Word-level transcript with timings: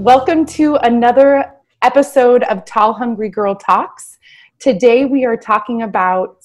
Welcome 0.00 0.46
to 0.46 0.76
another 0.76 1.56
episode 1.82 2.42
of 2.44 2.64
Tall 2.64 2.94
Hungry 2.94 3.28
Girl 3.28 3.54
Talks. 3.54 4.18
Today 4.58 5.04
we 5.04 5.26
are 5.26 5.36
talking 5.36 5.82
about 5.82 6.42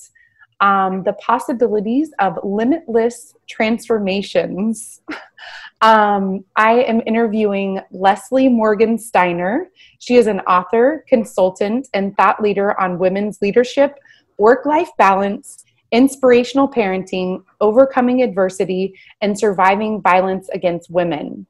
um, 0.59 1.03
the 1.03 1.13
possibilities 1.13 2.11
of 2.19 2.37
limitless 2.43 3.33
transformations. 3.47 4.99
um, 5.81 6.43
I 6.57 6.81
am 6.81 7.01
interviewing 7.05 7.79
Leslie 7.91 8.49
Morgan 8.49 8.97
Steiner. 8.97 9.69
She 9.99 10.17
is 10.17 10.27
an 10.27 10.41
author, 10.41 11.05
consultant, 11.07 11.87
and 11.93 12.13
thought 12.17 12.41
leader 12.43 12.77
on 12.77 12.99
women's 12.99 13.41
leadership, 13.41 13.97
work 14.37 14.65
life 14.65 14.89
balance, 14.97 15.63
inspirational 15.93 16.67
parenting, 16.67 17.41
overcoming 17.61 18.21
adversity, 18.21 18.99
and 19.21 19.39
surviving 19.39 20.01
violence 20.01 20.49
against 20.49 20.91
women. 20.91 21.47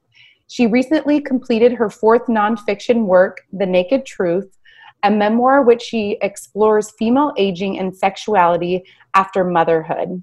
She 0.48 0.66
recently 0.66 1.20
completed 1.20 1.72
her 1.72 1.90
fourth 1.90 2.26
nonfiction 2.26 3.06
work, 3.06 3.42
The 3.52 3.66
Naked 3.66 4.06
Truth, 4.06 4.56
a 5.02 5.10
memoir 5.10 5.62
which 5.62 5.82
she 5.82 6.18
explores 6.22 6.92
female 6.98 7.32
aging 7.36 7.78
and 7.78 7.96
sexuality 7.96 8.84
after 9.14 9.44
motherhood 9.44 10.22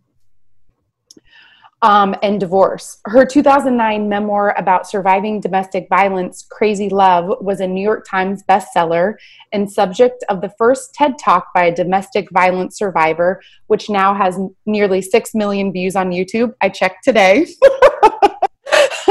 um, 1.83 2.15
and 2.23 2.39
divorce. 2.39 2.99
Her 3.05 3.25
2009 3.25 4.07
memoir 4.07 4.55
about 4.57 4.89
surviving 4.89 5.41
domestic 5.41 5.87
violence, 5.89 6.45
Crazy 6.49 6.89
Love, 6.89 7.37
was 7.41 7.59
a 7.59 7.67
New 7.67 7.83
York 7.83 8.05
Times 8.09 8.41
bestseller 8.43 9.15
and 9.51 9.69
subject 9.69 10.23
of 10.29 10.39
the 10.39 10.53
first 10.57 10.93
TED 10.93 11.17
Talk 11.19 11.47
by 11.53 11.65
a 11.65 11.75
domestic 11.75 12.31
violence 12.31 12.77
survivor, 12.77 13.41
which 13.67 13.89
now 13.89 14.15
has 14.15 14.39
nearly 14.65 15.01
6 15.01 15.35
million 15.35 15.73
views 15.73 15.97
on 15.97 16.11
YouTube. 16.11 16.53
I 16.61 16.69
checked 16.69 17.03
today. 17.03 17.47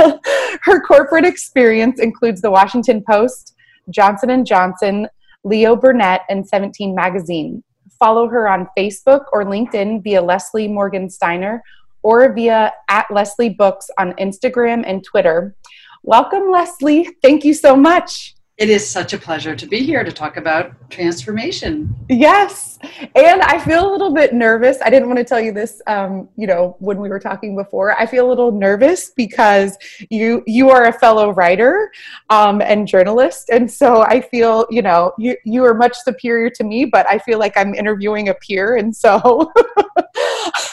Her 0.63 0.81
corporate 0.81 1.25
experience 1.25 2.01
includes 2.01 2.41
the 2.41 2.51
Washington 2.51 3.03
Post, 3.09 3.55
Johnson 3.91 4.45
& 4.45 4.47
Johnson, 4.47 5.09
Leo 5.45 5.77
Burnett, 5.77 6.23
and 6.29 6.47
17 6.47 6.95
Magazine. 6.95 7.63
Follow 7.99 8.29
her 8.29 8.49
on 8.49 8.69
Facebook 8.77 9.27
or 9.33 9.45
LinkedIn 9.45 10.03
via 10.03 10.21
Leslie 10.21 10.69
Morgan 10.69 11.09
Steiner 11.09 11.63
or 12.03 12.33
via 12.33 12.73
at 12.89 13.07
Leslie 13.11 13.51
Books 13.51 13.89
on 13.99 14.13
Instagram 14.15 14.83
and 14.87 15.05
Twitter. 15.05 15.55
Welcome, 16.03 16.51
Leslie. 16.51 17.09
Thank 17.23 17.45
you 17.45 17.55
so 17.55 17.77
much. 17.77 18.35
It 18.59 18.69
is 18.69 18.89
such 18.89 19.15
a 19.15 19.19
pleasure 19.19 19.57
to 19.57 19.67
be 19.67 19.81
here 19.81 20.05
to 20.05 20.13
talk 20.13 20.37
about 20.37 20.91
transformation. 20.91 21.95
Yes. 22.11 22.79
And 23.15 23.41
I 23.41 23.59
feel 23.59 23.89
a 23.89 23.91
little 23.91 24.13
bit 24.13 24.35
nervous. 24.35 24.77
I 24.85 24.91
didn't 24.91 25.09
want 25.09 25.19
to 25.19 25.25
tell 25.25 25.41
you 25.41 25.53
this, 25.53 25.81
um, 25.87 26.29
you 26.37 26.47
know, 26.47 26.77
when 26.79 26.99
we 26.99 27.09
were 27.09 27.19
talking 27.19 27.57
before. 27.57 27.99
I 27.99 28.05
feel 28.05 28.27
a 28.27 28.29
little 28.29 28.53
nervous 28.53 29.11
because 29.17 29.79
you 30.11 30.43
you 30.47 30.69
are 30.69 30.85
a 30.85 30.93
fellow 30.93 31.31
writer 31.31 31.91
um, 32.29 32.61
and 32.61 32.87
journalist. 32.87 33.49
And 33.49 33.71
so 33.71 34.03
I 34.03 34.21
feel, 34.21 34.67
you 34.71 34.83
know, 34.83 35.13
you, 35.19 35.35
you 35.45 35.65
are 35.65 35.75
much 35.75 35.97
superior 35.97 36.51
to 36.51 36.65
me, 36.65 36.85
but 36.85 37.07
I 37.09 37.19
feel 37.19 37.39
like 37.39 37.57
I'm 37.57 37.75
interviewing 37.75 38.29
a 38.29 38.35
peer. 38.35 38.77
And 38.77 38.95
so. 38.95 39.51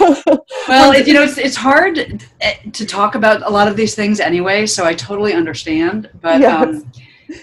well, 0.68 0.92
it, 0.92 1.08
you 1.08 1.14
know, 1.14 1.24
it's, 1.24 1.38
it's 1.38 1.56
hard 1.56 2.24
eh, 2.42 2.56
to 2.74 2.86
talk 2.86 3.16
about 3.16 3.42
a 3.44 3.50
lot 3.50 3.70
of 3.70 3.78
these 3.78 3.96
things 3.96 4.20
anyway. 4.20 4.66
So 4.66 4.84
I 4.84 4.94
totally 4.94 5.34
understand. 5.34 6.10
But. 6.22 6.42
Yes. 6.42 6.68
Um, 6.68 6.92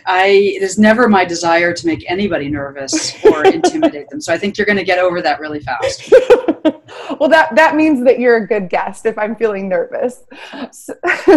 I 0.06 0.26
it 0.26 0.62
is 0.62 0.78
never 0.78 1.08
my 1.08 1.24
desire 1.24 1.72
to 1.72 1.86
make 1.86 2.08
anybody 2.10 2.48
nervous 2.48 3.14
or 3.24 3.44
intimidate 3.46 4.08
them. 4.08 4.20
So 4.20 4.32
I 4.32 4.38
think 4.38 4.58
you're 4.58 4.66
going 4.66 4.78
to 4.78 4.84
get 4.84 4.98
over 4.98 5.22
that 5.22 5.40
really 5.40 5.60
fast. 5.60 6.12
well, 7.18 7.28
that 7.28 7.54
that 7.54 7.76
means 7.76 8.04
that 8.04 8.18
you're 8.18 8.36
a 8.36 8.46
good 8.46 8.68
guest 8.68 9.06
if 9.06 9.18
I'm 9.18 9.36
feeling 9.36 9.68
nervous. 9.68 10.24
So 10.72 10.94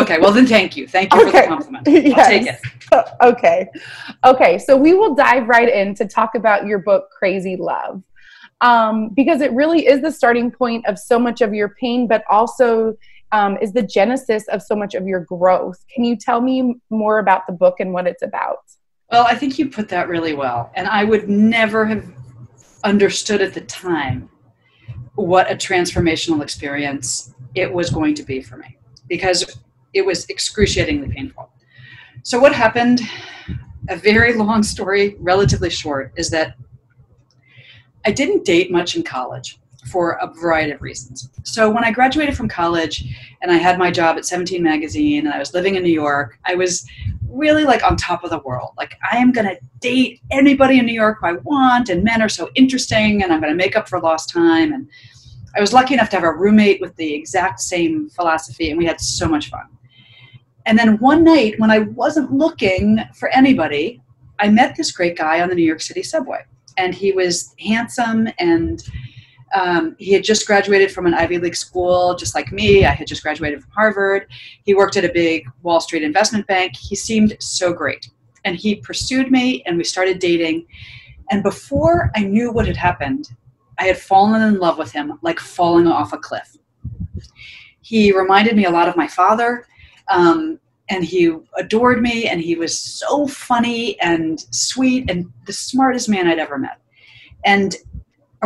okay, 0.00 0.18
well 0.18 0.32
then 0.32 0.46
thank 0.46 0.76
you. 0.76 0.86
Thank 0.86 1.14
you 1.14 1.28
okay. 1.28 1.30
for 1.30 1.42
the 1.42 1.48
compliment. 1.48 1.88
I'll 1.88 2.26
take 2.26 2.46
it. 2.46 2.60
Okay. 3.22 3.68
Okay, 4.24 4.58
so 4.58 4.76
we 4.76 4.94
will 4.94 5.14
dive 5.14 5.48
right 5.48 5.68
in 5.68 5.94
to 5.96 6.06
talk 6.06 6.34
about 6.34 6.66
your 6.66 6.78
book 6.78 7.08
Crazy 7.16 7.56
Love. 7.56 8.02
Um, 8.62 9.10
because 9.10 9.42
it 9.42 9.52
really 9.52 9.86
is 9.86 10.00
the 10.00 10.10
starting 10.10 10.50
point 10.50 10.86
of 10.86 10.98
so 10.98 11.18
much 11.18 11.42
of 11.42 11.52
your 11.52 11.70
pain, 11.78 12.08
but 12.08 12.24
also 12.30 12.96
um, 13.32 13.56
is 13.60 13.72
the 13.72 13.82
genesis 13.82 14.46
of 14.48 14.62
so 14.62 14.74
much 14.76 14.94
of 14.94 15.06
your 15.06 15.20
growth. 15.20 15.84
Can 15.94 16.04
you 16.04 16.16
tell 16.16 16.40
me 16.40 16.76
more 16.90 17.18
about 17.18 17.46
the 17.46 17.52
book 17.52 17.76
and 17.80 17.92
what 17.92 18.06
it's 18.06 18.22
about? 18.22 18.58
Well, 19.10 19.24
I 19.26 19.34
think 19.34 19.58
you 19.58 19.68
put 19.68 19.88
that 19.90 20.08
really 20.08 20.34
well. 20.34 20.70
And 20.74 20.88
I 20.88 21.04
would 21.04 21.28
never 21.28 21.84
have 21.86 22.04
understood 22.84 23.40
at 23.40 23.54
the 23.54 23.60
time 23.62 24.28
what 25.14 25.50
a 25.50 25.54
transformational 25.54 26.42
experience 26.42 27.34
it 27.54 27.72
was 27.72 27.90
going 27.90 28.14
to 28.14 28.22
be 28.22 28.42
for 28.42 28.56
me 28.56 28.76
because 29.08 29.58
it 29.94 30.04
was 30.04 30.28
excruciatingly 30.28 31.08
painful. 31.08 31.50
So, 32.22 32.38
what 32.38 32.54
happened, 32.54 33.00
a 33.88 33.96
very 33.96 34.34
long 34.34 34.62
story, 34.62 35.16
relatively 35.20 35.70
short, 35.70 36.12
is 36.16 36.30
that 36.30 36.56
I 38.04 38.10
didn't 38.12 38.44
date 38.44 38.70
much 38.70 38.96
in 38.96 39.02
college 39.02 39.58
for 39.86 40.12
a 40.12 40.32
variety 40.40 40.72
of 40.72 40.82
reasons. 40.82 41.28
So 41.44 41.70
when 41.70 41.84
I 41.84 41.90
graduated 41.90 42.36
from 42.36 42.48
college 42.48 43.04
and 43.42 43.50
I 43.50 43.56
had 43.56 43.78
my 43.78 43.90
job 43.90 44.16
at 44.16 44.26
17 44.26 44.62
magazine 44.62 45.26
and 45.26 45.34
I 45.34 45.38
was 45.38 45.54
living 45.54 45.76
in 45.76 45.82
New 45.82 45.92
York, 45.92 46.38
I 46.44 46.54
was 46.54 46.86
really 47.28 47.64
like 47.64 47.84
on 47.84 47.96
top 47.96 48.24
of 48.24 48.30
the 48.30 48.38
world. 48.40 48.72
Like 48.76 48.96
I 49.10 49.18
am 49.18 49.32
going 49.32 49.46
to 49.46 49.58
date 49.80 50.20
anybody 50.30 50.78
in 50.78 50.86
New 50.86 50.92
York 50.92 51.18
I 51.22 51.32
want 51.32 51.88
and 51.88 52.02
men 52.02 52.22
are 52.22 52.28
so 52.28 52.50
interesting 52.54 53.22
and 53.22 53.32
I'm 53.32 53.40
going 53.40 53.52
to 53.52 53.56
make 53.56 53.76
up 53.76 53.88
for 53.88 54.00
lost 54.00 54.30
time 54.30 54.72
and 54.72 54.88
I 55.54 55.60
was 55.60 55.72
lucky 55.72 55.94
enough 55.94 56.10
to 56.10 56.16
have 56.16 56.24
a 56.24 56.32
roommate 56.32 56.80
with 56.80 56.94
the 56.96 57.14
exact 57.14 57.60
same 57.60 58.10
philosophy 58.10 58.70
and 58.70 58.78
we 58.78 58.86
had 58.86 59.00
so 59.00 59.28
much 59.28 59.50
fun. 59.50 59.66
And 60.66 60.78
then 60.78 60.98
one 60.98 61.22
night 61.24 61.58
when 61.58 61.70
I 61.70 61.78
wasn't 61.78 62.32
looking 62.32 62.98
for 63.14 63.28
anybody, 63.30 64.02
I 64.38 64.48
met 64.48 64.76
this 64.76 64.90
great 64.90 65.16
guy 65.16 65.40
on 65.40 65.48
the 65.48 65.54
New 65.54 65.62
York 65.62 65.80
City 65.80 66.02
subway 66.02 66.44
and 66.76 66.94
he 66.94 67.12
was 67.12 67.54
handsome 67.58 68.28
and 68.38 68.82
um, 69.56 69.96
he 69.98 70.12
had 70.12 70.22
just 70.22 70.46
graduated 70.46 70.92
from 70.92 71.06
an 71.06 71.14
Ivy 71.14 71.38
League 71.38 71.56
school, 71.56 72.14
just 72.14 72.34
like 72.34 72.52
me. 72.52 72.84
I 72.84 72.90
had 72.90 73.06
just 73.06 73.22
graduated 73.22 73.62
from 73.62 73.70
Harvard. 73.70 74.26
He 74.64 74.74
worked 74.74 74.98
at 74.98 75.04
a 75.04 75.12
big 75.12 75.48
Wall 75.62 75.80
Street 75.80 76.02
investment 76.02 76.46
bank. 76.46 76.76
He 76.76 76.94
seemed 76.94 77.34
so 77.40 77.72
great. 77.72 78.10
And 78.44 78.54
he 78.54 78.74
pursued 78.74 79.30
me, 79.30 79.62
and 79.64 79.78
we 79.78 79.84
started 79.84 80.18
dating. 80.18 80.66
And 81.30 81.42
before 81.42 82.10
I 82.14 82.20
knew 82.20 82.52
what 82.52 82.66
had 82.66 82.76
happened, 82.76 83.30
I 83.78 83.84
had 83.84 83.96
fallen 83.96 84.42
in 84.42 84.58
love 84.58 84.76
with 84.76 84.92
him 84.92 85.18
like 85.22 85.40
falling 85.40 85.86
off 85.86 86.12
a 86.12 86.18
cliff. 86.18 86.54
He 87.80 88.12
reminded 88.12 88.56
me 88.56 88.66
a 88.66 88.70
lot 88.70 88.88
of 88.88 88.96
my 88.96 89.08
father. 89.08 89.66
Um, 90.08 90.60
and 90.90 91.02
he 91.02 91.34
adored 91.56 92.00
me 92.00 92.28
and 92.28 92.40
he 92.40 92.54
was 92.56 92.78
so 92.78 93.26
funny 93.26 93.98
and 94.00 94.38
sweet 94.54 95.10
and 95.10 95.26
the 95.46 95.52
smartest 95.52 96.08
man 96.08 96.28
I'd 96.28 96.38
ever 96.38 96.58
met. 96.58 96.78
And 97.44 97.74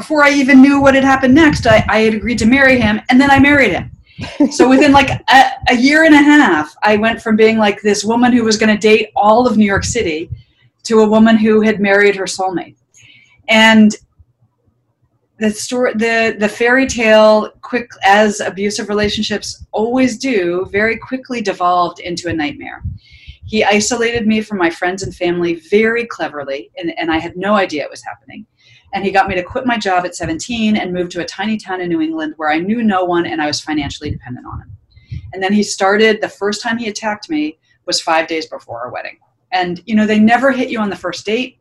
before 0.00 0.24
I 0.24 0.30
even 0.30 0.62
knew 0.62 0.80
what 0.80 0.94
had 0.94 1.04
happened 1.04 1.34
next, 1.34 1.66
I, 1.66 1.84
I 1.86 1.98
had 2.00 2.14
agreed 2.14 2.38
to 2.38 2.46
marry 2.46 2.80
him, 2.80 3.02
and 3.10 3.20
then 3.20 3.30
I 3.30 3.38
married 3.38 3.72
him. 3.72 3.90
so 4.50 4.66
within 4.66 4.92
like 4.92 5.10
a, 5.10 5.50
a, 5.68 5.74
year 5.74 6.04
and 6.04 6.14
a 6.14 6.18
half, 6.18 6.74
I 6.82 6.96
went 6.96 7.20
from 7.20 7.36
being 7.36 7.58
like 7.58 7.82
this 7.82 8.02
woman 8.02 8.32
who 8.32 8.42
was 8.42 8.56
going 8.56 8.74
to 8.74 8.80
date 8.80 9.10
all 9.14 9.46
of 9.46 9.58
New 9.58 9.66
York 9.66 9.84
City 9.84 10.30
to 10.84 11.00
a 11.00 11.08
woman 11.08 11.36
who 11.36 11.60
had 11.60 11.80
married 11.80 12.16
her 12.16 12.24
soulmate. 12.24 12.76
And 13.48 13.94
the 15.38 15.50
story, 15.50 15.92
the 15.92 16.34
the 16.38 16.48
fairy 16.48 16.86
tale, 16.86 17.50
quick 17.60 17.90
as 18.02 18.40
abusive 18.40 18.88
relationships 18.88 19.66
always 19.70 20.18
do, 20.18 20.66
very 20.72 20.96
quickly 20.96 21.42
devolved 21.42 22.00
into 22.00 22.28
a 22.30 22.32
nightmare. 22.32 22.82
He 23.44 23.64
isolated 23.64 24.26
me 24.26 24.40
from 24.40 24.56
my 24.56 24.70
friends 24.70 25.02
and 25.02 25.14
family 25.14 25.56
very 25.56 26.06
cleverly, 26.06 26.70
and, 26.78 26.98
and 26.98 27.10
I 27.10 27.18
had 27.18 27.36
no 27.36 27.54
idea 27.54 27.84
it 27.84 27.90
was 27.90 28.04
happening 28.04 28.46
and 28.92 29.04
he 29.04 29.10
got 29.10 29.28
me 29.28 29.34
to 29.34 29.42
quit 29.42 29.66
my 29.66 29.78
job 29.78 30.04
at 30.04 30.14
17 30.14 30.76
and 30.76 30.92
move 30.92 31.08
to 31.10 31.20
a 31.20 31.24
tiny 31.24 31.56
town 31.56 31.80
in 31.80 31.88
New 31.88 32.00
England 32.00 32.34
where 32.36 32.50
I 32.50 32.58
knew 32.58 32.82
no 32.82 33.04
one 33.04 33.26
and 33.26 33.40
I 33.40 33.46
was 33.46 33.60
financially 33.60 34.10
dependent 34.10 34.46
on 34.46 34.60
him. 34.60 34.76
And 35.32 35.42
then 35.42 35.52
he 35.52 35.62
started, 35.62 36.20
the 36.20 36.28
first 36.28 36.62
time 36.62 36.76
he 36.76 36.88
attacked 36.88 37.30
me 37.30 37.58
was 37.86 38.00
five 38.00 38.26
days 38.26 38.46
before 38.46 38.80
our 38.80 38.90
wedding. 38.90 39.18
And, 39.52 39.82
you 39.86 39.94
know, 39.94 40.06
they 40.06 40.18
never 40.18 40.50
hit 40.50 40.70
you 40.70 40.80
on 40.80 40.90
the 40.90 40.96
first 40.96 41.24
date. 41.24 41.58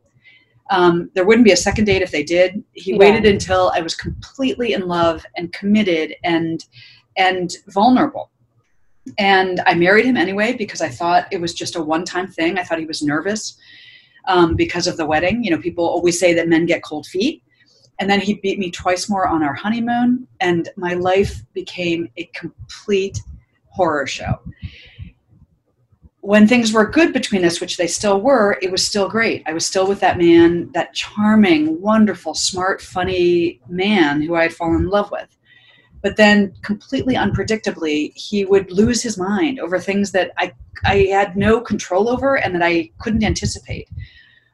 Um, 0.70 1.10
there 1.14 1.24
wouldn't 1.24 1.44
be 1.44 1.52
a 1.52 1.56
second 1.56 1.84
date 1.84 2.02
if 2.02 2.10
they 2.10 2.22
did. 2.22 2.62
He 2.72 2.92
yeah. 2.92 2.98
waited 2.98 3.26
until 3.26 3.72
I 3.74 3.80
was 3.80 3.94
completely 3.94 4.72
in 4.72 4.86
love 4.86 5.24
and 5.36 5.52
committed 5.52 6.14
and 6.22 6.64
and 7.16 7.50
vulnerable. 7.66 8.30
And 9.18 9.60
I 9.66 9.74
married 9.74 10.06
him 10.06 10.16
anyway 10.16 10.52
because 10.52 10.80
I 10.80 10.88
thought 10.88 11.26
it 11.32 11.40
was 11.40 11.54
just 11.54 11.74
a 11.74 11.82
one-time 11.82 12.28
thing. 12.28 12.56
I 12.56 12.62
thought 12.62 12.78
he 12.78 12.86
was 12.86 13.02
nervous 13.02 13.58
um, 14.26 14.54
because 14.54 14.86
of 14.86 14.96
the 14.96 15.06
wedding. 15.06 15.42
You 15.44 15.50
know, 15.50 15.58
people 15.58 15.84
always 15.84 16.18
say 16.18 16.34
that 16.34 16.48
men 16.48 16.66
get 16.66 16.82
cold 16.82 17.06
feet. 17.06 17.42
And 17.98 18.08
then 18.08 18.20
he 18.20 18.34
beat 18.34 18.58
me 18.58 18.70
twice 18.70 19.10
more 19.10 19.28
on 19.28 19.42
our 19.42 19.52
honeymoon, 19.52 20.26
and 20.40 20.70
my 20.76 20.94
life 20.94 21.42
became 21.52 22.08
a 22.16 22.24
complete 22.34 23.20
horror 23.66 24.06
show. 24.06 24.40
When 26.22 26.48
things 26.48 26.72
were 26.72 26.86
good 26.86 27.12
between 27.12 27.44
us, 27.44 27.60
which 27.60 27.76
they 27.76 27.86
still 27.86 28.22
were, 28.22 28.58
it 28.62 28.70
was 28.70 28.84
still 28.84 29.08
great. 29.08 29.42
I 29.46 29.52
was 29.52 29.66
still 29.66 29.86
with 29.86 30.00
that 30.00 30.16
man, 30.16 30.70
that 30.72 30.94
charming, 30.94 31.80
wonderful, 31.80 32.34
smart, 32.34 32.80
funny 32.80 33.60
man 33.68 34.22
who 34.22 34.34
I 34.34 34.44
had 34.44 34.54
fallen 34.54 34.82
in 34.82 34.88
love 34.88 35.10
with. 35.10 35.36
But 36.02 36.16
then 36.16 36.52
completely 36.62 37.14
unpredictably 37.14 38.12
he 38.16 38.44
would 38.44 38.70
lose 38.72 39.02
his 39.02 39.18
mind 39.18 39.58
over 39.60 39.78
things 39.78 40.10
that 40.12 40.30
i 40.38 40.52
i 40.84 40.96
had 41.10 41.36
no 41.36 41.60
control 41.60 42.08
over 42.08 42.36
and 42.38 42.54
that 42.54 42.62
i 42.62 42.90
couldn't 42.98 43.24
anticipate 43.24 43.88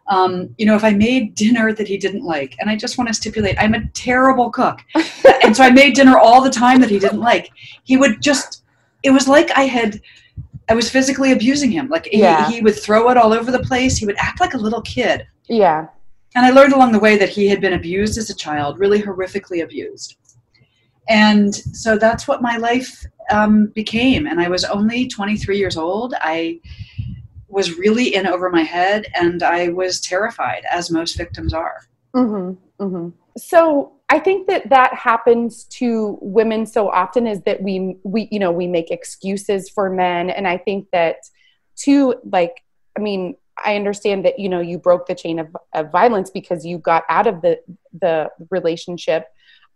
um, 0.08 0.54
you 0.58 0.66
know 0.66 0.76
if 0.76 0.84
i 0.84 0.90
made 0.92 1.34
dinner 1.34 1.72
that 1.72 1.88
he 1.88 1.96
didn't 1.96 2.24
like 2.24 2.54
and 2.60 2.70
i 2.70 2.76
just 2.76 2.96
want 2.98 3.08
to 3.08 3.14
stipulate 3.14 3.56
i'm 3.58 3.74
a 3.74 3.86
terrible 3.88 4.50
cook 4.50 4.80
and 5.42 5.56
so 5.56 5.62
i 5.64 5.70
made 5.70 5.94
dinner 5.94 6.18
all 6.18 6.40
the 6.42 6.50
time 6.50 6.80
that 6.80 6.90
he 6.90 6.98
didn't 6.98 7.20
like 7.20 7.50
he 7.84 7.96
would 7.96 8.20
just 8.22 8.62
it 9.02 9.10
was 9.10 9.26
like 9.28 9.50
i 9.56 9.62
had 9.62 10.00
i 10.68 10.74
was 10.74 10.88
physically 10.90 11.32
abusing 11.32 11.70
him 11.70 11.88
like 11.88 12.08
Yeah. 12.12 12.46
he, 12.48 12.56
he 12.56 12.60
would 12.62 12.78
throw 12.78 13.08
it 13.10 13.16
all 13.16 13.32
over 13.32 13.50
the 13.50 13.60
place 13.70 13.96
he 13.96 14.06
would 14.06 14.16
act 14.18 14.40
like 14.40 14.54
a 14.54 14.58
little 14.58 14.82
kid 14.82 15.26
Yeah. 15.48 15.86
and 16.36 16.44
I 16.46 16.50
learned 16.50 16.72
along 16.72 16.92
the 16.92 16.98
way 17.00 17.16
that 17.16 17.28
he 17.30 17.48
had 17.48 17.60
been 17.60 17.72
abused 17.72 18.18
as 18.18 18.28
a 18.30 18.34
child, 18.34 18.78
really 18.78 19.00
horrifically 19.00 19.62
abused. 19.64 20.16
And 21.08 21.54
so 21.54 21.96
that's 21.98 22.26
what 22.26 22.42
my 22.42 22.56
life 22.56 23.04
um, 23.30 23.66
became. 23.68 24.26
And 24.26 24.40
I 24.40 24.48
was 24.48 24.64
only 24.64 25.06
23 25.06 25.58
years 25.58 25.76
old. 25.76 26.14
I 26.20 26.60
was 27.48 27.78
really 27.78 28.14
in 28.14 28.26
over 28.26 28.50
my 28.50 28.62
head 28.62 29.06
and 29.14 29.42
I 29.42 29.68
was 29.68 30.00
terrified, 30.00 30.64
as 30.70 30.90
most 30.90 31.16
victims 31.16 31.52
are. 31.54 31.80
Mm-hmm, 32.14 32.84
mm-hmm. 32.84 33.08
So 33.38 33.92
I 34.08 34.18
think 34.18 34.46
that 34.46 34.68
that 34.70 34.94
happens 34.94 35.64
to 35.64 36.18
women 36.20 36.64
so 36.66 36.90
often 36.90 37.26
is 37.26 37.40
that 37.42 37.62
we 37.62 37.96
we 38.04 38.28
you 38.30 38.38
know 38.38 38.52
we 38.52 38.66
make 38.66 38.90
excuses 38.90 39.68
for 39.68 39.90
men, 39.90 40.30
and 40.30 40.46
I 40.46 40.58
think 40.58 40.88
that 40.92 41.16
too 41.76 42.14
like 42.24 42.62
I 42.96 43.00
mean 43.00 43.36
I 43.62 43.76
understand 43.76 44.24
that 44.24 44.38
you 44.38 44.48
know 44.48 44.60
you 44.60 44.78
broke 44.78 45.06
the 45.06 45.14
chain 45.14 45.38
of, 45.38 45.54
of 45.74 45.90
violence 45.90 46.30
because 46.30 46.64
you 46.64 46.78
got 46.78 47.04
out 47.08 47.26
of 47.26 47.42
the 47.42 47.60
the 48.00 48.30
relationship, 48.50 49.26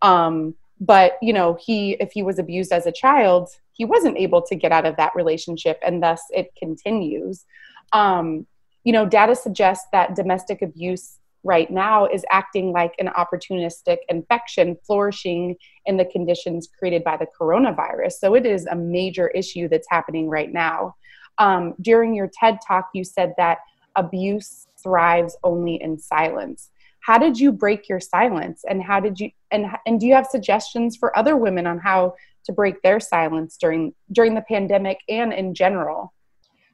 um, 0.00 0.54
but 0.80 1.18
you 1.20 1.32
know 1.32 1.58
he 1.60 1.92
if 2.00 2.12
he 2.12 2.22
was 2.22 2.38
abused 2.38 2.72
as 2.72 2.86
a 2.86 2.92
child 2.92 3.50
he 3.80 3.86
wasn't 3.86 4.18
able 4.18 4.42
to 4.42 4.54
get 4.54 4.72
out 4.72 4.84
of 4.84 4.94
that 4.98 5.10
relationship 5.14 5.78
and 5.82 6.02
thus 6.02 6.20
it 6.34 6.52
continues. 6.54 7.46
Um, 7.94 8.46
you 8.84 8.92
know, 8.92 9.06
data 9.06 9.34
suggests 9.34 9.86
that 9.90 10.14
domestic 10.14 10.60
abuse 10.60 11.18
right 11.44 11.70
now 11.70 12.04
is 12.04 12.22
acting 12.30 12.72
like 12.72 12.94
an 12.98 13.06
opportunistic 13.06 13.96
infection 14.10 14.76
flourishing 14.86 15.56
in 15.86 15.96
the 15.96 16.04
conditions 16.04 16.68
created 16.78 17.02
by 17.02 17.16
the 17.16 17.26
coronavirus. 17.40 18.12
So 18.18 18.34
it 18.34 18.44
is 18.44 18.66
a 18.66 18.76
major 18.76 19.28
issue 19.28 19.66
that's 19.66 19.88
happening 19.88 20.28
right 20.28 20.52
now. 20.52 20.94
Um, 21.38 21.74
during 21.80 22.14
your 22.14 22.28
TED 22.38 22.58
talk, 22.68 22.90
you 22.92 23.02
said 23.02 23.32
that 23.38 23.60
abuse 23.96 24.66
thrives 24.82 25.38
only 25.42 25.80
in 25.80 25.98
silence. 25.98 26.68
How 27.00 27.18
did 27.18 27.38
you 27.38 27.50
break 27.52 27.88
your 27.88 28.00
silence, 28.00 28.64
and 28.68 28.82
how 28.82 29.00
did 29.00 29.18
you 29.18 29.30
and 29.50 29.66
and 29.86 29.98
do 29.98 30.06
you 30.06 30.14
have 30.14 30.26
suggestions 30.26 30.96
for 30.96 31.16
other 31.16 31.36
women 31.36 31.66
on 31.66 31.78
how 31.78 32.14
to 32.44 32.52
break 32.52 32.82
their 32.82 33.00
silence 33.00 33.56
during 33.56 33.94
during 34.12 34.34
the 34.34 34.42
pandemic 34.42 34.98
and 35.08 35.32
in 35.32 35.54
general? 35.54 36.12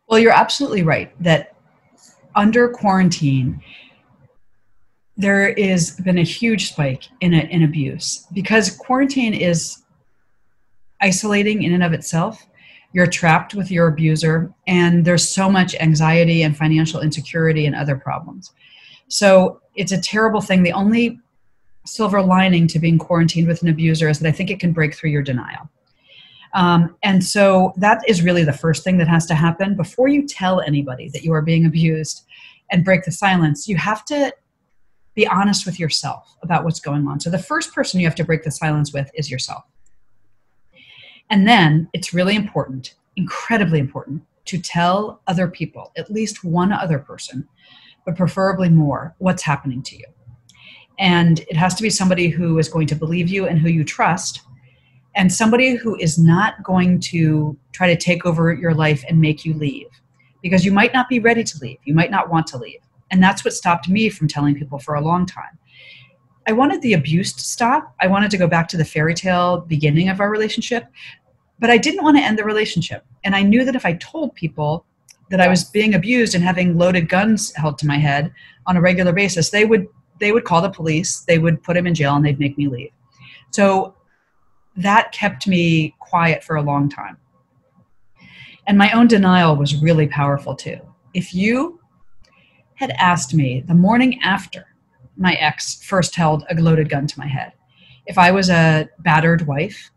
Well, 0.09 0.19
you're 0.19 0.33
absolutely 0.33 0.83
right 0.83 1.11
that 1.23 1.57
under 2.35 2.69
quarantine, 2.69 3.63
there 5.17 5.55
has 5.57 5.93
been 5.93 6.19
a 6.19 6.23
huge 6.23 6.71
spike 6.71 7.05
in, 7.21 7.33
a, 7.33 7.41
in 7.51 7.63
abuse 7.63 8.27
because 8.33 8.71
quarantine 8.71 9.35
is 9.35 9.83
isolating 11.01 11.63
in 11.63 11.73
and 11.73 11.83
of 11.83 11.93
itself. 11.93 12.47
You're 12.93 13.07
trapped 13.07 13.55
with 13.55 13.71
your 13.71 13.89
abuser, 13.89 14.55
and 14.67 15.05
there's 15.05 15.29
so 15.29 15.51
much 15.51 15.75
anxiety 15.75 16.43
and 16.43 16.57
financial 16.57 17.01
insecurity 17.01 17.67
and 17.67 17.75
other 17.75 17.97
problems. 17.97 18.53
So 19.09 19.61
it's 19.75 19.93
a 19.93 20.01
terrible 20.01 20.41
thing. 20.41 20.63
The 20.63 20.73
only 20.73 21.21
silver 21.85 22.23
lining 22.23 22.67
to 22.69 22.79
being 22.79 22.99
quarantined 22.99 23.47
with 23.47 23.63
an 23.63 23.69
abuser 23.69 24.09
is 24.09 24.19
that 24.19 24.29
I 24.29 24.33
think 24.33 24.51
it 24.51 24.61
can 24.61 24.73
break 24.73 24.95
through 24.95 25.11
your 25.11 25.23
denial. 25.23 25.71
Um, 26.55 26.97
and 27.03 27.23
so 27.23 27.73
that 27.77 28.03
is 28.09 28.23
really 28.23 28.45
the 28.45 28.53
first 28.53 28.83
thing 28.83 28.97
that 28.99 29.09
has 29.09 29.27
to 29.27 29.35
happen 29.35 29.77
before 29.77 30.09
you 30.09 30.27
tell 30.27 30.61
anybody 30.61 31.09
that 31.11 31.23
you 31.23 31.33
are 31.33 31.43
being 31.43 31.67
abused 31.67 32.25
and 32.71 32.85
break 32.85 33.05
the 33.05 33.13
silence. 33.13 33.69
You 33.69 33.77
have 33.77 34.05
to 34.07 34.33
be 35.15 35.27
honest 35.27 35.67
with 35.67 35.79
yourself 35.79 36.37
about 36.43 36.65
what's 36.65 36.81
going 36.81 37.07
on. 37.07 37.21
So 37.21 37.31
the 37.31 37.39
first 37.39 37.75
person 37.75 38.01
you 38.01 38.07
have 38.07 38.15
to 38.17 38.25
break 38.25 38.43
the 38.43 38.51
silence 38.51 38.93
with 38.93 39.11
is 39.15 39.31
yourself. 39.31 39.65
And 41.31 41.47
then 41.47 41.89
it's 41.93 42.15
really 42.15 42.37
important, 42.37 42.95
incredibly 43.17 43.79
important, 43.79 44.23
to 44.47 44.59
tell 44.59 45.21
other 45.27 45.49
people, 45.49 45.93
at 45.97 46.11
least 46.11 46.45
one 46.45 46.73
other 46.73 46.99
person, 46.99 47.49
but 48.07 48.17
preferably 48.17 48.71
more, 48.71 49.15
what's 49.19 49.43
happening 49.43 49.83
to 49.83 49.97
you. 49.97 50.05
And 50.99 51.41
it 51.41 51.57
has 51.57 51.75
to 51.75 51.83
be 51.83 51.91
somebody 51.91 52.29
who 52.29 52.59
is 52.59 52.71
going 52.71 52.87
to 52.87 52.95
believe 52.95 53.29
you 53.29 53.47
and 53.47 53.59
who 53.59 53.69
you 53.69 53.85
trust, 53.85 54.41
and 55.15 55.31
somebody 55.31 55.75
who 55.75 55.97
is 55.97 56.19
not 56.19 56.63
going 56.63 57.01
to 57.01 57.59
try 57.73 57.87
to 57.89 58.01
take 58.01 58.25
over 58.25 58.55
your 58.55 58.73
life 58.73 59.05
and 59.09 59.21
make 59.21 59.45
you 59.45 59.53
leave. 59.53 59.89
Because 60.43 60.65
you 60.65 60.73
might 60.73 60.95
not 60.95 61.09
be 61.09 61.19
ready 61.19 61.43
to 61.43 61.59
leave, 61.61 61.79
you 61.85 61.95
might 61.95 62.11
not 62.11 62.31
want 62.31 62.47
to 62.49 62.59
leave. 62.59 62.81
And 63.11 63.23
that's 63.23 63.45
what 63.45 63.55
stopped 63.55 63.89
me 63.89 64.09
from 64.09 64.29
telling 64.29 64.55
people 64.55 64.79
for 64.79 64.95
a 64.95 65.01
long 65.01 65.27
time. 65.27 65.59
I 66.47 66.53
wanted 66.53 66.81
the 66.83 66.93
abuse 66.93 67.33
to 67.33 67.43
stop. 67.43 67.95
I 68.01 68.07
wanted 68.07 68.31
to 68.31 68.39
go 68.39 68.47
back 68.47 68.69
to 68.69 68.77
the 68.77 68.85
fairy 68.85 69.15
tale 69.15 69.63
beginning 69.63 70.09
of 70.09 70.21
our 70.21 70.31
relationship, 70.31 70.87
but 71.59 71.71
I 71.71 71.79
didn't 71.79 72.05
want 72.05 72.17
to 72.17 72.23
end 72.23 72.39
the 72.39 72.45
relationship. 72.45 73.05
And 73.25 73.35
I 73.35 73.43
knew 73.43 73.65
that 73.65 73.75
if 73.75 73.85
I 73.85 73.95
told 73.95 74.35
people 74.35 74.87
that 75.31 75.41
I 75.41 75.49
was 75.49 75.65
being 75.65 75.95
abused 75.95 76.35
and 76.35 76.45
having 76.45 76.79
loaded 76.79 77.09
guns 77.09 77.53
held 77.55 77.79
to 77.79 77.87
my 77.87 77.99
head 77.99 78.33
on 78.67 78.77
a 78.77 78.81
regular 78.81 79.13
basis, 79.13 79.51
they 79.51 79.65
would 79.65 79.89
they 80.19 80.33
would 80.33 80.45
call 80.45 80.63
the 80.63 80.71
police, 80.71 81.21
they 81.21 81.39
would 81.39 81.63
put 81.63 81.77
him 81.77 81.87
in 81.87 81.95
jail 81.95 82.15
and 82.17 82.25
they'd 82.25 82.41
make 82.41 82.57
me 82.57 82.69
leave. 82.69 82.91
So 83.51 83.95
that 84.77 85.13
kept 85.13 85.47
me 85.47 85.95
quiet 85.99 86.43
for 86.43 86.57
a 86.57 86.63
long 86.63 86.89
time. 86.89 87.19
And 88.67 88.79
my 88.79 88.91
own 88.93 89.09
denial 89.09 89.57
was 89.57 89.81
really 89.81 90.07
powerful 90.07 90.55
too. 90.55 90.79
If 91.15 91.35
you 91.35 91.81
had 92.75 92.91
asked 92.99 93.35
me 93.35 93.61
the 93.61 93.75
morning 93.75 94.21
after 94.23 94.67
my 95.17 95.35
ex 95.35 95.83
first 95.83 96.15
held 96.15 96.45
a 96.51 96.55
loaded 96.55 96.89
gun 96.89 97.07
to 97.07 97.19
my 97.19 97.27
head, 97.27 97.53
if 98.07 98.19
I 98.19 98.31
was 98.31 98.51
a 98.51 98.89
battered 99.01 99.47
wife, 99.47 99.91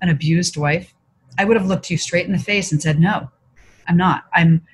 an 0.00 0.08
abused 0.08 0.56
wife, 0.56 0.94
I 1.38 1.44
would 1.44 1.56
have 1.56 1.66
looked 1.66 1.90
you 1.90 1.96
straight 1.96 2.26
in 2.26 2.32
the 2.32 2.38
face 2.38 2.72
and 2.72 2.82
said, 2.82 2.98
No, 2.98 3.30
I'm 3.88 3.96
not. 3.96 4.24
I'm 4.34 4.66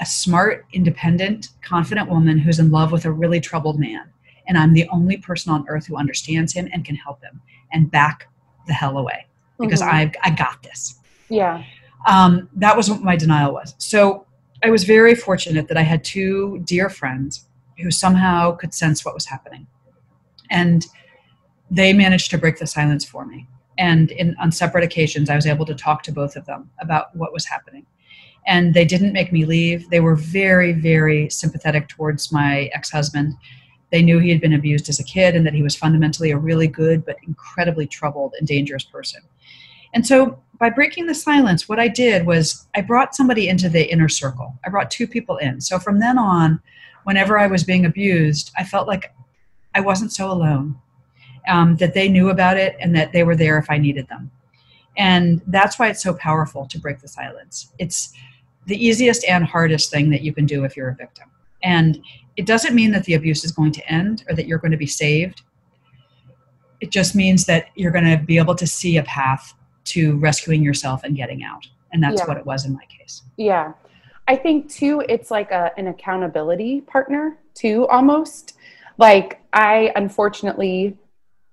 a 0.00 0.06
smart, 0.06 0.66
independent, 0.72 1.48
confident 1.62 2.08
woman 2.08 2.38
who's 2.38 2.58
in 2.58 2.70
love 2.70 2.92
with 2.92 3.04
a 3.04 3.10
really 3.12 3.40
troubled 3.40 3.78
man. 3.80 4.04
And 4.46 4.56
I'm 4.56 4.72
the 4.72 4.88
only 4.90 5.16
person 5.16 5.52
on 5.52 5.66
earth 5.68 5.86
who 5.86 5.96
understands 5.96 6.52
him 6.52 6.68
and 6.72 6.84
can 6.84 6.94
help 6.96 7.22
him 7.22 7.40
and 7.72 7.90
back 7.90 8.28
the 8.66 8.72
hell 8.72 8.96
away 8.98 9.26
because 9.58 9.82
Mhm. 9.82 9.88
I, 9.92 10.12
I 10.22 10.30
got 10.30 10.62
this 10.62 11.00
Yeah. 11.28 11.64
um, 12.06 12.48
that 12.54 12.76
was 12.76 12.88
what 12.90 13.02
my 13.02 13.16
denial 13.16 13.52
was. 13.52 13.74
So 13.78 14.26
I 14.62 14.70
was 14.70 14.84
very 14.84 15.14
fortunate 15.14 15.68
that 15.68 15.76
I 15.76 15.82
had 15.82 16.04
two 16.04 16.60
dear 16.64 16.88
friends 16.88 17.46
who 17.78 17.90
somehow 17.90 18.52
could 18.52 18.72
sense 18.72 19.04
what 19.04 19.14
was 19.14 19.26
happening. 19.26 19.66
And 20.50 20.86
they 21.70 21.92
managed 21.92 22.30
to 22.30 22.38
break 22.38 22.58
the 22.58 22.66
silence 22.66 23.04
for 23.04 23.26
me. 23.26 23.46
And 23.76 24.10
in, 24.12 24.34
on 24.40 24.50
separate 24.50 24.82
occasions, 24.84 25.28
I 25.28 25.36
was 25.36 25.46
able 25.46 25.66
to 25.66 25.74
talk 25.74 26.02
to 26.04 26.12
both 26.12 26.34
of 26.36 26.46
them 26.46 26.70
about 26.80 27.14
what 27.14 27.32
was 27.32 27.44
happening. 27.44 27.86
And 28.48 28.74
they 28.74 28.84
didn't 28.84 29.12
make 29.12 29.32
me 29.32 29.44
leave. 29.44 29.88
They 29.90 30.00
were 30.00 30.16
very, 30.16 30.72
very 30.72 31.30
sympathetic 31.30 31.86
towards 31.88 32.32
my 32.32 32.70
ex 32.74 32.90
husband. 32.90 33.34
They 33.92 34.02
knew 34.02 34.18
he 34.18 34.30
had 34.30 34.40
been 34.40 34.54
abused 34.54 34.88
as 34.88 34.98
a 34.98 35.04
kid 35.04 35.36
and 35.36 35.46
that 35.46 35.54
he 35.54 35.62
was 35.62 35.76
fundamentally 35.76 36.32
a 36.32 36.38
really 36.38 36.66
good 36.66 37.06
but 37.06 37.16
incredibly 37.26 37.86
troubled 37.86 38.34
and 38.38 38.48
dangerous 38.48 38.84
person. 38.84 39.20
And 39.94 40.06
so 40.06 40.42
by 40.58 40.70
breaking 40.70 41.06
the 41.06 41.14
silence, 41.14 41.68
what 41.68 41.78
I 41.78 41.88
did 41.88 42.26
was 42.26 42.66
I 42.74 42.80
brought 42.80 43.14
somebody 43.14 43.48
into 43.48 43.68
the 43.68 43.90
inner 43.90 44.08
circle. 44.08 44.58
I 44.64 44.70
brought 44.70 44.90
two 44.90 45.06
people 45.06 45.36
in. 45.36 45.60
So 45.60 45.78
from 45.78 46.00
then 46.00 46.18
on, 46.18 46.60
whenever 47.04 47.38
I 47.38 47.46
was 47.46 47.64
being 47.64 47.86
abused, 47.86 48.50
I 48.58 48.64
felt 48.64 48.88
like 48.88 49.14
I 49.74 49.80
wasn't 49.80 50.12
so 50.12 50.30
alone, 50.30 50.76
um, 51.48 51.76
that 51.76 51.94
they 51.94 52.08
knew 52.08 52.28
about 52.28 52.56
it 52.56 52.76
and 52.80 52.94
that 52.96 53.12
they 53.12 53.22
were 53.22 53.36
there 53.36 53.58
if 53.58 53.70
I 53.70 53.78
needed 53.78 54.08
them. 54.08 54.30
And 54.96 55.40
that's 55.46 55.78
why 55.78 55.88
it's 55.88 56.02
so 56.02 56.14
powerful 56.14 56.66
to 56.66 56.78
break 56.78 57.00
the 57.00 57.08
silence. 57.08 57.72
It's 57.78 58.12
the 58.68 58.86
easiest 58.86 59.24
and 59.24 59.44
hardest 59.44 59.90
thing 59.90 60.10
that 60.10 60.20
you 60.22 60.32
can 60.32 60.46
do 60.46 60.64
if 60.64 60.76
you're 60.76 60.90
a 60.90 60.94
victim. 60.94 61.28
And 61.62 62.00
it 62.36 62.46
doesn't 62.46 62.74
mean 62.74 62.92
that 62.92 63.04
the 63.04 63.14
abuse 63.14 63.42
is 63.44 63.50
going 63.50 63.72
to 63.72 63.92
end 63.92 64.24
or 64.28 64.34
that 64.36 64.46
you're 64.46 64.58
going 64.58 64.70
to 64.70 64.76
be 64.76 64.86
saved. 64.86 65.42
It 66.80 66.90
just 66.92 67.14
means 67.16 67.46
that 67.46 67.66
you're 67.74 67.90
going 67.90 68.04
to 68.04 68.22
be 68.22 68.38
able 68.38 68.54
to 68.54 68.66
see 68.66 68.98
a 68.98 69.02
path 69.02 69.54
to 69.86 70.16
rescuing 70.18 70.62
yourself 70.62 71.02
and 71.02 71.16
getting 71.16 71.42
out. 71.42 71.66
And 71.92 72.02
that's 72.02 72.20
Yeah. 72.20 72.26
what 72.26 72.36
it 72.36 72.46
was 72.46 72.66
in 72.66 72.74
my 72.74 72.84
case. 72.84 73.22
Yeah. 73.36 73.72
I 74.28 74.36
think 74.36 74.70
too, 74.70 75.02
it's 75.08 75.30
like 75.30 75.50
a, 75.50 75.72
an 75.78 75.88
accountability 75.88 76.82
partner 76.82 77.38
too, 77.54 77.86
almost. 77.88 78.54
Like, 78.98 79.40
I 79.52 79.90
unfortunately 79.96 80.98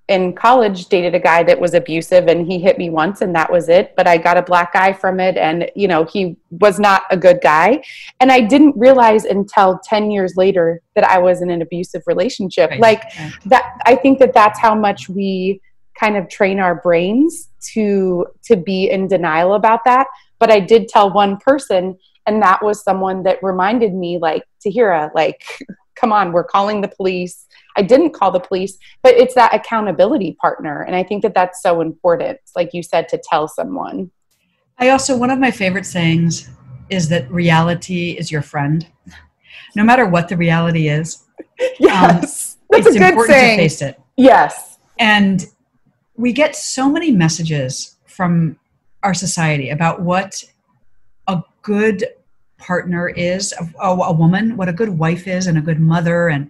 in 0.07 0.33
college 0.33 0.85
dated 0.87 1.15
a 1.15 1.19
guy 1.19 1.41
that 1.43 1.59
was 1.59 1.73
abusive 1.73 2.27
and 2.27 2.45
he 2.45 2.59
hit 2.59 2.77
me 2.77 2.89
once 2.89 3.21
and 3.21 3.35
that 3.35 3.51
was 3.51 3.69
it. 3.69 3.93
But 3.97 4.07
I 4.07 4.17
got 4.17 4.37
a 4.37 4.43
black 4.43 4.71
eye 4.75 4.93
from 4.93 5.19
it 5.19 5.35
and, 5.35 5.69
you 5.75 5.87
know, 5.87 6.03
he 6.03 6.37
was 6.51 6.79
not 6.79 7.03
a 7.09 7.17
good 7.17 7.39
guy. 7.41 7.83
And 8.19 8.31
I 8.31 8.41
didn't 8.41 8.77
realize 8.77 9.25
until 9.25 9.79
10 9.83 10.11
years 10.11 10.33
later 10.35 10.81
that 10.93 11.05
I 11.05 11.17
was 11.17 11.41
in 11.41 11.49
an 11.49 11.61
abusive 11.61 12.03
relationship. 12.05 12.69
Right. 12.69 12.79
Like, 12.79 13.03
Right. 13.19 13.31
that, 13.45 13.79
I 13.85 13.95
think 13.95 14.19
that 14.19 14.33
that's 14.33 14.59
how 14.59 14.75
much 14.75 15.09
we 15.09 15.59
kind 15.99 16.17
of 16.17 16.29
train 16.29 16.59
our 16.59 16.75
brains 16.75 17.49
to 17.73 18.25
to 18.43 18.55
be 18.55 18.89
in 18.89 19.07
denial 19.07 19.53
about 19.53 19.79
that 19.85 20.07
but 20.39 20.51
i 20.51 20.59
did 20.59 20.87
tell 20.87 21.11
one 21.11 21.37
person 21.37 21.97
and 22.27 22.41
that 22.41 22.61
was 22.63 22.83
someone 22.83 23.23
that 23.23 23.41
reminded 23.41 23.93
me 23.93 24.17
like 24.17 24.43
tahira 24.63 25.09
like 25.15 25.43
come 25.95 26.11
on 26.11 26.31
we're 26.31 26.43
calling 26.43 26.81
the 26.81 26.87
police 26.89 27.47
i 27.75 27.81
didn't 27.81 28.11
call 28.11 28.31
the 28.31 28.39
police 28.39 28.77
but 29.03 29.13
it's 29.15 29.35
that 29.35 29.53
accountability 29.53 30.37
partner 30.41 30.81
and 30.83 30.95
i 30.95 31.03
think 31.03 31.21
that 31.21 31.33
that's 31.33 31.61
so 31.61 31.81
important 31.81 32.39
like 32.55 32.69
you 32.73 32.83
said 32.83 33.07
to 33.09 33.21
tell 33.29 33.47
someone. 33.47 34.11
I 34.77 34.89
also 34.89 35.15
one 35.15 35.29
of 35.29 35.39
my 35.39 35.51
favorite 35.51 35.85
sayings 35.85 36.49
is 36.89 37.07
that 37.09 37.31
reality 37.31 38.11
is 38.11 38.29
your 38.29 38.41
friend. 38.41 38.85
No 39.75 39.83
matter 39.83 40.05
what 40.05 40.27
the 40.27 40.35
reality 40.35 40.89
is 40.89 41.23
yes 41.79 42.55
um, 42.55 42.55
it's 42.71 42.95
important 42.95 43.27
saying. 43.27 43.57
to 43.57 43.63
face 43.63 43.81
it. 43.81 43.99
Yes. 44.17 44.77
And 44.99 45.45
we 46.15 46.33
get 46.33 46.55
so 46.55 46.89
many 46.89 47.11
messages 47.11 47.97
from 48.05 48.57
our 49.03 49.13
society 49.13 49.69
about 49.69 50.01
what 50.01 50.43
a 51.27 51.43
good 51.61 52.05
partner 52.57 53.09
is, 53.09 53.53
a, 53.53 53.87
a, 53.87 54.13
woman, 54.13 54.57
what 54.57 54.69
a 54.69 54.73
good 54.73 54.89
wife 54.89 55.27
is, 55.27 55.47
and 55.47 55.57
a 55.57 55.61
good 55.61 55.79
mother, 55.79 56.29
and 56.29 56.49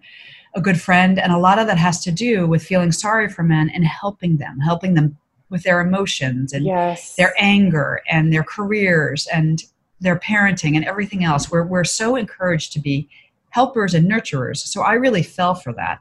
a 0.55 0.61
good 0.61 0.79
friend. 0.79 1.19
And 1.19 1.31
a 1.31 1.37
lot 1.37 1.59
of 1.59 1.67
that 1.67 1.77
has 1.77 2.01
to 2.05 2.11
do 2.11 2.47
with 2.47 2.63
feeling 2.63 2.91
sorry 2.91 3.29
for 3.29 3.43
men 3.43 3.69
and 3.69 3.85
helping 3.85 4.37
them, 4.37 4.59
helping 4.59 4.93
them 4.93 5.17
with 5.49 5.63
their 5.63 5.81
emotions 5.81 6.53
and 6.53 6.65
yes. 6.65 7.15
their 7.15 7.33
anger 7.37 8.01
and 8.09 8.33
their 8.33 8.43
careers 8.43 9.27
and 9.27 9.63
their 9.99 10.17
parenting 10.17 10.75
and 10.75 10.85
everything 10.85 11.23
else. 11.23 11.51
We're, 11.51 11.65
we're 11.65 11.83
so 11.83 12.15
encouraged 12.15 12.73
to 12.73 12.79
be 12.79 13.07
helpers 13.49 13.93
and 13.93 14.09
nurturers. 14.09 14.57
So 14.57 14.81
I 14.81 14.93
really 14.93 15.23
fell 15.23 15.55
for 15.55 15.71
that. 15.73 15.99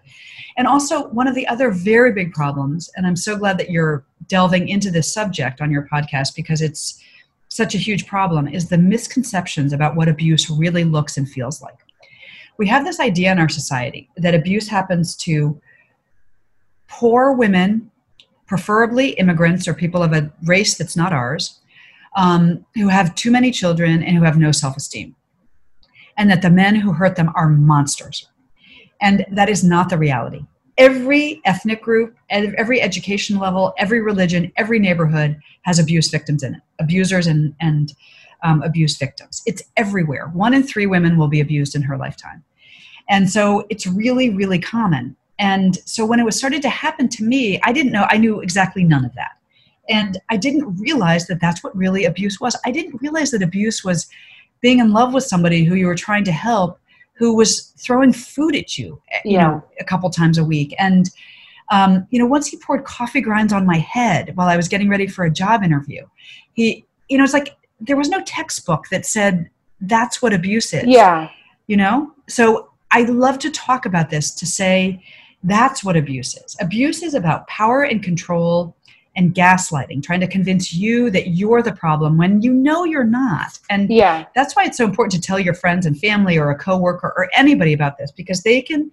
And 0.56 0.66
also, 0.66 1.08
one 1.08 1.28
of 1.28 1.34
the 1.34 1.46
other 1.46 1.70
very 1.70 2.12
big 2.12 2.32
problems, 2.32 2.90
and 2.96 3.06
I'm 3.06 3.16
so 3.16 3.36
glad 3.36 3.58
that 3.58 3.70
you're 3.70 4.04
delving 4.26 4.68
into 4.68 4.90
this 4.90 5.12
subject 5.12 5.60
on 5.60 5.70
your 5.70 5.88
podcast 5.92 6.34
because 6.34 6.60
it's 6.60 7.00
such 7.48 7.74
a 7.74 7.78
huge 7.78 8.06
problem, 8.06 8.48
is 8.48 8.68
the 8.68 8.78
misconceptions 8.78 9.72
about 9.72 9.94
what 9.94 10.08
abuse 10.08 10.50
really 10.50 10.82
looks 10.82 11.16
and 11.16 11.28
feels 11.28 11.62
like. 11.62 11.83
We 12.58 12.68
have 12.68 12.84
this 12.84 13.00
idea 13.00 13.32
in 13.32 13.38
our 13.38 13.48
society 13.48 14.08
that 14.16 14.34
abuse 14.34 14.68
happens 14.68 15.16
to 15.16 15.60
poor 16.88 17.32
women, 17.32 17.90
preferably 18.46 19.10
immigrants 19.10 19.66
or 19.66 19.74
people 19.74 20.02
of 20.02 20.12
a 20.12 20.32
race 20.44 20.76
that's 20.76 20.96
not 20.96 21.12
ours, 21.12 21.60
um, 22.16 22.64
who 22.74 22.88
have 22.88 23.14
too 23.14 23.30
many 23.30 23.50
children 23.50 24.02
and 24.02 24.16
who 24.16 24.22
have 24.22 24.38
no 24.38 24.52
self 24.52 24.76
esteem 24.76 25.16
and 26.16 26.30
that 26.30 26.42
the 26.42 26.50
men 26.50 26.74
who 26.74 26.92
hurt 26.92 27.16
them 27.16 27.30
are 27.34 27.48
monsters. 27.48 28.28
And 29.00 29.24
that 29.30 29.48
is 29.48 29.64
not 29.64 29.88
the 29.88 29.98
reality. 29.98 30.44
Every 30.78 31.40
ethnic 31.44 31.82
group, 31.82 32.16
every 32.30 32.80
education 32.80 33.38
level, 33.38 33.74
every 33.78 34.00
religion, 34.00 34.52
every 34.56 34.78
neighborhood 34.78 35.38
has 35.62 35.78
abuse 35.78 36.10
victims 36.10 36.42
in 36.42 36.54
it, 36.54 36.62
abusers 36.80 37.26
and, 37.26 37.54
and 37.60 37.92
um, 38.44 38.62
abuse 38.62 38.96
victims. 38.96 39.42
It's 39.46 39.62
everywhere. 39.76 40.28
One 40.28 40.54
in 40.54 40.62
three 40.62 40.86
women 40.86 41.16
will 41.16 41.28
be 41.28 41.40
abused 41.40 41.74
in 41.74 41.82
her 41.82 41.96
lifetime. 41.96 42.44
And 43.10 43.28
so 43.28 43.66
it's 43.70 43.86
really, 43.86 44.30
really 44.30 44.58
common. 44.58 45.16
And 45.38 45.76
so 45.84 46.06
when 46.06 46.20
it 46.20 46.24
was 46.24 46.36
started 46.36 46.62
to 46.62 46.68
happen 46.68 47.08
to 47.08 47.24
me, 47.24 47.60
I 47.64 47.72
didn't 47.72 47.92
know, 47.92 48.06
I 48.08 48.18
knew 48.18 48.40
exactly 48.40 48.84
none 48.84 49.04
of 49.04 49.14
that. 49.14 49.32
And 49.88 50.18
I 50.30 50.36
didn't 50.36 50.76
realize 50.76 51.26
that 51.26 51.40
that's 51.40 51.62
what 51.62 51.76
really 51.76 52.04
abuse 52.04 52.40
was. 52.40 52.56
I 52.64 52.70
didn't 52.70 53.02
realize 53.02 53.32
that 53.32 53.42
abuse 53.42 53.84
was 53.84 54.06
being 54.60 54.78
in 54.78 54.92
love 54.92 55.12
with 55.12 55.24
somebody 55.24 55.64
who 55.64 55.74
you 55.74 55.86
were 55.86 55.94
trying 55.94 56.24
to 56.24 56.32
help 56.32 56.78
who 57.16 57.36
was 57.36 57.72
throwing 57.78 58.12
food 58.12 58.56
at 58.56 58.76
you 58.76 59.00
you 59.24 59.32
yeah. 59.32 59.42
know 59.42 59.64
a 59.80 59.84
couple 59.84 60.08
times 60.10 60.38
a 60.38 60.44
week 60.44 60.74
and 60.78 61.10
um, 61.70 62.06
you 62.10 62.18
know 62.18 62.26
once 62.26 62.46
he 62.46 62.56
poured 62.56 62.84
coffee 62.84 63.20
grinds 63.20 63.52
on 63.52 63.66
my 63.66 63.78
head 63.78 64.34
while 64.36 64.48
i 64.48 64.56
was 64.56 64.68
getting 64.68 64.88
ready 64.88 65.06
for 65.06 65.24
a 65.24 65.30
job 65.30 65.62
interview 65.62 66.04
he 66.54 66.84
you 67.08 67.18
know 67.18 67.24
it's 67.24 67.32
like 67.32 67.56
there 67.80 67.96
was 67.96 68.08
no 68.08 68.22
textbook 68.22 68.84
that 68.90 69.04
said 69.06 69.48
that's 69.80 70.22
what 70.22 70.32
abuse 70.32 70.72
is 70.72 70.84
yeah 70.86 71.28
you 71.66 71.76
know 71.76 72.12
so 72.28 72.70
i 72.90 73.02
love 73.02 73.38
to 73.38 73.50
talk 73.50 73.86
about 73.86 74.10
this 74.10 74.34
to 74.34 74.46
say 74.46 75.02
that's 75.42 75.84
what 75.84 75.96
abuse 75.96 76.36
is 76.36 76.56
abuse 76.60 77.02
is 77.02 77.14
about 77.14 77.46
power 77.48 77.82
and 77.82 78.02
control 78.02 78.76
and 79.16 79.34
gaslighting, 79.34 80.02
trying 80.02 80.20
to 80.20 80.26
convince 80.26 80.72
you 80.72 81.10
that 81.10 81.28
you're 81.28 81.62
the 81.62 81.72
problem 81.72 82.18
when 82.18 82.42
you 82.42 82.52
know 82.52 82.84
you're 82.84 83.04
not. 83.04 83.58
And 83.70 83.88
yeah. 83.90 84.24
that's 84.34 84.56
why 84.56 84.64
it's 84.64 84.76
so 84.76 84.84
important 84.84 85.12
to 85.12 85.20
tell 85.20 85.38
your 85.38 85.54
friends 85.54 85.86
and 85.86 85.98
family 85.98 86.36
or 86.36 86.50
a 86.50 86.58
coworker 86.58 87.12
or 87.16 87.28
anybody 87.34 87.72
about 87.72 87.96
this 87.96 88.10
because 88.10 88.42
they 88.42 88.60
can 88.60 88.90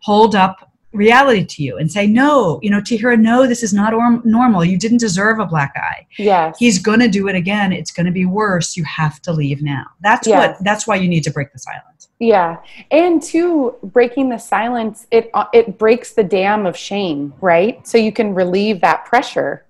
hold 0.00 0.34
up 0.34 0.71
reality 0.92 1.44
to 1.44 1.62
you 1.62 1.78
and 1.78 1.90
say, 1.90 2.06
no, 2.06 2.60
you 2.62 2.70
know, 2.70 2.80
Tahira, 2.80 3.18
no, 3.18 3.46
this 3.46 3.62
is 3.62 3.72
not 3.72 3.94
or- 3.94 4.20
normal. 4.24 4.64
You 4.64 4.78
didn't 4.78 4.98
deserve 4.98 5.38
a 5.38 5.46
black 5.46 5.72
eye. 5.76 6.06
Yes. 6.18 6.56
He's 6.58 6.78
going 6.78 7.00
to 7.00 7.08
do 7.08 7.28
it 7.28 7.34
again. 7.34 7.72
It's 7.72 7.90
going 7.90 8.06
to 8.06 8.12
be 8.12 8.26
worse. 8.26 8.76
You 8.76 8.84
have 8.84 9.20
to 9.22 9.32
leave 9.32 9.62
now. 9.62 9.84
That's 10.00 10.26
yes. 10.26 10.56
what, 10.56 10.64
that's 10.64 10.86
why 10.86 10.96
you 10.96 11.08
need 11.08 11.24
to 11.24 11.30
break 11.30 11.52
the 11.52 11.58
silence. 11.58 12.08
Yeah. 12.18 12.58
And 12.90 13.22
two, 13.22 13.76
breaking 13.82 14.28
the 14.28 14.38
silence, 14.38 15.06
it, 15.10 15.30
uh, 15.34 15.46
it 15.52 15.78
breaks 15.78 16.12
the 16.12 16.22
dam 16.22 16.66
of 16.66 16.76
shame, 16.76 17.34
right? 17.40 17.86
So 17.86 17.98
you 17.98 18.12
can 18.12 18.34
relieve 18.34 18.80
that 18.82 19.04
pressure. 19.04 19.64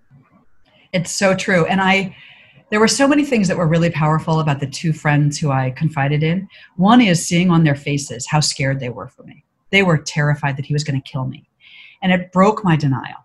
It's 0.92 1.12
so 1.12 1.34
true. 1.34 1.64
And 1.66 1.80
I, 1.80 2.14
there 2.70 2.80
were 2.80 2.88
so 2.88 3.06
many 3.06 3.24
things 3.24 3.48
that 3.48 3.56
were 3.56 3.68
really 3.68 3.90
powerful 3.90 4.40
about 4.40 4.60
the 4.60 4.66
two 4.66 4.92
friends 4.92 5.38
who 5.38 5.50
I 5.50 5.70
confided 5.70 6.22
in. 6.22 6.48
One 6.76 7.00
is 7.00 7.26
seeing 7.26 7.50
on 7.50 7.64
their 7.64 7.74
faces 7.74 8.26
how 8.26 8.40
scared 8.40 8.80
they 8.80 8.90
were 8.90 9.08
for 9.08 9.22
me 9.22 9.44
they 9.72 9.82
were 9.82 9.98
terrified 9.98 10.56
that 10.56 10.66
he 10.66 10.72
was 10.72 10.84
going 10.84 11.00
to 11.00 11.10
kill 11.10 11.24
me. 11.24 11.48
And 12.02 12.12
it 12.12 12.30
broke 12.30 12.62
my 12.62 12.76
denial. 12.76 13.24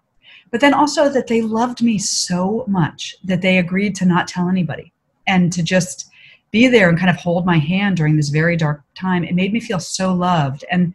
But 0.50 0.62
then 0.62 0.74
also 0.74 1.10
that 1.10 1.27
they 1.27 1.42
loved 1.42 1.84
me 1.84 2.00
so 2.00 2.63
much 2.68 3.16
that 3.24 3.42
they 3.42 3.58
agreed 3.58 3.96
to 3.96 4.06
not 4.06 4.27
tell 4.27 4.50
anybody 4.50 4.94
and 5.27 5.51
to 5.54 5.62
just 5.62 6.10
be 6.51 6.68
there 6.68 6.88
and 6.88 6.98
kind 6.98 7.10
of 7.10 7.18
hold 7.18 7.46
my 7.46 7.58
hand 7.58 7.98
during 7.98 8.16
this 8.16 8.30
very 8.30 8.56
dark 8.56 8.82
time. 8.96 9.24
It 9.24 9.36
made 9.36 9.51
me 9.51 9.60
feel 9.60 9.80
so 9.80 10.13
loved. 10.13 10.63
And 10.72 10.94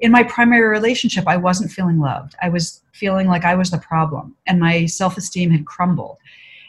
in 0.00 0.12
my 0.12 0.22
primary 0.22 0.68
relationship, 0.68 1.24
I 1.26 1.38
wasn't 1.38 1.72
feeling 1.72 1.98
loved. 1.98 2.34
I 2.42 2.50
was 2.50 2.82
feeling 2.92 3.26
like 3.26 3.44
I 3.44 3.54
was 3.54 3.70
the 3.70 3.78
problem 3.78 4.36
and 4.46 4.60
my 4.60 4.84
self 4.84 5.16
esteem 5.16 5.50
had 5.50 5.66
crumbled. 5.66 6.18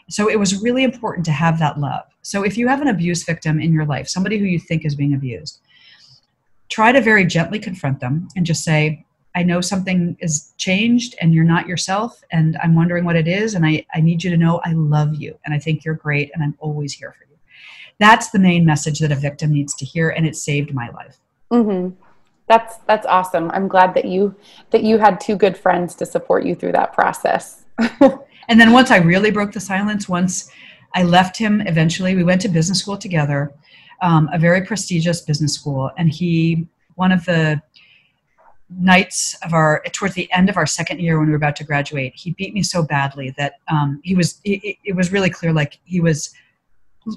So 0.08 0.30
it 0.30 0.38
was 0.38 0.62
really 0.62 0.84
important 0.84 1.26
to 1.26 1.32
have 1.32 1.58
that 1.58 1.78
love. 1.78 2.04
So 2.22 2.42
if 2.44 2.56
you 2.56 2.68
have 2.68 2.80
an 2.80 2.88
abuse 2.88 3.24
victim 3.24 3.60
in 3.60 3.72
your 3.72 3.84
life, 3.84 4.08
somebody 4.08 4.38
who 4.38 4.46
you 4.46 4.58
think 4.58 4.84
is 4.84 4.94
being 4.94 5.14
abused, 5.14 5.60
try 6.72 6.90
to 6.90 7.02
very 7.02 7.26
gently 7.26 7.58
confront 7.58 8.00
them 8.00 8.26
and 8.34 8.46
just 8.46 8.64
say, 8.64 9.04
I 9.34 9.42
know 9.42 9.60
something 9.60 10.16
is 10.20 10.54
changed 10.56 11.14
and 11.20 11.34
you're 11.34 11.44
not 11.44 11.68
yourself, 11.68 12.22
and 12.32 12.56
I'm 12.62 12.74
wondering 12.74 13.04
what 13.04 13.16
it 13.16 13.28
is. 13.28 13.54
And 13.54 13.66
I, 13.66 13.84
I 13.94 14.00
need 14.00 14.24
you 14.24 14.30
to 14.30 14.38
know 14.38 14.60
I 14.64 14.72
love 14.72 15.14
you 15.14 15.38
and 15.44 15.54
I 15.54 15.58
think 15.58 15.84
you're 15.84 15.94
great 15.94 16.30
and 16.32 16.42
I'm 16.42 16.54
always 16.60 16.94
here 16.94 17.12
for 17.12 17.24
you. 17.30 17.36
That's 17.98 18.30
the 18.30 18.38
main 18.38 18.64
message 18.64 19.00
that 19.00 19.12
a 19.12 19.14
victim 19.14 19.52
needs 19.52 19.74
to 19.74 19.84
hear, 19.84 20.08
and 20.08 20.26
it 20.26 20.34
saved 20.34 20.74
my 20.74 20.88
life. 20.90 21.18
Mm-hmm. 21.50 21.94
That's 22.48 22.78
that's 22.88 23.06
awesome. 23.06 23.50
I'm 23.52 23.68
glad 23.68 23.94
that 23.94 24.06
you 24.06 24.34
that 24.70 24.82
you 24.82 24.98
had 24.98 25.20
two 25.20 25.36
good 25.36 25.56
friends 25.56 25.94
to 25.96 26.06
support 26.06 26.44
you 26.44 26.54
through 26.54 26.72
that 26.72 26.94
process. 26.94 27.64
and 28.48 28.58
then 28.60 28.72
once 28.72 28.90
I 28.90 28.96
really 28.96 29.30
broke 29.30 29.52
the 29.52 29.60
silence, 29.60 30.08
once 30.08 30.50
I 30.94 31.04
left 31.04 31.36
him, 31.36 31.60
eventually 31.60 32.16
we 32.16 32.24
went 32.24 32.40
to 32.42 32.48
business 32.48 32.80
school 32.80 32.96
together 32.96 33.52
um, 34.02 34.28
a 34.32 34.38
very 34.38 34.62
prestigious 34.62 35.22
business 35.22 35.54
school, 35.54 35.90
and 35.96 36.10
he 36.10 36.68
one 36.96 37.12
of 37.12 37.24
the 37.24 37.60
nights 38.78 39.36
of 39.44 39.52
our 39.52 39.82
towards 39.92 40.14
the 40.14 40.30
end 40.32 40.48
of 40.48 40.56
our 40.56 40.66
second 40.66 41.00
year 41.00 41.18
when 41.18 41.26
we 41.26 41.32
were 41.32 41.36
about 41.36 41.56
to 41.56 41.64
graduate 41.64 42.12
he 42.14 42.30
beat 42.32 42.54
me 42.54 42.62
so 42.62 42.82
badly 42.82 43.34
that 43.36 43.54
um, 43.68 44.00
he 44.02 44.14
was 44.14 44.40
it, 44.44 44.76
it 44.84 44.96
was 44.96 45.12
really 45.12 45.30
clear 45.30 45.52
like 45.52 45.78
he 45.84 46.00
was 46.00 46.34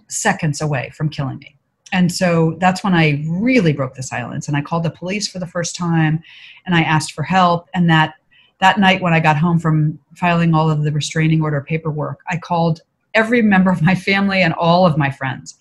seconds 0.10 0.62
away 0.62 0.92
from 0.96 1.10
killing 1.10 1.38
me. 1.40 1.56
And 1.92 2.12
so 2.12 2.58
that's 2.60 2.84
when 2.84 2.94
i 2.94 3.24
really 3.28 3.74
broke 3.74 3.94
the 3.96 4.04
silence 4.04 4.48
and 4.48 4.58
i 4.58 4.62
called 4.62 4.84
the 4.84 4.90
police 4.90 5.28
for 5.28 5.40
the 5.40 5.48
first 5.48 5.76
time 5.76 6.22
and 6.66 6.76
i 6.76 6.82
asked 6.82 7.14
for 7.14 7.24
help. 7.24 7.70
And 7.74 7.90
that 7.90 8.16
that 8.60 8.80
night 8.80 9.02
when 9.02 9.14
i 9.14 9.20
got 9.20 9.38
home 9.38 9.60
from 9.60 10.00
filing 10.16 10.54
all 10.54 10.70
of 10.70 10.84
the 10.84 10.92
restraining 10.92 11.42
order 11.42 11.62
paperwork 11.62 12.20
i 12.30 12.38
called 12.38 12.82
every 13.14 13.42
member 13.42 13.72
of 13.72 13.82
my 13.82 13.96
family 13.96 14.42
and 14.42 14.54
all 14.56 14.86
of 14.86 14.98
my 14.98 15.12
friends 15.12 15.56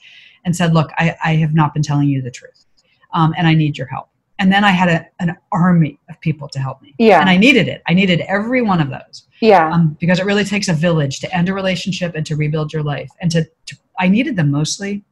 and 0.44 0.54
said, 0.54 0.74
Look, 0.74 0.90
I, 0.98 1.16
I 1.24 1.36
have 1.36 1.54
not 1.54 1.74
been 1.74 1.82
telling 1.82 2.08
you 2.08 2.22
the 2.22 2.30
truth, 2.30 2.66
um, 3.12 3.34
and 3.36 3.46
I 3.46 3.54
need 3.54 3.78
your 3.78 3.86
help. 3.86 4.08
And 4.38 4.52
then 4.52 4.64
I 4.64 4.70
had 4.70 4.88
a, 4.88 5.06
an 5.20 5.36
army 5.52 5.98
of 6.08 6.20
people 6.20 6.48
to 6.48 6.58
help 6.58 6.82
me. 6.82 6.94
Yeah. 6.98 7.20
And 7.20 7.30
I 7.30 7.36
needed 7.36 7.68
it. 7.68 7.82
I 7.86 7.94
needed 7.94 8.20
every 8.22 8.62
one 8.62 8.80
of 8.80 8.90
those. 8.90 9.28
Yeah. 9.40 9.70
Um, 9.70 9.96
because 10.00 10.18
it 10.18 10.26
really 10.26 10.44
takes 10.44 10.68
a 10.68 10.72
village 10.72 11.20
to 11.20 11.32
end 11.34 11.48
a 11.48 11.54
relationship 11.54 12.14
and 12.16 12.26
to 12.26 12.34
rebuild 12.34 12.72
your 12.72 12.82
life. 12.82 13.10
And 13.20 13.30
to, 13.30 13.44
to 13.66 13.76
I 13.98 14.08
needed 14.08 14.34
them 14.36 14.50
mostly 14.50 15.04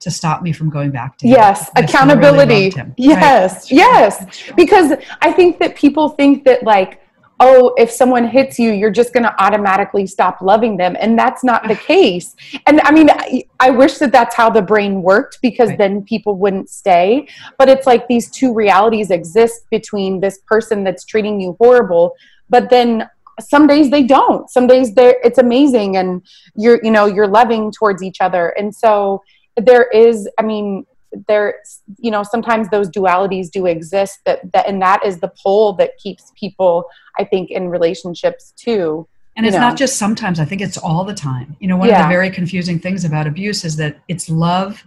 to 0.00 0.10
stop 0.10 0.42
me 0.42 0.52
from 0.52 0.70
going 0.70 0.90
back 0.90 1.18
to 1.18 1.26
him. 1.26 1.32
Yes, 1.32 1.70
accountability. 1.76 2.70
Really 2.74 2.94
yes, 2.96 3.64
right. 3.64 3.72
yes. 3.72 4.52
Because 4.56 4.92
I 5.20 5.32
think 5.32 5.58
that 5.58 5.76
people 5.76 6.10
think 6.10 6.44
that 6.44 6.62
like 6.62 7.02
oh, 7.40 7.74
if 7.76 7.90
someone 7.90 8.26
hits 8.26 8.58
you, 8.58 8.72
you're 8.72 8.90
just 8.90 9.12
going 9.12 9.22
to 9.22 9.42
automatically 9.42 10.06
stop 10.06 10.40
loving 10.40 10.76
them. 10.76 10.96
And 10.98 11.18
that's 11.18 11.44
not 11.44 11.66
the 11.68 11.76
case. 11.92 12.34
And 12.66 12.80
I 12.82 12.90
mean, 12.90 13.10
I, 13.10 13.44
I 13.60 13.70
wish 13.70 13.98
that 13.98 14.12
that's 14.12 14.34
how 14.34 14.50
the 14.50 14.62
brain 14.62 15.02
worked 15.02 15.40
because 15.40 15.70
right. 15.70 15.78
then 15.78 16.02
people 16.02 16.36
wouldn't 16.36 16.68
stay. 16.68 17.28
But 17.58 17.68
it's 17.68 17.86
like 17.86 18.08
these 18.08 18.30
two 18.30 18.52
realities 18.52 19.10
exist 19.10 19.68
between 19.70 20.20
this 20.20 20.38
person 20.46 20.84
that's 20.84 21.04
treating 21.04 21.40
you 21.40 21.56
horrible, 21.60 22.14
but 22.50 22.70
then 22.70 23.08
some 23.40 23.68
days 23.68 23.88
they 23.88 24.02
don't 24.02 24.50
some 24.50 24.66
days 24.66 24.92
they 24.94 25.14
it's 25.22 25.38
amazing 25.38 25.96
and 25.96 26.26
you're 26.56 26.80
you 26.82 26.90
know 26.90 27.06
you're 27.06 27.28
loving 27.28 27.70
towards 27.70 28.02
each 28.02 28.20
other 28.20 28.48
and 28.58 28.74
so 28.74 29.22
there 29.56 29.88
is 29.90 30.28
i 30.38 30.42
mean 30.42 30.84
there 31.26 31.60
you 31.98 32.10
know 32.10 32.22
sometimes 32.22 32.68
those 32.70 32.88
dualities 32.90 33.50
do 33.50 33.66
exist 33.66 34.20
that, 34.24 34.40
that 34.52 34.68
and 34.68 34.80
that 34.82 35.04
is 35.04 35.20
the 35.20 35.32
pole 35.42 35.72
that 35.72 35.96
keeps 35.98 36.32
people 36.38 36.84
i 37.18 37.24
think 37.24 37.50
in 37.50 37.68
relationships 37.68 38.52
too 38.56 39.06
and 39.36 39.46
it's 39.46 39.54
know. 39.54 39.60
not 39.60 39.76
just 39.76 39.96
sometimes 39.96 40.38
i 40.38 40.44
think 40.44 40.60
it's 40.60 40.76
all 40.76 41.04
the 41.04 41.14
time 41.14 41.56
you 41.60 41.68
know 41.68 41.76
one 41.76 41.88
yeah. 41.88 42.02
of 42.02 42.08
the 42.08 42.12
very 42.12 42.30
confusing 42.30 42.78
things 42.78 43.04
about 43.04 43.26
abuse 43.26 43.64
is 43.64 43.76
that 43.76 43.98
it's 44.08 44.28
love 44.28 44.84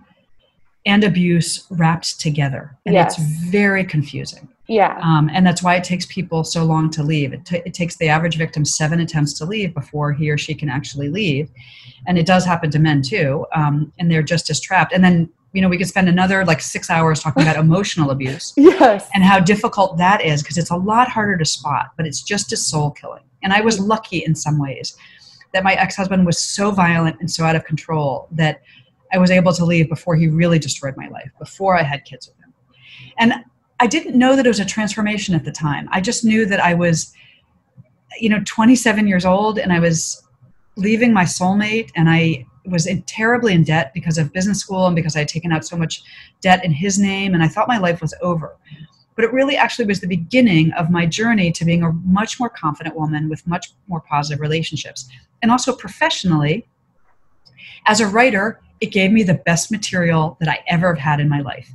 and 0.86 1.04
abuse 1.04 1.66
wrapped 1.70 2.20
together 2.20 2.78
and 2.86 2.94
yes. 2.94 3.18
it's 3.18 3.28
very 3.50 3.84
confusing 3.84 4.48
yeah 4.68 5.00
um, 5.01 5.30
and 5.34 5.46
that's 5.46 5.63
why 5.63 5.75
it 5.75 5.84
takes 5.84 6.06
people 6.06 6.44
so 6.44 6.63
long 6.63 6.90
to 6.90 7.04
leave 7.04 7.34
it, 7.34 7.46
t- 7.46 7.62
it 7.66 7.74
takes 7.74 7.98
the 7.98 8.08
average 8.08 8.38
victim 8.38 8.63
seven 8.63 9.00
attempts 9.00 9.34
to 9.34 9.46
leave 9.46 9.74
before 9.74 10.13
he 10.13 10.30
or 10.30 10.38
she 10.38 10.54
can 10.54 10.70
actually 10.70 11.10
leave 11.10 11.50
and 12.08 12.18
it 12.18 12.25
does 12.25 12.46
happen 12.46 12.70
to 12.70 12.80
men 12.80 13.01
too 13.01 13.46
um, 13.56 13.92
and 13.98 14.12
they're 14.12 14.24
just 14.24 14.50
as 14.50 14.60
trapped 14.60 14.94
and 14.94 15.04
then 15.04 15.30
you 15.53 15.62
know 15.62 15.67
we 15.67 15.77
could 15.77 15.88
spend 15.88 16.08
another 16.08 16.46
like 16.46 16.62
six 16.62 16.89
hours 16.89 17.20
talking 17.20 17.43
about 17.43 17.58
emotional 17.58 18.12
abuse 18.12 18.53
yes 18.58 19.10
and 19.13 19.24
how 19.24 19.39
difficult 19.39 19.98
that 19.98 20.24
is 20.24 20.41
because 20.41 20.58
it's 20.58 20.72
a 20.72 20.75
lot 20.75 21.08
harder 21.10 21.38
to 21.38 21.46
spot 21.46 21.91
but 21.98 22.05
it's 22.05 22.22
just 22.22 22.51
as 22.51 22.65
soul 22.65 22.91
killing 22.91 23.24
and 23.43 23.53
i 23.53 23.62
was 23.62 23.79
lucky 23.79 24.20
in 24.20 24.34
some 24.34 24.60
ways 24.60 24.96
that 25.53 25.63
my 25.63 25.74
ex-husband 25.74 26.25
was 26.25 26.39
so 26.39 26.72
violent 26.72 27.17
and 27.20 27.29
so 27.29 27.43
out 27.43 27.55
of 27.55 27.65
control 27.65 28.27
that 28.31 28.62
I 29.13 29.17
was 29.17 29.31
able 29.31 29.53
to 29.53 29.65
leave 29.65 29.89
before 29.89 30.15
he 30.15 30.27
really 30.27 30.60
destroyed 30.60 30.96
my 30.96 31.08
life, 31.10 31.29
before 31.38 31.77
I 31.77 31.84
had 31.84 32.05
kids 32.05 32.27
with 32.27 32.38
him. 32.38 32.53
And 33.17 33.34
I 33.79 33.88
didn't 33.88 34.17
know 34.17 34.36
that 34.36 34.46
it 34.46 34.50
was 34.50 34.60
a 34.60 34.65
transformation 34.65 35.36
at 35.36 35.43
the 35.43 35.51
time. 35.51 35.89
I 35.91 36.01
just 36.01 36.24
knew 36.24 36.46
that 36.46 36.60
I 36.60 36.74
was, 36.74 37.13
you 38.20 38.29
know, 38.29 38.41
27 38.46 39.08
years 39.08 39.25
old 39.25 39.60
and 39.60 39.74
I 39.74 39.79
was 39.79 40.24
leaving 40.77 41.13
my 41.13 41.24
soulmate 41.24 41.91
and 41.96 42.10
I 42.10 42.46
was 42.72 42.88
in, 42.88 43.04
terribly 43.04 43.54
in 43.54 43.63
debt 43.63 43.94
because 43.94 44.18
of 44.18 44.34
business 44.34 44.60
school 44.60 44.88
and 44.88 44.96
because 44.96 45.16
I 45.16 45.20
had 45.20 45.28
taken 45.28 45.51
out 45.51 45.66
so 45.66 45.78
much 45.78 46.04
debt 46.42 46.63
in 46.66 46.72
his 46.72 46.98
name 46.98 47.34
and 47.34 47.44
I 47.44 47.48
thought 47.48 47.68
my 47.68 47.78
life 47.78 48.01
was 48.01 48.13
over. 48.22 48.58
But 49.16 49.25
it 49.25 49.34
really 49.34 49.58
actually 49.58 49.86
was 49.86 50.00
the 50.00 50.08
beginning 50.08 50.72
of 50.74 50.90
my 50.90 51.06
journey 51.06 51.51
to 51.51 51.66
being 51.66 51.84
a 51.84 51.92
much 51.92 52.40
more 52.40 52.50
confident 52.50 52.96
woman 52.96 53.30
with 53.30 53.46
much 53.46 53.74
more 53.88 54.01
positive 54.01 54.40
relationships. 54.40 55.10
And 55.42 55.51
also 55.51 55.75
professionally, 55.75 56.68
as 57.88 58.00
a 58.00 58.08
writer, 58.08 58.62
it 58.80 58.88
gave 58.88 59.12
me 59.12 59.24
the 59.24 59.36
best 59.36 59.72
material 59.72 60.38
that 60.40 60.50
I 60.50 60.63
ever 60.68 60.96
have 60.96 61.04
had 61.04 61.20
in 61.20 61.30
my 61.30 61.42
life. 61.42 61.72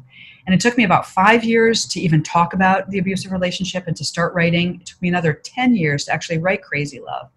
And 0.47 0.55
it 0.55 0.61
took 0.61 0.77
me 0.77 0.85
about 0.85 1.07
five 1.07 1.45
years 1.45 1.87
to 1.89 2.01
even 2.01 2.23
talk 2.23 2.55
about 2.55 2.91
the 2.91 2.99
abusive 2.99 3.33
relationship 3.33 3.87
and 3.87 3.97
to 3.97 4.05
start 4.05 4.33
writing. 4.33 4.77
It 4.77 4.87
took 4.87 5.03
me 5.03 5.09
another 5.09 5.33
10 5.33 5.75
years 5.75 6.05
to 6.05 6.13
actually 6.13 6.39
write 6.39 6.63
Crazy 6.63 7.01
Love. 7.01 7.31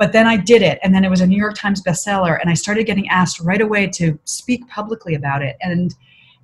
But 0.00 0.12
then 0.12 0.26
I 0.26 0.36
did 0.36 0.62
it, 0.62 0.80
and 0.82 0.92
then 0.92 1.04
it 1.04 1.10
was 1.10 1.20
a 1.20 1.26
New 1.26 1.36
York 1.36 1.54
Times 1.56 1.82
bestseller, 1.82 2.40
and 2.40 2.50
I 2.50 2.54
started 2.54 2.86
getting 2.86 3.08
asked 3.08 3.38
right 3.38 3.60
away 3.60 3.86
to 3.88 4.18
speak 4.24 4.66
publicly 4.66 5.14
about 5.14 5.42
it. 5.42 5.56
And, 5.60 5.94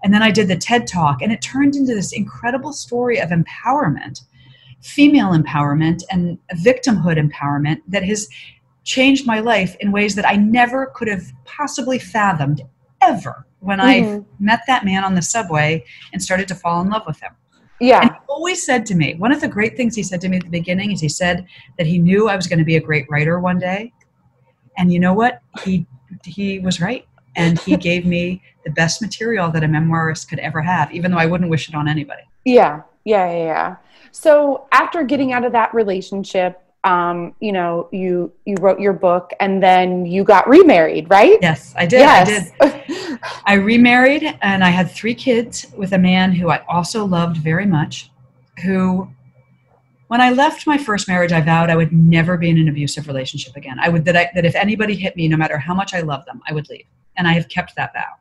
and 0.05 0.15
then 0.15 0.23
I 0.23 0.31
did 0.31 0.47
the 0.47 0.57
TED 0.57 0.87
Talk, 0.87 1.23
and 1.23 1.33
it 1.33 1.41
turned 1.41 1.75
into 1.75 1.95
this 1.95 2.13
incredible 2.13 2.73
story 2.73 3.19
of 3.19 3.31
empowerment 3.31 4.21
female 4.83 5.31
empowerment 5.31 6.03
and 6.11 6.39
victimhood 6.59 7.19
empowerment 7.19 7.79
that 7.89 8.05
has 8.05 8.29
changed 8.85 9.27
my 9.27 9.41
life 9.41 9.75
in 9.81 9.91
ways 9.91 10.15
that 10.15 10.29
I 10.29 10.37
never 10.37 10.93
could 10.95 11.09
have 11.09 11.25
possibly 11.45 11.99
fathomed 11.99 12.63
ever 13.03 13.47
when 13.61 13.79
mm-hmm. 13.79 14.21
I 14.21 14.25
met 14.39 14.61
that 14.69 14.85
man 14.85 15.03
on 15.03 15.15
the 15.15 15.23
subway 15.23 15.85
and 16.13 16.23
started 16.23 16.47
to 16.49 16.55
fall 16.55 16.81
in 16.83 16.91
love 16.91 17.03
with 17.07 17.21
him. 17.21 17.33
Yeah. 17.81 18.03
And 18.03 18.11
he 18.11 18.17
always 18.29 18.65
said 18.65 18.87
to 18.87 18.95
me, 18.95 19.15
one 19.15 19.33
of 19.33 19.41
the 19.41 19.49
great 19.49 19.77
things 19.77 19.95
he 19.95 20.03
said 20.03 20.21
to 20.23 20.29
me 20.29 20.39
at 20.39 20.45
the 20.45 20.51
beginning 20.51 20.93
is 20.93 21.01
he 21.01 21.09
said 21.09 21.47
that 21.79 21.87
he 21.87 21.99
knew 21.99 22.29
I 22.29 22.37
was 22.37 22.47
going 22.47 22.59
to 22.59 22.65
be 22.65 22.77
a 22.77 22.81
great 22.81 23.07
writer 23.11 23.39
one 23.39 23.59
day. 23.59 23.93
And 24.79 24.93
you 24.93 25.01
know 25.01 25.15
what? 25.15 25.41
He 25.63 25.87
he 26.25 26.59
was 26.59 26.81
right. 26.81 27.07
And 27.35 27.59
he 27.61 27.77
gave 27.89 28.07
me 28.07 28.43
the 28.65 28.71
best 28.71 29.03
material 29.03 29.51
that 29.51 29.63
a 29.63 29.67
memoirist 29.67 30.29
could 30.29 30.39
ever 30.39 30.63
have, 30.63 30.93
even 30.93 31.11
though 31.11 31.19
I 31.19 31.27
wouldn't 31.27 31.51
wish 31.51 31.69
it 31.69 31.75
on 31.75 31.89
anybody. 31.89 32.23
Yeah. 32.45 32.83
Yeah, 33.05 33.31
yeah, 33.31 33.45
yeah. 33.45 33.77
So 34.11 34.67
after 34.73 35.05
getting 35.05 35.33
out 35.33 35.45
of 35.45 35.53
that 35.53 35.73
relationship, 35.73 36.61
um, 36.87 37.35
you 37.41 37.51
know, 37.51 37.89
you 37.91 38.33
you 38.45 38.55
wrote 38.61 38.79
your 38.79 38.93
book 38.93 39.33
and 39.41 39.61
then 39.61 40.07
you 40.07 40.23
got 40.23 40.49
remarried, 40.49 41.11
right? 41.11 41.37
Yes, 41.43 41.75
I 41.77 41.85
did. 41.85 41.99
Yes. 41.99 42.53
I 42.61 42.85
did. 42.87 43.21
I 43.45 43.55
remarried 43.55 44.39
and 44.41 44.63
I 44.63 44.71
had 44.71 44.89
three 44.91 45.15
kids 45.15 45.67
with 45.77 45.93
a 45.93 45.99
man 45.99 46.31
who 46.31 46.49
I 46.49 46.65
also 46.69 47.05
loved 47.05 47.39
very 47.39 47.67
much. 47.67 48.11
Who, 48.63 49.11
when 50.07 50.21
I 50.21 50.31
left 50.31 50.67
my 50.67 50.79
first 50.79 51.09
marriage, 51.09 51.33
I 51.33 51.41
vowed 51.41 51.71
I 51.71 51.77
would 51.77 51.93
never 51.93 52.37
be 52.37 52.51
in 52.51 52.59
an 52.59 52.69
abusive 52.69 53.09
relationship 53.09 53.57
again. 53.57 53.79
I 53.81 53.89
would 53.89 54.05
that 54.05 54.17
I, 54.17 54.31
that 54.37 54.47
if 54.47 54.55
anybody 54.55 54.95
hit 54.95 55.17
me, 55.17 55.27
no 55.27 55.37
matter 55.37 55.59
how 55.59 55.75
much 55.75 55.93
I 55.93 56.03
love 56.03 56.25
them, 56.25 56.41
I 56.49 56.53
would 56.53 56.71
leave, 56.71 56.87
and 57.17 57.27
I 57.27 57.33
have 57.33 57.49
kept 57.49 57.75
that 57.75 57.95
vow. 57.95 58.15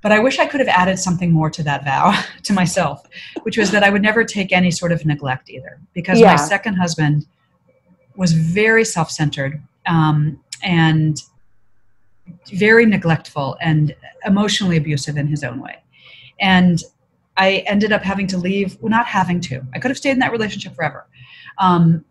But 0.00 0.12
I 0.12 0.20
wish 0.20 0.38
I 0.38 0.46
could 0.46 0.60
have 0.60 0.68
added 0.68 0.96
something 0.96 1.32
more 1.32 1.50
to 1.50 1.62
that 1.64 1.84
vow 1.84 2.22
to 2.44 2.52
myself, 2.52 3.02
which 3.42 3.58
was 3.58 3.72
that 3.72 3.82
I 3.82 3.90
would 3.90 4.02
never 4.02 4.22
take 4.22 4.52
any 4.52 4.70
sort 4.70 4.92
of 4.92 5.04
neglect 5.04 5.50
either, 5.50 5.80
because 5.92 6.20
yeah. 6.20 6.28
my 6.28 6.36
second 6.36 6.76
husband 6.76 7.26
was 8.18 8.32
very 8.32 8.84
self-centered 8.84 9.62
um, 9.86 10.38
and 10.62 11.22
very 12.52 12.84
neglectful 12.84 13.56
and 13.62 13.94
emotionally 14.26 14.76
abusive 14.76 15.16
in 15.16 15.26
his 15.26 15.42
own 15.42 15.60
way. 15.60 15.76
And 16.40 16.82
i 17.38 17.62
ended 17.66 17.92
up 17.92 18.02
having 18.02 18.26
to 18.26 18.36
leave 18.36 18.76
well, 18.80 18.90
not 18.90 19.06
having 19.06 19.40
to 19.40 19.62
i 19.74 19.78
could 19.78 19.90
have 19.90 19.96
stayed 19.96 20.10
in 20.10 20.18
that 20.18 20.32
relationship 20.32 20.74
forever 20.74 21.06
um, 21.58 22.04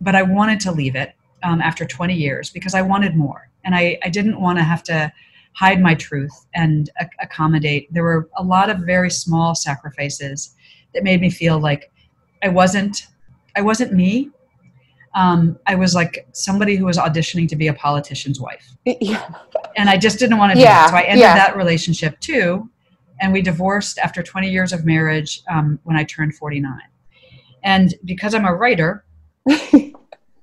but 0.00 0.14
i 0.14 0.22
wanted 0.22 0.60
to 0.60 0.70
leave 0.72 0.96
it 0.96 1.14
um, 1.42 1.62
after 1.62 1.86
20 1.86 2.14
years 2.14 2.50
because 2.50 2.74
i 2.74 2.82
wanted 2.82 3.16
more. 3.16 3.48
And 3.64 3.74
i, 3.74 3.98
I 4.04 4.08
didn't 4.10 4.40
want 4.40 4.58
to 4.58 4.64
have 4.64 4.82
to 4.84 5.10
hide 5.54 5.80
my 5.80 5.94
truth 5.94 6.46
and 6.54 6.88
accommodate. 7.20 7.92
There 7.92 8.02
were 8.02 8.28
a 8.38 8.42
lot 8.42 8.70
of 8.70 8.78
very 8.78 9.10
small 9.10 9.54
sacrifices 9.54 10.54
that 10.94 11.04
made 11.04 11.20
me 11.20 11.30
feel 11.30 11.60
like 11.60 11.90
i 12.42 12.48
wasn't 12.48 13.06
i 13.56 13.60
wasn't 13.60 13.92
me 13.92 14.30
um, 15.14 15.58
I 15.66 15.74
was 15.74 15.94
like 15.94 16.26
somebody 16.32 16.76
who 16.76 16.86
was 16.86 16.96
auditioning 16.96 17.48
to 17.48 17.56
be 17.56 17.68
a 17.68 17.74
politician's 17.74 18.40
wife. 18.40 18.74
Yeah. 18.84 19.28
And 19.76 19.88
I 19.88 19.96
just 19.96 20.18
didn't 20.18 20.38
want 20.38 20.52
to 20.52 20.56
do 20.56 20.62
yeah. 20.62 20.86
it. 20.86 20.88
So 20.88 20.96
I 20.96 21.02
ended 21.02 21.20
yeah. 21.20 21.34
that 21.34 21.56
relationship 21.56 22.18
too. 22.20 22.68
And 23.20 23.32
we 23.32 23.42
divorced 23.42 23.98
after 23.98 24.22
20 24.22 24.50
years 24.50 24.72
of 24.72 24.84
marriage 24.84 25.42
um, 25.48 25.78
when 25.84 25.96
I 25.96 26.04
turned 26.04 26.34
49. 26.34 26.78
And 27.62 27.94
because 28.04 28.34
I'm 28.34 28.44
a 28.44 28.54
writer, 28.54 29.04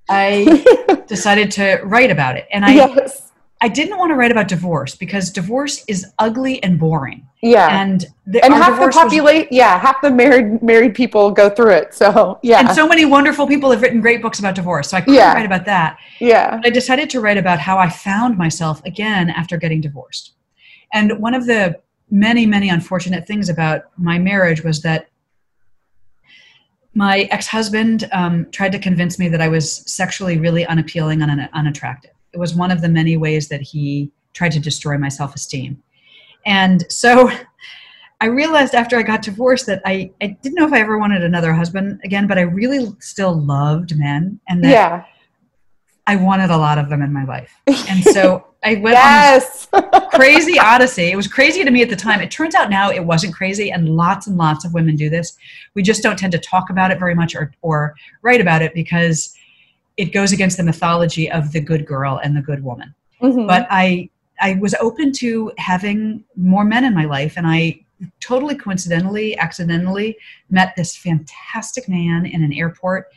I 0.09 1.03
decided 1.07 1.51
to 1.51 1.81
write 1.83 2.11
about 2.11 2.37
it. 2.37 2.47
And 2.51 2.63
I, 2.63 2.73
yes. 2.73 3.28
I 3.61 3.67
didn't 3.67 3.97
want 3.97 4.11
to 4.11 4.15
write 4.15 4.31
about 4.31 4.47
divorce 4.47 4.95
because 4.95 5.31
divorce 5.31 5.83
is 5.87 6.05
ugly 6.17 6.63
and 6.63 6.79
boring. 6.79 7.27
Yeah, 7.41 7.81
and 7.81 8.05
the, 8.25 8.43
and 8.43 8.53
half 8.53 8.79
the 8.79 8.89
populate, 8.89 9.49
was, 9.49 9.57
yeah, 9.57 9.77
half 9.77 10.01
the 10.01 10.11
married 10.11 10.61
married 10.61 10.95
people 10.95 11.31
go 11.31 11.49
through 11.49 11.71
it. 11.71 11.93
So 11.93 12.39
yeah, 12.41 12.59
and 12.59 12.69
so 12.71 12.87
many 12.87 13.05
wonderful 13.05 13.47
people 13.47 13.69
have 13.71 13.81
written 13.81 13.99
great 13.99 14.21
books 14.21 14.39
about 14.39 14.55
divorce. 14.55 14.89
So 14.89 14.97
I 14.97 15.01
couldn't 15.01 15.15
yeah. 15.15 15.33
write 15.33 15.45
about 15.45 15.65
that. 15.65 15.97
Yeah, 16.19 16.57
but 16.57 16.67
I 16.67 16.69
decided 16.69 17.09
to 17.11 17.19
write 17.19 17.37
about 17.37 17.59
how 17.59 17.77
I 17.77 17.89
found 17.89 18.37
myself 18.37 18.81
again 18.85 19.29
after 19.29 19.57
getting 19.57 19.81
divorced. 19.81 20.33
And 20.93 21.19
one 21.19 21.33
of 21.33 21.45
the 21.45 21.79
many 22.09 22.45
many 22.45 22.69
unfortunate 22.69 23.27
things 23.27 23.49
about 23.49 23.83
my 23.97 24.17
marriage 24.17 24.63
was 24.63 24.81
that 24.83 25.09
my 26.93 27.21
ex-husband 27.31 28.09
um, 28.11 28.47
tried 28.51 28.71
to 28.71 28.79
convince 28.79 29.19
me 29.19 29.29
that 29.29 29.41
I 29.41 29.47
was 29.47 29.71
sexually 29.89 30.37
really 30.37 30.65
unappealing 30.65 31.21
and 31.21 31.29
un- 31.29 31.49
unattractive 31.53 32.11
was 32.39 32.55
one 32.55 32.71
of 32.71 32.81
the 32.81 32.89
many 32.89 33.17
ways 33.17 33.49
that 33.49 33.61
he 33.61 34.11
tried 34.33 34.51
to 34.53 34.59
destroy 34.59 34.97
my 34.97 35.09
self 35.09 35.35
esteem. 35.35 35.81
And 36.45 36.89
so 36.91 37.29
I 38.21 38.25
realized 38.25 38.75
after 38.75 38.97
I 38.97 39.03
got 39.03 39.21
divorced 39.21 39.65
that 39.67 39.81
I, 39.85 40.11
I 40.21 40.27
didn't 40.41 40.55
know 40.55 40.65
if 40.65 40.73
I 40.73 40.79
ever 40.79 40.97
wanted 40.97 41.23
another 41.23 41.53
husband 41.53 42.01
again, 42.03 42.27
but 42.27 42.37
I 42.37 42.41
really 42.41 42.87
still 42.99 43.33
loved 43.33 43.97
men 43.97 44.39
and 44.49 44.63
that 44.63 44.71
yeah. 44.71 45.05
I 46.05 46.15
wanted 46.15 46.49
a 46.49 46.57
lot 46.57 46.77
of 46.77 46.89
them 46.89 47.01
in 47.01 47.13
my 47.13 47.23
life. 47.23 47.55
And 47.89 48.03
so 48.03 48.49
I 48.63 48.75
went 48.75 48.95
yes. 48.95 49.67
on 49.73 49.89
this 49.91 50.03
crazy 50.11 50.59
odyssey. 50.59 51.11
It 51.11 51.15
was 51.15 51.27
crazy 51.27 51.63
to 51.63 51.71
me 51.71 51.81
at 51.81 51.89
the 51.89 51.95
time. 51.95 52.19
It 52.19 52.29
turns 52.29 52.55
out 52.55 52.69
now 52.69 52.91
it 52.91 53.03
wasn't 53.03 53.33
crazy, 53.33 53.71
and 53.71 53.89
lots 53.89 54.27
and 54.27 54.37
lots 54.37 54.65
of 54.65 54.73
women 54.73 54.95
do 54.95 55.09
this. 55.09 55.37
We 55.75 55.81
just 55.81 56.03
don't 56.03 56.17
tend 56.17 56.31
to 56.33 56.39
talk 56.39 56.69
about 56.69 56.91
it 56.91 56.99
very 56.99 57.15
much 57.15 57.35
or, 57.35 57.51
or 57.61 57.95
write 58.21 58.41
about 58.41 58.61
it 58.61 58.73
because 58.73 59.35
it 59.99 60.13
goes 60.13 60.31
against 60.31 60.55
the 60.55 60.63
mythology 60.63 61.29
of 61.29 61.51
the 61.51 61.59
good 61.59 61.85
girl 61.85 62.21
and 62.23 62.35
the 62.35 62.41
good 62.41 62.63
woman. 62.63 62.95
Mm-hmm. 63.21 63.45
But 63.45 63.67
I 63.69 64.09
I 64.41 64.53
was 64.53 64.73
open 64.75 65.11
to 65.13 65.51
having 65.57 66.23
more 66.37 66.63
men 66.63 66.85
in 66.85 66.95
my 66.95 67.03
life, 67.03 67.33
and 67.35 67.45
I 67.45 67.81
totally 68.21 68.55
coincidentally, 68.55 69.37
accidentally 69.37 70.17
met 70.49 70.73
this 70.77 70.95
fantastic 70.95 71.89
man 71.89 72.25
in 72.25 72.41
an 72.41 72.53
airport. 72.53 73.07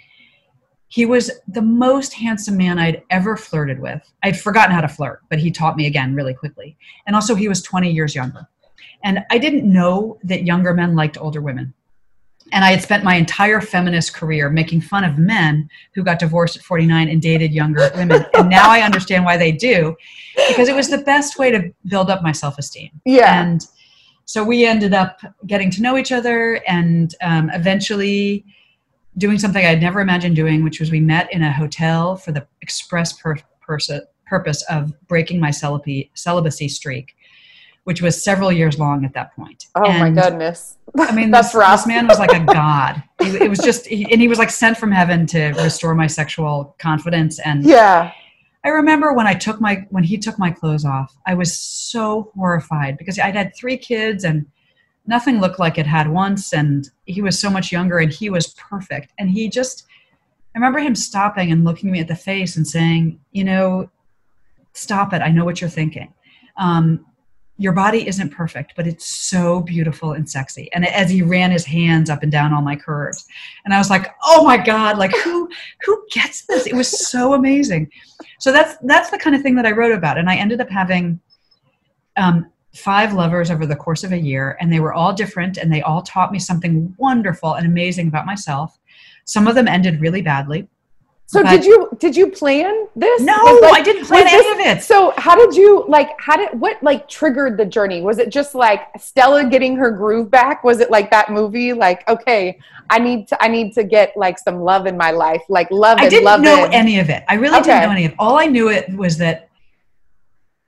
He 0.89 1.07
was 1.07 1.31
the 1.47 1.63
most 1.63 2.13
handsome 2.13 2.57
man 2.57 2.81
I'd 2.81 3.03
ever 3.11 3.37
flirted 3.37 3.79
with. 3.79 4.03
I'd 4.25 4.39
forgotten 4.39 4.75
how 4.75 4.81
to 4.81 4.89
flirt, 4.89 5.21
but 5.31 5.39
he 5.39 5.53
taught 5.53 5.77
me 5.77 5.87
again 5.87 6.17
really 6.17 6.35
quickly. 6.35 6.77
And 7.07 7.15
also, 7.15 7.37
he 7.37 7.49
was 7.49 7.63
20 7.63 7.93
years 7.93 8.17
younger. 8.17 8.49
And 9.05 9.25
I 9.31 9.39
didn't 9.39 9.73
know 9.73 10.19
that 10.25 10.45
younger 10.45 10.75
men 10.75 10.97
liked 10.97 11.17
older 11.17 11.41
women. 11.41 11.73
And 12.53 12.65
I 12.65 12.71
had 12.71 12.83
spent 12.83 13.03
my 13.03 13.15
entire 13.15 13.61
feminist 13.61 14.15
career 14.15 14.51
making 14.51 14.83
fun 14.83 15.05
of 15.05 15.19
men 15.19 15.69
who 15.95 16.05
got 16.05 16.19
divorced 16.19 16.57
at 16.57 16.63
49 16.63 17.09
and 17.09 17.21
dated 17.21 17.53
younger 17.53 17.91
women. 17.97 18.25
And 18.35 18.49
now 18.49 18.71
I 18.71 18.81
understand 18.81 19.25
why 19.25 19.37
they 19.37 19.53
do, 19.53 19.97
because 20.49 20.69
it 20.69 20.75
was 20.75 20.89
the 20.89 20.99
best 20.99 21.39
way 21.39 21.51
to 21.51 21.73
build 21.87 22.11
up 22.11 22.23
my 22.23 22.33
self 22.33 22.59
esteem. 22.59 22.91
Yeah. 23.05 23.43
And 23.43 23.67
so 24.25 24.45
we 24.45 24.67
ended 24.67 24.95
up 24.95 25.21
getting 25.47 25.71
to 25.73 25.83
know 25.83 25.97
each 25.97 26.13
other 26.13 26.61
and 26.67 27.15
um, 27.23 27.51
eventually 27.51 28.45
doing 29.19 29.39
something 29.39 29.65
I'd 29.65 29.81
never 29.81 30.01
imagined 30.01 30.37
doing, 30.37 30.65
which 30.65 30.81
was 30.81 30.91
we 30.91 31.01
met 31.01 31.33
in 31.33 31.43
a 31.43 31.53
hotel 31.53 32.17
for 32.17 32.33
the 32.33 32.47
express 32.63 33.13
pur- 33.13 33.39
purpose 34.27 34.63
of 34.71 34.93
breaking 35.09 35.41
my 35.41 35.51
celibacy, 35.51 36.11
celibacy 36.15 36.69
streak 36.69 37.15
which 37.85 38.01
was 38.01 38.23
several 38.23 38.53
years 38.53 38.79
long 38.79 39.05
at 39.05 39.13
that 39.15 39.35
point. 39.35 39.67
Oh 39.75 39.85
and, 39.85 39.99
my 39.99 40.23
goodness. 40.23 40.77
I 40.99 41.13
mean, 41.13 41.31
that's 41.33 41.49
this, 41.49 41.55
rough. 41.55 41.81
This 41.81 41.87
man 41.87 42.07
was 42.07 42.19
like 42.19 42.33
a 42.33 42.45
god. 42.53 43.03
it, 43.21 43.43
it 43.43 43.51
was 43.51 43.59
just, 43.59 43.87
he, 43.87 44.11
and 44.11 44.21
he 44.21 44.29
was 44.29 44.39
like 44.39 44.51
sent 44.51 44.77
from 44.77 44.93
heaven 44.93 45.27
to 45.29 45.49
restore 45.53 45.95
my 45.95 46.07
sexual 46.07 46.77
confidence. 46.79 47.41
And 47.41 47.65
yeah, 47.65 48.13
I 48.65 48.69
remember 48.69 49.13
when 49.13 49.27
I 49.27 49.35
took 49.35 49.61
my, 49.61 49.87
when 49.91 50.05
he 50.05 50.17
took 50.17 50.39
my 50.39 50.51
clothes 50.51 50.85
off, 50.85 51.17
I 51.27 51.35
was 51.35 51.57
so 51.57 52.31
horrified 52.37 52.99
because 52.99 53.19
I'd 53.19 53.35
had 53.35 53.53
three 53.57 53.77
kids 53.77 54.25
and 54.25 54.47
nothing 55.07 55.41
looked 55.41 55.59
like 55.59 55.79
it 55.79 55.87
had 55.87 56.09
once. 56.09 56.53
And 56.53 56.89
he 57.07 57.23
was 57.23 57.41
so 57.41 57.51
much 57.51 57.73
younger 57.73 57.99
and 57.99 58.13
he 58.13 58.31
was 58.31 58.55
perfect. 58.55 59.13
And 59.19 59.29
he 59.29 59.49
just, 59.49 59.87
I 60.55 60.59
remember 60.59 60.79
him 60.79 60.95
stopping 60.95 61.51
and 61.51 61.65
looking 61.65 61.91
me 61.91 61.99
at 61.99 62.07
the 62.07 62.15
face 62.15 62.57
and 62.57 62.67
saying, 62.67 63.19
you 63.33 63.43
know, 63.43 63.91
stop 64.75 65.13
it. 65.13 65.23
I 65.23 65.31
know 65.31 65.45
what 65.45 65.61
you're 65.61 65.69
thinking. 65.69 66.15
Um, 66.57 67.05
your 67.59 67.73
body 67.73 68.07
isn't 68.09 68.31
perfect, 68.31 68.73
but 68.77 68.87
it's 68.87 69.07
so 69.07 69.61
beautiful 69.61 70.13
and 70.13 70.29
sexy. 70.29 70.73
And 70.73 70.87
as 70.87 71.11
he 71.11 71.23
ran 71.23 71.51
his 71.51 71.65
hands 71.65 72.11
up 72.11 72.23
and 72.23 72.33
down 72.33 72.53
all 72.53 72.63
my 72.63 72.77
curves, 72.77 73.27
and 73.65 73.75
I 73.75 73.79
was 73.79 73.91
like, 73.91 74.15
oh 74.25 74.45
my 74.45 74.57
God, 74.57 74.99
like 74.99 75.15
who 75.19 75.49
who 75.85 76.05
gets 76.11 76.47
this? 76.47 76.67
It 76.67 76.75
was 76.75 77.09
so 77.09 77.35
amazing. 77.35 77.91
So 78.39 78.53
that's 78.53 78.77
that's 78.83 79.11
the 79.11 79.19
kind 79.19 79.37
of 79.37 79.43
thing 79.43 79.55
that 79.57 79.67
I 79.67 79.73
wrote 79.73 79.93
about. 79.93 80.19
And 80.19 80.29
I 80.31 80.37
ended 80.37 80.61
up 80.61 80.71
having 80.71 81.21
um, 82.17 82.51
five 82.75 83.13
lovers 83.13 83.51
over 83.51 83.67
the 83.67 83.77
course 83.77 84.03
of 84.03 84.13
a 84.13 84.19
year, 84.19 84.57
and 84.61 84.73
they 84.73 84.81
were 84.81 84.95
all 84.95 85.13
different 85.13 85.59
and 85.59 85.73
they 85.73 85.83
all 85.83 86.03
taught 86.03 86.33
me 86.33 86.39
something 86.39 86.95
wonderful 86.99 87.55
and 87.55 87.67
amazing 87.67 88.09
about 88.09 88.27
myself. 88.27 88.79
Some 89.25 89.47
of 89.47 89.55
them 89.55 89.69
ended 89.69 90.01
really 90.01 90.23
badly. 90.23 90.69
So 91.27 91.43
but, 91.43 91.51
did 91.51 91.65
you 91.65 91.89
did 91.99 92.15
you 92.15 92.31
plan 92.31 92.89
this? 92.95 93.23
No, 93.23 93.59
like, 93.63 93.73
I 93.73 93.83
didn't 93.83 94.05
plan 94.05 94.27
any 94.29 94.51
of 94.51 94.59
it. 94.67 94.83
So 94.83 95.15
how 95.17 95.35
did 95.35 95.57
you 95.57 95.85
like 95.89 96.11
how 96.19 96.37
did 96.37 96.61
what 96.61 96.83
like 96.83 97.09
triggered 97.09 97.57
the 97.57 97.65
journey? 97.65 98.03
Was 98.03 98.19
it 98.19 98.29
just 98.29 98.55
like 98.55 98.83
Stella 99.01 99.49
getting 99.49 99.75
her 99.77 99.91
groove 99.91 100.31
back? 100.31 100.63
Was 100.63 100.81
it 100.81 100.91
like 100.91 101.11
that 101.11 101.31
movie 101.31 101.73
like 101.73 102.07
okay, 102.07 102.59
I 102.91 102.99
need 102.99 103.29
to 103.29 103.43
I 103.43 103.49
need 103.49 103.73
to 103.75 103.85
get 103.85 104.15
like 104.15 104.39
some 104.39 104.61
love 104.61 104.87
in 104.87 104.97
my 104.97 105.11
life, 105.11 105.43
like 105.49 105.71
love 105.71 105.97
I 105.99 106.09
didn't 106.11 106.25
love 106.25 106.43
know 106.43 106.69
any 106.71 106.99
of 106.99 107.09
it. 107.09 107.25
I 107.29 107.37
really 107.37 107.57
okay. 107.61 107.69
didn't 107.69 107.83
know 107.85 107.93
any 107.93 108.05
of 108.05 108.13
it. 108.13 108.17
All 108.19 108.37
I 108.37 108.45
knew 108.45 108.69
it 108.69 108.95
was 108.95 109.17
that 109.19 109.49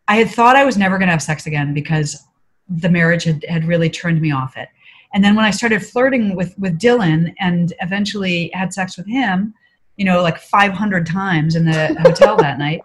I 0.08 0.16
had 0.16 0.30
thought 0.30 0.56
I 0.56 0.64
was 0.64 0.78
never 0.78 0.96
going 0.98 1.08
to 1.08 1.12
have 1.12 1.22
sex 1.22 1.46
again 1.46 1.74
because 1.74 2.24
the 2.68 2.88
marriage 2.88 3.24
had, 3.24 3.44
had 3.48 3.66
really 3.66 3.90
turned 3.90 4.20
me 4.20 4.32
off 4.32 4.56
it. 4.56 4.68
And 5.12 5.22
then 5.22 5.36
when 5.36 5.44
I 5.44 5.50
started 5.50 5.84
flirting 5.84 6.34
with 6.34 6.58
with 6.58 6.78
Dylan 6.78 7.34
and 7.38 7.74
eventually 7.80 8.50
had 8.54 8.72
sex 8.72 8.96
with 8.96 9.06
him, 9.06 9.54
you 9.96 10.04
know, 10.04 10.22
like 10.22 10.38
500 10.38 11.06
times 11.06 11.54
in 11.54 11.64
the 11.64 11.94
hotel 12.00 12.36
that 12.38 12.58
night. 12.58 12.80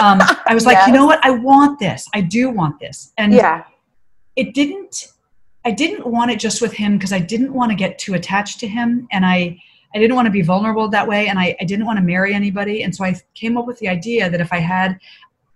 Um, 0.00 0.20
I 0.46 0.54
was 0.54 0.64
like, 0.64 0.76
yes. 0.76 0.88
you 0.88 0.94
know 0.94 1.06
what? 1.06 1.24
I 1.24 1.30
want 1.30 1.78
this. 1.78 2.08
I 2.14 2.20
do 2.20 2.50
want 2.50 2.78
this. 2.78 3.12
And 3.18 3.32
yeah, 3.32 3.64
it 4.36 4.54
didn't, 4.54 5.08
I 5.64 5.72
didn't 5.72 6.06
want 6.06 6.30
it 6.30 6.38
just 6.38 6.62
with 6.62 6.72
him 6.72 6.96
because 6.96 7.12
I 7.12 7.18
didn't 7.18 7.52
want 7.52 7.70
to 7.70 7.76
get 7.76 7.98
too 7.98 8.14
attached 8.14 8.60
to 8.60 8.68
him. 8.68 9.08
And 9.10 9.26
I, 9.26 9.58
I 9.94 9.98
didn't 9.98 10.16
want 10.16 10.26
to 10.26 10.32
be 10.32 10.42
vulnerable 10.42 10.88
that 10.88 11.06
way. 11.06 11.28
And 11.28 11.38
I, 11.38 11.56
I 11.60 11.64
didn't 11.64 11.84
want 11.84 11.98
to 11.98 12.04
marry 12.04 12.32
anybody. 12.32 12.82
And 12.82 12.94
so 12.94 13.04
I 13.04 13.16
came 13.34 13.58
up 13.58 13.66
with 13.66 13.78
the 13.78 13.88
idea 13.88 14.30
that 14.30 14.40
if 14.40 14.52
I 14.52 14.58
had 14.58 14.98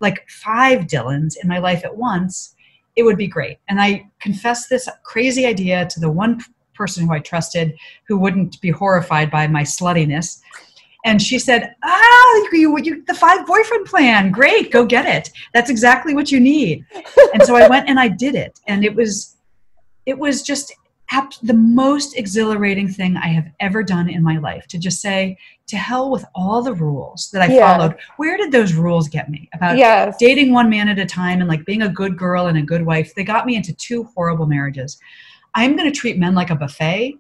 like 0.01 0.29
five 0.29 0.83
Dylans 0.83 1.35
in 1.43 1.49
my 1.49 1.59
life 1.59 1.85
at 1.85 1.97
once, 1.97 2.55
it 2.97 3.03
would 3.03 3.17
be 3.17 3.27
great. 3.27 3.59
And 3.69 3.81
I 3.81 4.07
confessed 4.21 4.69
this 4.69 4.89
crazy 5.05 5.47
idea 5.47 5.87
to 5.87 6.01
the 6.01 6.11
one 6.11 6.41
person 6.75 7.07
who 7.07 7.13
I 7.13 7.21
trusted 7.21 7.75
who 8.07 8.19
wouldn't 8.19 8.61
be 8.61 8.71
horrified 8.71 9.31
by 9.31 9.47
my 9.47 9.63
sluttiness 9.63 10.41
and 11.07 11.23
she 11.23 11.39
said, 11.39 11.75
"Ah, 11.85 12.49
you, 12.53 12.77
you, 12.83 13.05
the 13.07 13.15
five 13.15 13.47
boyfriend 13.47 13.87
plan. 13.87 14.31
Great, 14.31 14.73
go 14.73 14.85
get 14.85 15.07
it. 15.07 15.31
That's 15.55 15.71
exactly 15.71 16.15
what 16.15 16.31
you 16.31 16.41
need." 16.41 16.85
and 17.33 17.43
so 17.45 17.55
I 17.55 17.69
went 17.75 17.89
and 17.89 17.99
I 17.99 18.09
did 18.09 18.35
it, 18.35 18.61
and 18.67 18.85
it 18.85 18.95
was, 18.95 19.37
it 20.05 20.19
was 20.19 20.43
just 20.43 20.75
the 21.45 21.55
most 21.55 22.19
exhilarating 22.19 22.89
thing 22.89 23.17
I 23.17 23.29
have 23.29 23.49
ever 23.61 23.85
done 23.85 24.11
in 24.11 24.21
my 24.23 24.39
life. 24.39 24.67
To 24.67 24.79
just 24.79 25.01
say, 25.01 25.39
"To 25.69 25.77
hell 25.77 26.11
with 26.11 26.25
all 26.35 26.61
the 26.61 26.75
rules 26.75 27.31
that 27.33 27.41
I 27.41 27.55
yeah. 27.55 27.77
followed." 27.77 27.97
Where 28.17 28.37
did 28.37 28.51
those 28.51 28.75
rules 28.75 29.09
get 29.09 29.31
me 29.31 29.49
about 29.55 29.79
yes. 29.79 30.17
dating 30.19 30.53
one 30.53 30.69
man 30.69 30.89
at 30.89 30.99
a 30.99 31.07
time 31.07 31.41
and 31.41 31.49
like 31.49 31.65
being 31.65 31.83
a 31.83 31.89
good 31.89 32.19
girl 32.19 32.49
and 32.49 32.59
a 32.59 32.63
good 32.63 32.85
wife? 32.85 33.15
They 33.15 33.25
got 33.25 33.47
me 33.47 33.55
into 33.55 33.73
two 33.75 34.05
horrible 34.17 34.47
marriages. 34.47 34.99
I'm 35.55 35.77
going 35.77 35.91
to 35.91 35.97
treat 35.97 36.19
men 36.19 36.35
like 36.35 36.51
a 36.51 36.57
buffet 36.57 37.17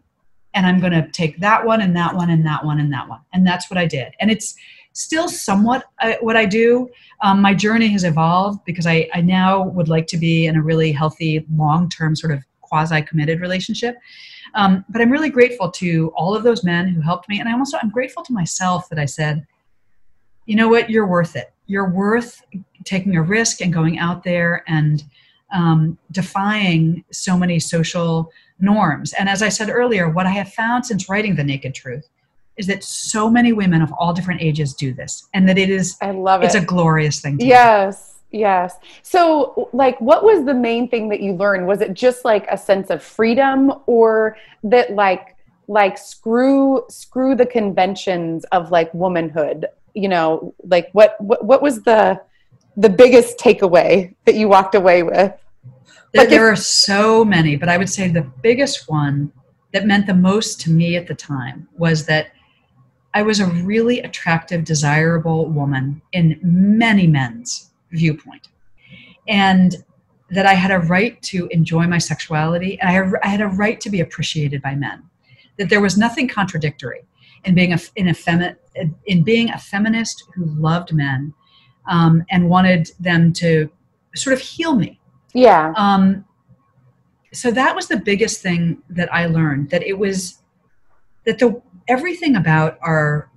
and 0.56 0.66
I'm 0.66 0.80
going 0.80 0.92
to 0.92 1.06
take 1.12 1.38
that 1.38 1.64
one 1.64 1.82
and 1.82 1.94
that 1.96 2.16
one 2.16 2.30
and 2.30 2.44
that 2.46 2.64
one 2.64 2.80
and 2.80 2.90
that 2.92 3.08
one. 3.08 3.20
And 3.34 3.46
that's 3.46 3.70
what 3.70 3.76
I 3.76 3.84
did. 3.84 4.14
And 4.18 4.30
it's 4.30 4.56
still 4.94 5.28
somewhat 5.28 5.84
uh, 6.00 6.14
what 6.20 6.34
I 6.34 6.46
do. 6.46 6.88
Um, 7.22 7.42
my 7.42 7.52
journey 7.52 7.88
has 7.88 8.04
evolved 8.04 8.64
because 8.64 8.86
I, 8.86 9.08
I 9.12 9.20
now 9.20 9.68
would 9.68 9.88
like 9.88 10.06
to 10.08 10.16
be 10.16 10.46
in 10.46 10.56
a 10.56 10.62
really 10.62 10.92
healthy, 10.92 11.44
long 11.54 11.90
term, 11.90 12.16
sort 12.16 12.32
of 12.32 12.42
quasi 12.62 13.02
committed 13.02 13.40
relationship. 13.40 13.98
Um, 14.54 14.82
but 14.88 15.02
I'm 15.02 15.10
really 15.10 15.28
grateful 15.28 15.70
to 15.72 16.10
all 16.16 16.34
of 16.34 16.42
those 16.42 16.64
men 16.64 16.88
who 16.88 17.02
helped 17.02 17.28
me. 17.28 17.38
And 17.38 17.48
I'm 17.48 17.58
also 17.58 17.76
I'm 17.82 17.90
grateful 17.90 18.22
to 18.24 18.32
myself 18.32 18.88
that 18.88 18.98
I 18.98 19.04
said, 19.04 19.46
you 20.46 20.56
know 20.56 20.68
what, 20.68 20.88
you're 20.88 21.06
worth 21.06 21.36
it. 21.36 21.52
You're 21.66 21.90
worth 21.90 22.42
taking 22.84 23.16
a 23.16 23.22
risk 23.22 23.60
and 23.60 23.74
going 23.74 23.98
out 23.98 24.24
there 24.24 24.64
and 24.66 25.04
um, 25.52 25.98
defying 26.12 27.04
so 27.12 27.36
many 27.36 27.60
social 27.60 28.32
norms. 28.60 29.12
And 29.14 29.28
as 29.28 29.42
I 29.42 29.48
said 29.48 29.70
earlier, 29.70 30.08
what 30.08 30.26
I 30.26 30.30
have 30.30 30.52
found 30.52 30.86
since 30.86 31.08
writing 31.08 31.36
The 31.36 31.44
Naked 31.44 31.74
Truth 31.74 32.08
is 32.56 32.66
that 32.66 32.82
so 32.82 33.30
many 33.30 33.52
women 33.52 33.82
of 33.82 33.92
all 33.98 34.12
different 34.12 34.40
ages 34.40 34.74
do 34.74 34.94
this 34.94 35.28
and 35.34 35.48
that 35.48 35.58
it 35.58 35.70
is 35.70 35.96
I 36.00 36.10
love 36.10 36.42
it. 36.42 36.46
It's 36.46 36.54
a 36.54 36.60
glorious 36.60 37.20
thing 37.20 37.38
Yes. 37.38 38.14
Yes. 38.30 38.76
So 39.02 39.68
like 39.72 40.00
what 40.00 40.24
was 40.24 40.44
the 40.44 40.54
main 40.54 40.88
thing 40.88 41.08
that 41.10 41.20
you 41.20 41.34
learned? 41.34 41.66
Was 41.66 41.80
it 41.80 41.94
just 41.94 42.24
like 42.24 42.46
a 42.50 42.56
sense 42.56 42.90
of 42.90 43.02
freedom 43.02 43.72
or 43.86 44.36
that 44.64 44.94
like 44.94 45.36
like 45.68 45.98
screw 45.98 46.84
screw 46.88 47.34
the 47.34 47.46
conventions 47.46 48.44
of 48.52 48.70
like 48.70 48.92
womanhood? 48.94 49.66
You 49.94 50.08
know, 50.08 50.54
like 50.64 50.88
what 50.92 51.20
what 51.20 51.44
what 51.44 51.62
was 51.62 51.82
the 51.82 52.20
the 52.76 52.90
biggest 52.90 53.38
takeaway 53.38 54.14
that 54.24 54.34
you 54.34 54.48
walked 54.48 54.74
away 54.74 55.02
with? 55.02 55.32
There, 56.16 56.26
there 56.26 56.50
are 56.50 56.56
so 56.56 57.24
many, 57.24 57.56
but 57.56 57.68
I 57.68 57.76
would 57.76 57.90
say 57.90 58.08
the 58.08 58.22
biggest 58.42 58.88
one 58.88 59.32
that 59.72 59.86
meant 59.86 60.06
the 60.06 60.14
most 60.14 60.60
to 60.62 60.70
me 60.70 60.96
at 60.96 61.06
the 61.06 61.14
time 61.14 61.68
was 61.76 62.06
that 62.06 62.28
I 63.12 63.22
was 63.22 63.40
a 63.40 63.46
really 63.46 64.00
attractive, 64.00 64.64
desirable 64.64 65.50
woman 65.50 66.00
in 66.12 66.38
many 66.42 67.06
men's 67.06 67.70
viewpoint. 67.92 68.48
And 69.28 69.76
that 70.30 70.46
I 70.46 70.54
had 70.54 70.70
a 70.70 70.78
right 70.78 71.20
to 71.22 71.48
enjoy 71.50 71.86
my 71.86 71.98
sexuality 71.98 72.80
and 72.80 72.88
I, 72.90 73.18
I 73.22 73.28
had 73.28 73.42
a 73.42 73.48
right 73.48 73.78
to 73.80 73.90
be 73.90 74.00
appreciated 74.00 74.62
by 74.62 74.74
men. 74.74 75.02
That 75.58 75.68
there 75.68 75.80
was 75.82 75.98
nothing 75.98 76.28
contradictory 76.28 77.02
in 77.44 77.54
being 77.54 77.74
a, 77.74 77.78
in, 77.94 78.08
a 78.08 78.12
femi- 78.12 78.56
in 79.04 79.22
being 79.22 79.50
a 79.50 79.58
feminist 79.58 80.24
who 80.34 80.46
loved 80.46 80.92
men 80.94 81.34
um, 81.88 82.24
and 82.30 82.48
wanted 82.48 82.90
them 82.98 83.32
to 83.34 83.70
sort 84.14 84.32
of 84.34 84.40
heal 84.40 84.74
me 84.74 84.98
yeah. 85.36 85.72
Um, 85.76 86.24
so 87.32 87.50
that 87.50 87.76
was 87.76 87.88
the 87.88 87.98
biggest 87.98 88.40
thing 88.40 88.82
that 88.88 89.12
I 89.12 89.26
learned 89.26 89.68
that 89.70 89.82
it 89.82 89.98
was 89.98 90.38
that 91.24 91.38
the 91.38 91.60
everything 91.88 92.36
about 92.36 92.78
our 92.80 93.30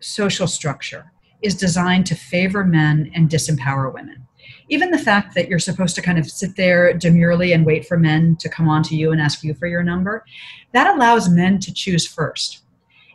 social 0.00 0.48
structure 0.48 1.12
is 1.42 1.54
designed 1.54 2.06
to 2.06 2.16
favor 2.16 2.64
men 2.64 3.10
and 3.14 3.30
disempower 3.30 3.94
women. 3.94 4.26
Even 4.68 4.90
the 4.90 4.98
fact 4.98 5.34
that 5.36 5.48
you're 5.48 5.60
supposed 5.60 5.94
to 5.94 6.02
kind 6.02 6.18
of 6.18 6.28
sit 6.28 6.56
there 6.56 6.92
demurely 6.92 7.52
and 7.52 7.64
wait 7.64 7.86
for 7.86 7.96
men 7.96 8.36
to 8.40 8.48
come 8.48 8.68
on 8.68 8.82
to 8.82 8.96
you 8.96 9.12
and 9.12 9.20
ask 9.20 9.44
you 9.44 9.54
for 9.54 9.68
your 9.68 9.84
number, 9.84 10.24
that 10.72 10.92
allows 10.92 11.28
men 11.28 11.60
to 11.60 11.72
choose 11.72 12.06
first. 12.06 12.62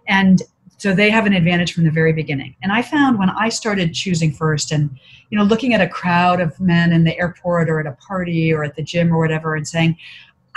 And 0.07 0.41
so 0.81 0.95
they 0.95 1.11
have 1.11 1.27
an 1.27 1.33
advantage 1.33 1.73
from 1.73 1.83
the 1.83 1.91
very 1.91 2.11
beginning. 2.11 2.55
And 2.63 2.71
I 2.71 2.81
found 2.81 3.19
when 3.19 3.29
I 3.29 3.49
started 3.49 3.93
choosing 3.93 4.33
first 4.33 4.71
and 4.71 4.89
you 5.29 5.37
know 5.37 5.43
looking 5.43 5.75
at 5.75 5.79
a 5.79 5.87
crowd 5.87 6.41
of 6.41 6.59
men 6.59 6.91
in 6.91 7.03
the 7.03 7.15
airport 7.19 7.69
or 7.69 7.79
at 7.79 7.85
a 7.85 7.91
party 7.91 8.51
or 8.51 8.63
at 8.63 8.75
the 8.75 8.81
gym 8.81 9.13
or 9.13 9.19
whatever 9.19 9.55
and 9.55 9.67
saying, 9.67 9.95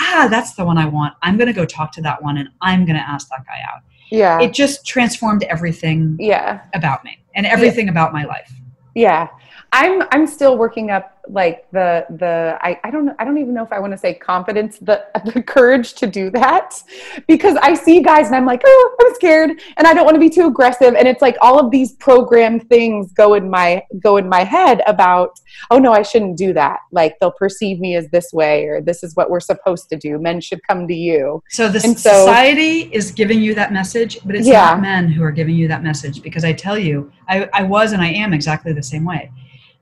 "Ah, 0.01 0.27
that's 0.31 0.55
the 0.55 0.65
one 0.65 0.79
I 0.79 0.87
want. 0.87 1.13
I'm 1.21 1.37
going 1.37 1.49
to 1.49 1.53
go 1.53 1.67
talk 1.67 1.93
to 1.93 2.03
that 2.03 2.23
one 2.23 2.39
and 2.39 2.49
I'm 2.63 2.87
going 2.87 2.97
to 2.97 3.07
ask 3.07 3.29
that 3.29 3.45
guy 3.45 3.61
out." 3.71 3.83
Yeah. 4.11 4.41
It 4.41 4.55
just 4.55 4.87
transformed 4.87 5.43
everything 5.43 6.17
yeah. 6.19 6.63
about 6.73 7.05
me 7.05 7.23
and 7.35 7.45
everything 7.45 7.87
yeah. 7.87 7.93
about 7.93 8.15
my 8.15 8.25
life. 8.25 8.51
Yeah. 8.95 9.29
I'm 9.73 10.05
I'm 10.11 10.27
still 10.27 10.57
working 10.57 10.91
up 10.91 11.14
like 11.29 11.71
the 11.71 12.07
the 12.11 12.59
I, 12.63 12.79
I 12.85 12.91
don't 12.91 13.11
I 13.19 13.25
don't 13.25 13.39
even 13.39 13.55
know 13.55 13.63
if 13.63 13.73
I 13.73 13.79
want 13.79 13.93
to 13.93 13.99
say 13.99 14.15
confidence 14.15 14.79
the 14.79 15.05
the 15.35 15.43
courage 15.43 15.95
to 15.95 16.07
do 16.07 16.31
that. 16.31 16.83
Because 17.27 17.57
I 17.57 17.75
see 17.75 18.03
guys 18.03 18.27
and 18.27 18.37
I'm 18.37 18.47
like 18.47 18.63
oh 18.65 18.97
I'm 19.01 19.15
scared 19.15 19.61
and 19.77 19.87
I 19.87 19.95
don't 19.95 20.05
want 20.05 20.15
to 20.15 20.21
be 20.21 20.31
too 20.31 20.47
aggressive 20.47 20.95
and 20.95 21.09
it's 21.09 21.23
like 21.23 21.37
all 21.41 21.59
of 21.59 21.71
these 21.71 21.93
programmed 21.93 22.69
things 22.69 23.13
go 23.13 23.35
in 23.35 23.49
my 23.49 23.83
go 24.01 24.17
in 24.17 24.29
my 24.29 24.45
head 24.45 24.83
about 24.87 25.39
oh 25.71 25.79
no 25.79 25.93
I 25.93 26.03
shouldn't 26.03 26.37
do 26.37 26.53
that. 26.55 26.81
Like 26.93 27.19
they'll 27.21 27.33
perceive 27.33 27.81
me 27.81 27.97
as 27.97 28.09
this 28.09 28.33
way 28.33 28.65
or 28.67 28.81
this 28.81 29.03
is 29.03 29.15
what 29.17 29.31
we're 29.31 29.41
supposed 29.41 29.89
to 29.91 29.97
do. 29.97 30.19
Men 30.19 30.41
should 30.41 30.61
come 30.67 30.87
to 30.89 30.95
you. 30.95 31.43
So 31.51 31.69
the 31.69 31.81
so, 31.81 31.95
society 31.95 32.93
is 32.93 33.11
giving 33.11 33.41
you 33.41 33.55
that 33.55 33.73
message 33.73 34.19
but 34.25 34.35
it's 34.35 34.47
yeah. 34.47 34.73
not 34.73 34.81
men 34.81 35.09
who 35.09 35.23
are 35.23 35.33
giving 35.33 35.55
you 35.55 35.69
that 35.69 35.83
message. 35.83 36.23
Because 36.23 36.45
I 36.45 36.53
tell 36.53 36.79
you 36.79 37.11
I, 37.29 37.49
I 37.53 37.63
was 37.63 37.93
and 37.93 38.03
I 38.03 38.09
am 38.09 38.33
exactly 38.33 38.73
the 38.73 38.83
same 38.83 39.05
way 39.05 39.31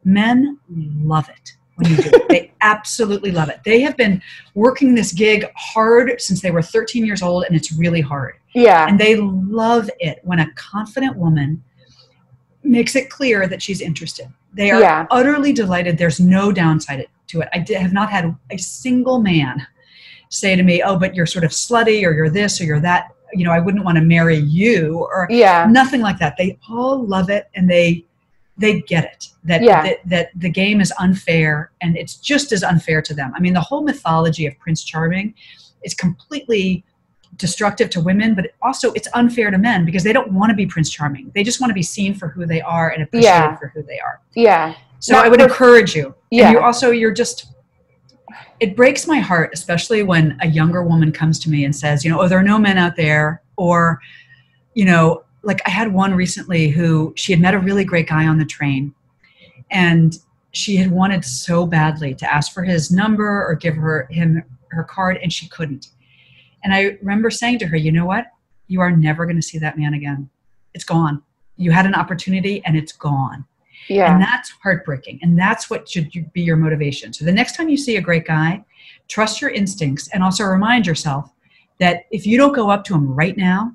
Men 0.04 0.58
love 0.70 1.28
it 1.28 1.56
when 1.76 1.90
you 1.90 1.96
do 1.96 2.10
it. 2.12 2.28
They 2.28 2.52
absolutely 2.60 3.30
love 3.30 3.48
it. 3.48 3.60
They 3.64 3.80
have 3.80 3.96
been 3.96 4.22
working 4.54 4.94
this 4.94 5.12
gig 5.12 5.46
hard 5.56 6.20
since 6.20 6.40
they 6.40 6.50
were 6.50 6.62
13 6.62 7.04
years 7.04 7.22
old, 7.22 7.44
and 7.44 7.56
it's 7.56 7.72
really 7.72 8.00
hard. 8.00 8.34
Yeah. 8.54 8.86
And 8.88 8.98
they 8.98 9.16
love 9.16 9.90
it 9.98 10.20
when 10.22 10.40
a 10.40 10.52
confident 10.54 11.16
woman 11.16 11.62
makes 12.62 12.96
it 12.96 13.10
clear 13.10 13.46
that 13.48 13.62
she's 13.62 13.80
interested. 13.80 14.28
They 14.52 14.70
are 14.70 14.80
yeah. 14.80 15.06
utterly 15.10 15.52
delighted. 15.52 15.98
There's 15.98 16.20
no 16.20 16.52
downside 16.52 17.06
to 17.28 17.40
it. 17.40 17.48
I 17.52 17.58
did, 17.58 17.78
have 17.78 17.92
not 17.92 18.10
had 18.10 18.36
a 18.50 18.58
single 18.58 19.20
man 19.20 19.66
say 20.28 20.54
to 20.56 20.62
me, 20.62 20.82
"Oh, 20.82 20.98
but 20.98 21.14
you're 21.14 21.26
sort 21.26 21.44
of 21.44 21.50
slutty, 21.50 22.06
or 22.06 22.12
you're 22.12 22.30
this, 22.30 22.60
or 22.60 22.64
you're 22.64 22.80
that." 22.80 23.08
You 23.32 23.44
know, 23.44 23.52
I 23.52 23.60
wouldn't 23.60 23.84
want 23.84 23.96
to 23.96 24.04
marry 24.04 24.36
you, 24.36 24.98
or 24.98 25.26
yeah, 25.30 25.66
nothing 25.70 26.02
like 26.02 26.18
that. 26.18 26.36
They 26.36 26.58
all 26.68 27.04
love 27.06 27.30
it, 27.30 27.48
and 27.54 27.68
they 27.68 28.04
they 28.56 28.82
get 28.82 29.04
it 29.04 29.28
that, 29.44 29.62
yeah. 29.62 29.82
that 29.82 29.98
that 30.06 30.30
the 30.36 30.50
game 30.50 30.80
is 30.80 30.92
unfair 30.98 31.72
and 31.80 31.96
it's 31.96 32.16
just 32.16 32.52
as 32.52 32.62
unfair 32.62 33.00
to 33.02 33.14
them. 33.14 33.32
I 33.34 33.40
mean, 33.40 33.54
the 33.54 33.60
whole 33.60 33.82
mythology 33.82 34.46
of 34.46 34.58
Prince 34.58 34.84
Charming 34.84 35.34
is 35.84 35.94
completely 35.94 36.84
destructive 37.36 37.88
to 37.90 38.00
women, 38.00 38.34
but 38.34 38.52
also 38.60 38.92
it's 38.92 39.08
unfair 39.14 39.50
to 39.50 39.58
men 39.58 39.86
because 39.86 40.04
they 40.04 40.12
don't 40.12 40.32
want 40.32 40.50
to 40.50 40.54
be 40.54 40.66
Prince 40.66 40.90
Charming. 40.90 41.32
They 41.34 41.42
just 41.42 41.60
want 41.60 41.70
to 41.70 41.74
be 41.74 41.82
seen 41.82 42.14
for 42.14 42.28
who 42.28 42.44
they 42.44 42.60
are 42.60 42.90
and 42.90 43.02
appreciated 43.02 43.34
yeah. 43.34 43.56
for 43.56 43.68
who 43.68 43.82
they 43.82 43.98
are. 43.98 44.20
Yeah. 44.34 44.74
So 44.98 45.14
Not 45.14 45.24
I 45.24 45.28
would 45.30 45.40
for, 45.40 45.46
encourage 45.46 45.96
you. 45.96 46.14
Yeah. 46.30 46.48
And 46.48 46.52
you 46.52 46.60
also 46.60 46.90
you're 46.90 47.12
just 47.12 47.46
it 48.60 48.76
breaks 48.76 49.08
my 49.08 49.18
heart, 49.18 49.50
especially 49.52 50.04
when 50.04 50.38
a 50.40 50.46
younger 50.46 50.84
woman 50.84 51.10
comes 51.10 51.38
to 51.40 51.50
me 51.50 51.64
and 51.64 51.74
says, 51.74 52.04
you 52.04 52.10
know, 52.10 52.20
oh, 52.20 52.28
there 52.28 52.38
are 52.38 52.44
no 52.44 52.58
men 52.58 52.78
out 52.78 52.94
there, 52.94 53.42
or, 53.56 54.00
you 54.74 54.84
know, 54.84 55.24
like 55.42 55.60
I 55.66 55.70
had 55.70 55.92
one 55.92 56.14
recently 56.14 56.68
who 56.68 57.12
she 57.16 57.32
had 57.32 57.40
met 57.40 57.54
a 57.54 57.58
really 57.58 57.84
great 57.84 58.08
guy 58.08 58.26
on 58.26 58.38
the 58.38 58.44
train 58.44 58.94
and 59.70 60.16
she 60.52 60.76
had 60.76 60.90
wanted 60.90 61.24
so 61.24 61.66
badly 61.66 62.14
to 62.14 62.32
ask 62.32 62.52
for 62.52 62.62
his 62.62 62.90
number 62.90 63.44
or 63.46 63.54
give 63.54 63.74
her 63.74 64.06
him 64.10 64.44
her 64.70 64.84
card 64.84 65.18
and 65.22 65.32
she 65.32 65.48
couldn't. 65.48 65.88
And 66.62 66.72
I 66.72 66.98
remember 67.00 67.30
saying 67.30 67.58
to 67.60 67.66
her, 67.66 67.76
"You 67.76 67.90
know 67.90 68.04
what? 68.04 68.26
You 68.68 68.80
are 68.80 68.94
never 68.94 69.26
going 69.26 69.36
to 69.36 69.42
see 69.42 69.58
that 69.58 69.78
man 69.78 69.94
again. 69.94 70.28
It's 70.74 70.84
gone. 70.84 71.22
You 71.56 71.72
had 71.72 71.86
an 71.86 71.94
opportunity 71.94 72.62
and 72.64 72.76
it's 72.76 72.92
gone." 72.92 73.44
Yeah. 73.88 74.12
And 74.12 74.22
that's 74.22 74.50
heartbreaking. 74.62 75.18
And 75.22 75.38
that's 75.38 75.68
what 75.68 75.88
should 75.88 76.10
be 76.32 76.42
your 76.42 76.56
motivation. 76.56 77.12
So 77.12 77.24
the 77.24 77.32
next 77.32 77.56
time 77.56 77.68
you 77.68 77.76
see 77.76 77.96
a 77.96 78.00
great 78.00 78.26
guy, 78.26 78.64
trust 79.08 79.40
your 79.40 79.50
instincts 79.50 80.08
and 80.12 80.22
also 80.22 80.44
remind 80.44 80.86
yourself 80.86 81.32
that 81.78 82.04
if 82.10 82.26
you 82.26 82.38
don't 82.38 82.54
go 82.54 82.70
up 82.70 82.84
to 82.84 82.94
him 82.94 83.12
right 83.12 83.36
now, 83.36 83.74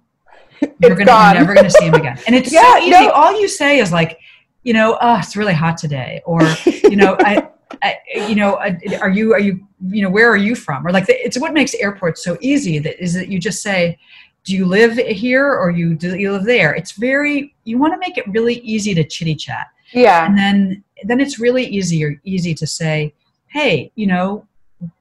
you're 0.61 0.95
gonna 0.95 1.11
you're 1.11 1.33
never 1.33 1.53
gonna 1.53 1.69
see 1.69 1.85
him 1.85 1.93
again. 1.93 2.19
And 2.27 2.35
it's 2.35 2.51
yeah, 2.53 2.73
so 2.73 2.79
easy. 2.79 2.91
No. 2.91 3.11
All 3.11 3.39
you 3.39 3.47
say 3.47 3.79
is 3.79 3.91
like, 3.91 4.19
you 4.63 4.73
know, 4.73 4.97
oh, 5.01 5.17
it's 5.17 5.35
really 5.35 5.53
hot 5.53 5.77
today, 5.77 6.21
or 6.25 6.41
you 6.65 6.95
know, 6.95 7.15
I, 7.19 7.47
I, 7.81 7.97
you 8.27 8.35
know, 8.35 8.55
are 9.01 9.09
you 9.09 9.33
are 9.33 9.39
you 9.39 9.65
you 9.89 10.01
know 10.01 10.09
where 10.09 10.29
are 10.29 10.37
you 10.37 10.55
from? 10.55 10.85
Or 10.85 10.91
like 10.91 11.05
the, 11.05 11.13
it's 11.25 11.39
what 11.39 11.53
makes 11.53 11.73
airports 11.75 12.23
so 12.23 12.37
easy. 12.41 12.79
That 12.79 13.01
is 13.01 13.13
that 13.13 13.29
you 13.29 13.39
just 13.39 13.61
say, 13.61 13.97
do 14.43 14.55
you 14.55 14.65
live 14.65 14.97
here 14.97 15.53
or 15.53 15.71
you 15.71 15.95
do 15.95 16.15
you 16.15 16.31
live 16.31 16.45
there? 16.45 16.73
It's 16.73 16.93
very 16.93 17.53
you 17.65 17.77
want 17.77 17.93
to 17.93 17.99
make 17.99 18.17
it 18.17 18.27
really 18.29 18.55
easy 18.59 18.93
to 18.95 19.03
chitty 19.03 19.35
chat. 19.35 19.67
Yeah, 19.91 20.25
and 20.25 20.37
then 20.37 20.83
then 21.03 21.19
it's 21.19 21.39
really 21.39 21.65
easy 21.65 22.03
or 22.03 22.19
easy 22.23 22.53
to 22.55 22.67
say, 22.67 23.13
hey, 23.47 23.91
you 23.95 24.07
know, 24.07 24.47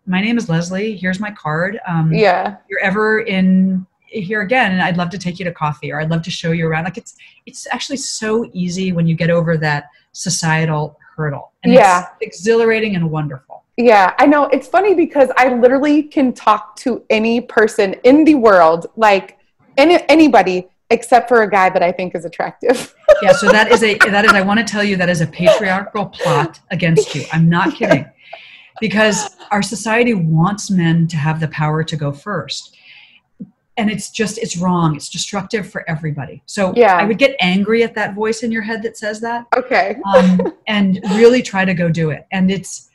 my 0.07 0.21
name 0.21 0.39
is 0.39 0.49
Leslie. 0.49 0.97
Here's 0.97 1.21
my 1.21 1.31
card. 1.31 1.81
Um, 1.87 2.13
yeah, 2.13 2.57
you're 2.69 2.81
ever 2.81 3.21
in 3.21 3.87
here 4.25 4.43
again 4.43 4.73
and 4.73 4.83
i'd 4.83 4.97
love 4.97 5.11
to 5.11 5.19
take 5.19 5.39
you 5.39 5.45
to 5.45 5.53
coffee 5.53 5.93
or 5.93 6.01
i'd 6.01 6.11
love 6.11 6.23
to 6.23 6.31
show 6.31 6.53
you 6.53 6.67
around. 6.69 6.85
Like 6.85 6.99
it's 6.99 7.17
it's 7.47 7.67
actually 7.73 7.99
so 7.99 8.49
easy 8.53 8.93
when 8.93 9.07
you 9.07 9.15
get 9.15 9.31
over 9.31 9.57
that 9.59 9.87
societal 10.13 10.99
hurdle. 11.17 11.53
And 11.63 11.73
yeah. 11.73 12.09
it's 12.21 12.39
exhilarating 12.39 12.97
and 12.97 13.11
wonderful. 13.11 13.65
Yeah 13.77 14.15
i 14.19 14.27
know. 14.27 14.45
It's 14.45 14.69
funny 14.69 14.95
because 14.95 15.31
i 15.37 15.53
literally 15.55 16.03
can 16.03 16.33
talk 16.33 16.77
to 16.77 17.05
any 17.11 17.41
person 17.41 17.95
in 18.05 18.25
the 18.25 18.35
world 18.35 18.87
like 18.97 19.39
any, 19.77 19.99
anybody 20.09 20.69
except 20.91 21.29
for 21.29 21.43
a 21.43 21.51
guy 21.51 21.69
that 21.69 21.83
i 21.83 21.93
think 21.93 22.15
is 22.15 22.25
attractive. 22.25 22.95
Yeah 23.23 23.33
so 23.33 23.51
that 23.51 23.71
is 23.71 23.83
a 23.83 23.97
that 23.99 24.25
is 24.27 24.33
i 24.33 24.43
want 24.43 24.59
to 24.59 24.65
tell 24.65 24.85
you 24.85 24.97
that 24.97 25.09
is 25.09 25.21
a 25.21 25.27
patriarchal 25.27 26.07
plot 26.07 26.61
against 26.71 27.15
you. 27.15 27.25
I'm 27.33 27.49
not 27.49 27.75
kidding. 27.75 28.05
Because 28.79 29.37
our 29.51 29.63
society 29.63 30.13
wants 30.13 30.71
men 30.71 31.09
to 31.09 31.17
have 31.17 31.41
the 31.41 31.49
power 31.49 31.83
to 31.83 31.97
go 31.97 32.13
first 32.13 32.77
and 33.77 33.91
it's 33.91 34.11
just 34.11 34.39
it's 34.39 34.57
wrong. 34.57 34.97
It's 34.97 35.09
destructive 35.09 35.71
for 35.71 35.89
everybody. 35.89 36.43
So 36.47 36.73
yeah. 36.75 36.97
I 36.97 37.05
would 37.05 37.19
get 37.19 37.37
angry 37.41 37.83
at 37.83 37.95
that 37.95 38.15
voice 38.15 38.43
in 38.43 38.51
your 38.51 38.63
head 38.63 38.83
that 38.83 38.97
says 38.97 39.21
that. 39.21 39.47
Okay. 39.57 39.97
Um, 40.07 40.55
and 40.67 41.01
really 41.11 41.43
try 41.43 41.65
to 41.65 41.75
go 41.75 41.91
do 41.91 42.11
it. 42.11 42.27
And 42.31 42.51
it's 42.51 42.89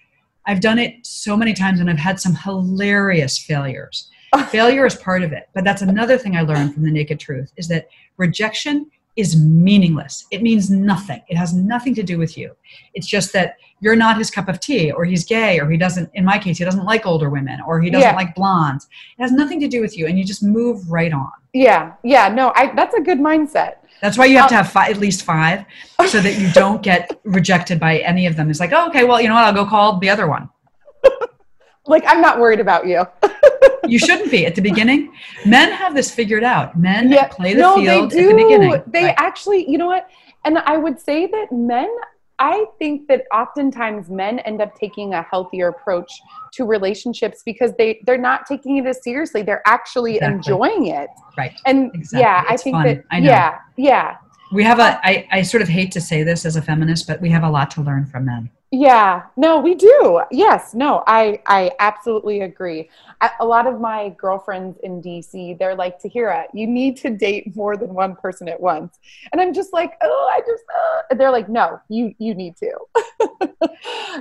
i've 0.48 0.60
done 0.60 0.80
it 0.80 1.06
so 1.06 1.38
many 1.38 1.54
times 1.54 1.80
and 1.80 1.90
i've 1.90 1.98
had 1.98 2.20
some 2.20 2.36
hilarious 2.36 3.38
failures. 3.38 4.10
Failure 4.48 4.86
is 4.86 4.96
part 4.96 5.24
of 5.24 5.34
it 5.34 5.50
but 5.54 5.66
that's 5.66 5.82
another 5.82 6.18
thing 6.18 6.38
i 6.38 6.42
learned 6.42 6.74
from 6.74 6.84
the 6.84 6.92
naked 6.92 7.20
truth 7.20 7.52
is 7.58 7.68
that 7.68 7.90
rejection 8.16 8.90
is 9.16 9.40
meaningless. 9.40 10.26
It 10.32 10.42
means 10.42 10.70
nothing. 10.70 11.22
It 11.28 11.36
has 11.38 11.54
nothing 11.54 11.94
to 11.96 12.04
do 12.04 12.18
with 12.18 12.38
you. 12.38 12.56
It's 12.94 13.08
just 13.08 13.34
that 13.34 13.58
you're 13.82 13.96
not 13.96 14.18
his 14.18 14.30
cup 14.30 14.48
of 14.48 14.60
tea, 14.60 14.92
or 14.92 15.06
he's 15.06 15.26
gay, 15.26 15.60
or 15.60 15.70
he 15.70 15.76
doesn't, 15.76 16.10
in 16.14 16.24
my 16.24 16.38
case, 16.38 16.60
he 16.60 16.64
doesn't 16.64 16.86
like 16.86 17.06
older 17.06 17.30
women, 17.30 17.60
or 17.66 17.82
he 17.82 17.90
doesn't 17.90 18.10
yeah. 18.10 18.16
like 18.16 18.36
blondes. 18.36 18.88
It 19.18 19.22
has 19.22 19.32
nothing 19.32 19.60
to 19.60 19.68
do 19.68 19.82
with 19.82 19.98
you, 19.98 20.08
and 20.08 20.18
you 20.18 20.24
just 20.24 20.44
move 20.44 20.90
right 20.90 21.12
on. 21.12 21.32
Yeah, 21.54 21.94
yeah, 22.04 22.30
no, 22.30 22.54
I, 22.56 22.74
that's 22.76 22.96
a 22.96 23.02
good 23.02 23.20
mindset. 23.20 23.76
That's 24.02 24.18
why 24.18 24.26
you 24.26 24.38
have 24.38 24.50
to 24.50 24.56
um, 24.56 24.64
have 24.64 24.72
five, 24.72 24.92
at 24.92 24.98
least 24.98 25.24
five, 25.24 25.66
so 26.08 26.22
that 26.22 26.40
you 26.40 26.52
don't 26.54 26.82
get 26.84 27.20
rejected 27.24 27.80
by 27.80 27.98
any 28.00 28.28
of 28.28 28.36
them. 28.36 28.50
It's 28.50 28.60
like, 28.60 28.72
oh, 28.72 28.88
okay, 28.90 29.04
well, 29.04 29.20
you 29.20 29.28
know 29.28 29.36
what? 29.36 29.44
I'll 29.44 29.54
go 29.54 29.66
call 29.66 29.98
the 30.00 30.10
other 30.10 30.28
one. 30.28 30.50
like, 31.86 32.04
I'm 32.08 32.22
not 32.22 32.40
worried 32.40 32.60
about 32.60 32.88
you. 32.88 33.06
you 33.92 34.00
shouldn't 34.00 34.32
be 34.32 34.46
at 34.46 34.56
the 34.56 34.62
beginning. 34.62 35.14
Men 35.46 35.72
have 35.74 35.94
this 35.94 36.10
figured 36.14 36.44
out. 36.44 36.78
Men 36.78 37.12
yeah, 37.12 37.28
play 37.28 37.54
the 37.54 37.60
no, 37.60 37.76
field 37.76 38.14
at 38.14 38.18
the 38.18 38.34
beginning. 38.34 38.84
They 38.88 39.06
right. 39.06 39.16
actually, 39.18 39.70
you 39.70 39.78
know 39.78 39.88
what? 39.88 40.08
And 40.46 40.58
I 40.60 40.78
would 40.78 41.00
say 41.00 41.28
that 41.28 41.52
men, 41.52 41.90
I 42.40 42.66
think 42.80 43.08
that 43.10 43.26
oftentimes 43.34 44.10
men 44.10 44.40
end 44.40 44.62
up 44.62 44.76
taking 44.76 45.14
a 45.14 45.22
healthier 45.24 45.68
approach 45.68 46.12
to 46.54 46.66
relationships 46.66 47.44
because 47.46 47.74
they 47.78 48.02
they're 48.06 48.18
not 48.18 48.46
taking 48.46 48.78
it 48.78 48.86
as 48.86 49.04
seriously. 49.04 49.42
They're 49.42 49.62
actually 49.68 50.16
exactly. 50.16 50.38
enjoying 50.38 50.88
it. 50.88 51.10
Right. 51.38 51.54
And 51.66 51.92
exactly. 51.94 52.22
yeah, 52.22 52.44
it's 52.50 52.62
I 52.62 52.64
think 52.64 52.76
fun. 52.76 52.86
that 52.88 53.04
I 53.12 53.18
yeah, 53.20 53.60
yeah. 53.78 54.18
We 54.54 54.64
have 54.64 54.80
a 54.80 55.00
I, 55.06 55.28
I 55.32 55.42
sort 55.44 55.62
of 55.62 55.70
hate 55.70 55.92
to 55.92 56.02
say 56.02 56.24
this 56.24 56.46
as 56.46 56.56
a 56.56 56.62
feminist, 56.62 57.08
but 57.08 57.22
we 57.22 57.30
have 57.30 57.44
a 57.44 57.50
lot 57.50 57.70
to 57.72 57.82
learn 57.82 58.06
from 58.06 58.26
men. 58.26 58.50
Yeah, 58.74 59.24
no, 59.36 59.60
we 59.60 59.76
do. 59.76 60.22
Yes, 60.32 60.74
no, 60.74 61.04
I 61.06 61.42
I 61.46 61.72
absolutely 61.80 62.40
agree. 62.40 62.90
I, 63.20 63.32
a 63.42 63.46
lot 63.46 63.68
of 63.68 63.82
my 63.82 64.16
girlfriends 64.18 64.78
in 64.82 65.02
DC, 65.02 65.60
they're 65.60 65.76
like, 65.76 66.02
Tahira, 66.02 66.46
you 66.54 66.68
need 66.68 66.96
to 66.98 67.10
date 67.10 67.54
more 67.54 67.76
than 67.76 67.94
one 67.94 68.16
person 68.16 68.48
at 68.48 68.58
once, 68.58 68.98
and 69.34 69.42
I'm 69.42 69.54
just 69.54 69.74
like, 69.74 69.98
oh, 70.02 70.32
I 70.34 70.40
just. 70.40 70.64
Uh. 70.74 71.16
They're 71.16 71.32
like, 71.32 71.50
no, 71.50 71.82
you 71.90 72.16
you 72.18 72.34
need 72.34 72.56
to. 72.58 72.72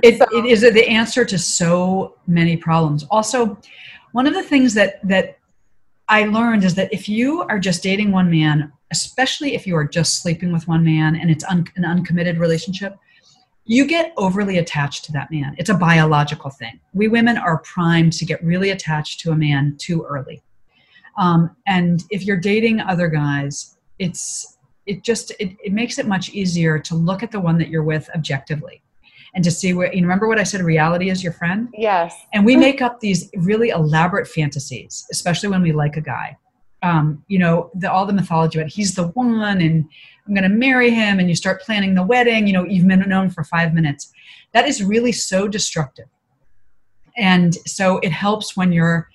it, 0.03 0.17
so. 0.17 0.25
it 0.37 0.45
is 0.45 0.59
the 0.61 0.85
answer 0.85 1.23
to 1.23 1.39
so 1.39 2.17
many 2.27 2.57
problems. 2.57 3.05
Also, 3.09 3.57
one 4.11 4.27
of 4.27 4.33
the 4.33 4.43
things 4.43 4.73
that 4.73 4.99
that 5.07 5.37
I 6.09 6.25
learned 6.25 6.65
is 6.65 6.75
that 6.75 6.93
if 6.93 7.07
you 7.07 7.43
are 7.43 7.57
just 7.57 7.83
dating 7.83 8.11
one 8.11 8.29
man, 8.29 8.73
especially 8.91 9.55
if 9.55 9.65
you 9.65 9.77
are 9.77 9.85
just 9.85 10.21
sleeping 10.21 10.51
with 10.51 10.67
one 10.67 10.83
man 10.83 11.15
and 11.15 11.31
it's 11.31 11.45
un, 11.45 11.65
an 11.77 11.85
uncommitted 11.85 12.37
relationship 12.37 12.97
you 13.65 13.85
get 13.85 14.13
overly 14.17 14.57
attached 14.57 15.05
to 15.05 15.11
that 15.11 15.31
man. 15.31 15.55
It's 15.57 15.69
a 15.69 15.75
biological 15.75 16.49
thing. 16.49 16.79
We 16.93 17.07
women 17.07 17.37
are 17.37 17.59
primed 17.59 18.13
to 18.13 18.25
get 18.25 18.43
really 18.43 18.71
attached 18.71 19.19
to 19.21 19.31
a 19.31 19.35
man 19.35 19.75
too 19.77 20.03
early. 20.03 20.41
Um, 21.17 21.55
and 21.67 22.03
if 22.09 22.23
you're 22.23 22.37
dating 22.37 22.79
other 22.81 23.07
guys, 23.07 23.77
it's 23.99 24.57
it 24.87 25.03
just 25.03 25.31
it, 25.39 25.55
it 25.63 25.73
makes 25.73 25.99
it 25.99 26.07
much 26.07 26.29
easier 26.31 26.79
to 26.79 26.95
look 26.95 27.21
at 27.21 27.31
the 27.31 27.39
one 27.39 27.57
that 27.59 27.69
you're 27.69 27.83
with 27.83 28.09
objectively 28.15 28.81
and 29.35 29.43
to 29.43 29.51
see 29.51 29.73
where 29.73 29.93
you 29.93 30.01
remember 30.01 30.27
what 30.27 30.39
I 30.39 30.43
said 30.43 30.61
reality 30.61 31.09
is 31.09 31.23
your 31.23 31.33
friend? 31.33 31.69
Yes. 31.77 32.15
And 32.33 32.45
we 32.45 32.57
make 32.57 32.81
up 32.81 32.99
these 32.99 33.29
really 33.35 33.69
elaborate 33.69 34.27
fantasies, 34.27 35.05
especially 35.11 35.49
when 35.49 35.61
we 35.61 35.71
like 35.71 35.97
a 35.97 36.01
guy. 36.01 36.37
um, 36.83 37.23
you 37.27 37.37
know, 37.39 37.69
the, 37.75 37.91
all 37.91 38.05
the 38.05 38.13
mythology 38.13 38.59
about 38.59 38.71
he's 38.71 38.95
the 38.95 39.07
one 39.09 39.61
and 39.61 39.85
I'm 40.27 40.33
going 40.33 40.43
to 40.43 40.49
marry 40.49 40.91
him, 40.91 41.19
and 41.19 41.27
you 41.29 41.35
start 41.35 41.61
planning 41.61 41.95
the 41.95 42.03
wedding. 42.03 42.47
You 42.47 42.53
know, 42.53 42.65
you've 42.65 42.87
been 42.87 43.07
known 43.07 43.29
for 43.29 43.43
five 43.43 43.73
minutes. 43.73 44.11
That 44.53 44.67
is 44.67 44.83
really 44.83 45.11
so 45.11 45.47
destructive. 45.47 46.07
And 47.17 47.55
so 47.65 47.97
it 47.99 48.11
helps 48.11 48.55
when 48.55 48.71
you're 48.71 49.09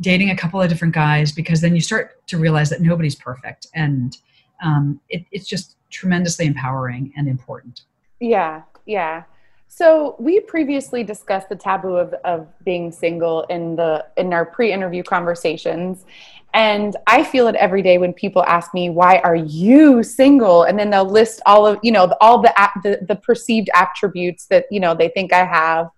dating 0.00 0.30
a 0.30 0.36
couple 0.36 0.60
of 0.60 0.68
different 0.68 0.94
guys 0.94 1.30
because 1.32 1.60
then 1.60 1.74
you 1.74 1.80
start 1.80 2.26
to 2.26 2.38
realize 2.38 2.70
that 2.70 2.80
nobody's 2.80 3.14
perfect, 3.14 3.66
and 3.74 4.16
um, 4.62 5.00
it, 5.08 5.24
it's 5.32 5.48
just 5.48 5.76
tremendously 5.90 6.46
empowering 6.46 7.12
and 7.16 7.28
important. 7.28 7.82
Yeah, 8.20 8.62
yeah. 8.86 9.24
So 9.72 10.16
we 10.18 10.40
previously 10.40 11.04
discussed 11.04 11.48
the 11.48 11.56
taboo 11.56 11.94
of, 11.94 12.12
of 12.24 12.48
being 12.64 12.90
single 12.90 13.42
in 13.44 13.76
the 13.76 14.04
in 14.16 14.32
our 14.32 14.44
pre-interview 14.44 15.04
conversations. 15.04 16.04
And 16.52 16.96
I 17.06 17.22
feel 17.22 17.46
it 17.46 17.54
every 17.54 17.82
day 17.82 17.98
when 17.98 18.12
people 18.12 18.42
ask 18.44 18.74
me, 18.74 18.90
"Why 18.90 19.18
are 19.18 19.36
you 19.36 20.02
single?" 20.02 20.64
And 20.64 20.78
then 20.78 20.90
they'll 20.90 21.08
list 21.08 21.40
all 21.46 21.66
of 21.66 21.78
you 21.82 21.92
know 21.92 22.12
all 22.20 22.42
the 22.42 22.52
the, 22.82 22.98
the 23.06 23.16
perceived 23.16 23.70
attributes 23.74 24.46
that 24.46 24.64
you 24.70 24.80
know 24.80 24.94
they 24.94 25.08
think 25.08 25.32
I 25.32 25.44
have, 25.44 25.88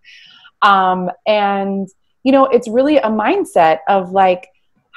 um, 0.61 1.11
and 1.27 1.89
you 2.23 2.33
know 2.33 2.47
it's 2.47 2.69
really 2.69 2.99
a 2.99 3.09
mindset 3.09 3.79
of 3.89 4.13
like 4.13 4.49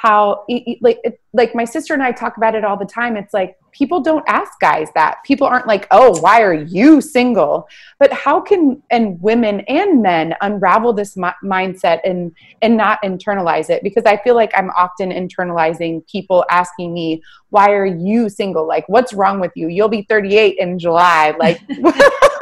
how 0.05 0.45
like 0.81 0.99
like 1.33 1.55
my 1.55 1.65
sister 1.65 1.93
and 1.93 2.03
I 2.03 2.11
talk 2.11 2.37
about 2.37 2.53
it 2.53 2.63
all 2.63 2.77
the 2.77 2.85
time. 2.85 3.17
It's 3.17 3.33
like 3.33 3.57
people 3.71 4.01
don't 4.01 4.23
ask 4.27 4.51
guys 4.59 4.87
that. 4.93 5.23
People 5.23 5.47
aren't 5.47 5.65
like, 5.65 5.87
"Oh, 5.89 6.19
why 6.21 6.43
are 6.43 6.53
you 6.53 7.01
single?" 7.01 7.67
But 7.97 8.13
how 8.13 8.39
can 8.39 8.83
and 8.91 9.19
women 9.19 9.61
and 9.61 10.03
men 10.03 10.35
unravel 10.41 10.93
this 10.93 11.17
mi- 11.17 11.41
mindset 11.43 12.01
and 12.05 12.31
and 12.61 12.77
not 12.77 13.01
internalize 13.03 13.69
it? 13.71 13.81
Because 13.81 14.03
I 14.05 14.17
feel 14.17 14.35
like 14.35 14.51
I'm 14.55 14.69
often 14.71 15.09
internalizing 15.09 16.05
people 16.07 16.45
asking 16.51 16.93
me, 16.93 17.23
"Why 17.49 17.71
are 17.71 17.85
you 17.85 18.29
single?" 18.29 18.67
Like, 18.67 18.87
"What's 18.87 19.11
wrong 19.11 19.39
with 19.39 19.53
you? 19.55 19.69
You'll 19.69 19.89
be 19.89 20.03
38 20.03 20.57
in 20.59 20.77
July." 20.77 21.33
Like 21.39 21.59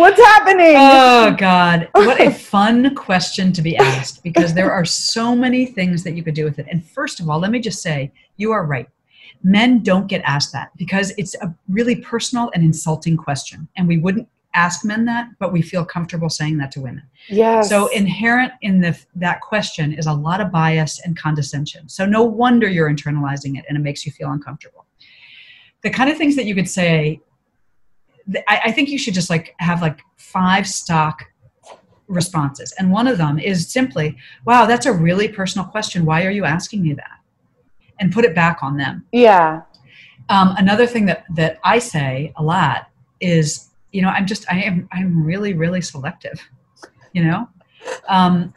What's 0.00 0.20
happening? 0.20 0.74
Oh 0.76 1.36
God. 1.38 1.88
What 1.94 2.20
a 2.20 2.30
fun 2.30 2.94
question 2.94 3.52
to 3.52 3.62
be 3.62 3.76
asked 3.76 4.22
because 4.22 4.54
there 4.54 4.72
are 4.72 4.84
so 4.84 5.36
many 5.36 5.66
things 5.66 6.02
that 6.04 6.14
you 6.16 6.22
could 6.22 6.34
do 6.34 6.44
with 6.44 6.58
it. 6.58 6.66
And 6.70 6.84
first 6.84 7.20
of 7.20 7.28
all, 7.28 7.38
let 7.38 7.50
me 7.50 7.60
just 7.60 7.82
say, 7.82 8.10
you 8.36 8.52
are 8.52 8.66
right 8.66 8.88
men 9.42 9.82
don't 9.82 10.06
get 10.06 10.22
asked 10.22 10.52
that 10.52 10.70
because 10.76 11.12
it's 11.16 11.34
a 11.36 11.54
really 11.68 11.96
personal 11.96 12.50
and 12.54 12.62
insulting 12.62 13.16
question 13.16 13.68
and 13.76 13.88
we 13.88 13.98
wouldn't 13.98 14.28
ask 14.54 14.84
men 14.84 15.04
that 15.04 15.28
but 15.38 15.52
we 15.52 15.62
feel 15.62 15.84
comfortable 15.84 16.28
saying 16.28 16.58
that 16.58 16.72
to 16.72 16.80
women 16.80 17.02
yeah 17.28 17.60
so 17.60 17.86
inherent 17.88 18.52
in 18.62 18.80
the 18.80 18.98
that 19.14 19.40
question 19.40 19.92
is 19.92 20.06
a 20.06 20.12
lot 20.12 20.40
of 20.40 20.50
bias 20.50 21.00
and 21.04 21.16
condescension 21.16 21.88
so 21.88 22.04
no 22.04 22.22
wonder 22.22 22.68
you're 22.68 22.90
internalizing 22.90 23.56
it 23.56 23.64
and 23.68 23.78
it 23.78 23.80
makes 23.80 24.04
you 24.04 24.10
feel 24.12 24.32
uncomfortable 24.32 24.84
the 25.82 25.90
kind 25.90 26.10
of 26.10 26.18
things 26.18 26.34
that 26.36 26.44
you 26.44 26.54
could 26.54 26.68
say 26.68 27.20
I, 28.48 28.60
I 28.66 28.72
think 28.72 28.88
you 28.88 28.98
should 28.98 29.14
just 29.14 29.30
like 29.30 29.54
have 29.58 29.82
like 29.82 30.00
five 30.16 30.66
stock 30.66 31.24
responses 32.06 32.74
and 32.78 32.90
one 32.90 33.06
of 33.06 33.18
them 33.18 33.38
is 33.38 33.70
simply 33.70 34.16
wow 34.44 34.66
that's 34.66 34.84
a 34.84 34.92
really 34.92 35.28
personal 35.28 35.64
question 35.64 36.04
why 36.04 36.24
are 36.24 36.30
you 36.30 36.44
asking 36.44 36.82
me 36.82 36.92
that 36.92 37.20
and 38.00 38.12
put 38.12 38.24
it 38.24 38.34
back 38.34 38.62
on 38.62 38.76
them. 38.76 39.04
Yeah. 39.12 39.62
Um, 40.28 40.54
another 40.56 40.86
thing 40.86 41.06
that 41.06 41.24
that 41.34 41.58
I 41.62 41.78
say 41.78 42.32
a 42.36 42.42
lot 42.42 42.88
is, 43.20 43.68
you 43.92 44.02
know, 44.02 44.08
I'm 44.08 44.26
just 44.26 44.50
I 44.50 44.62
am 44.62 44.88
I'm 44.92 45.24
really 45.24 45.54
really 45.54 45.80
selective, 45.80 46.40
you 47.12 47.24
know, 47.24 47.48
um, 48.08 48.54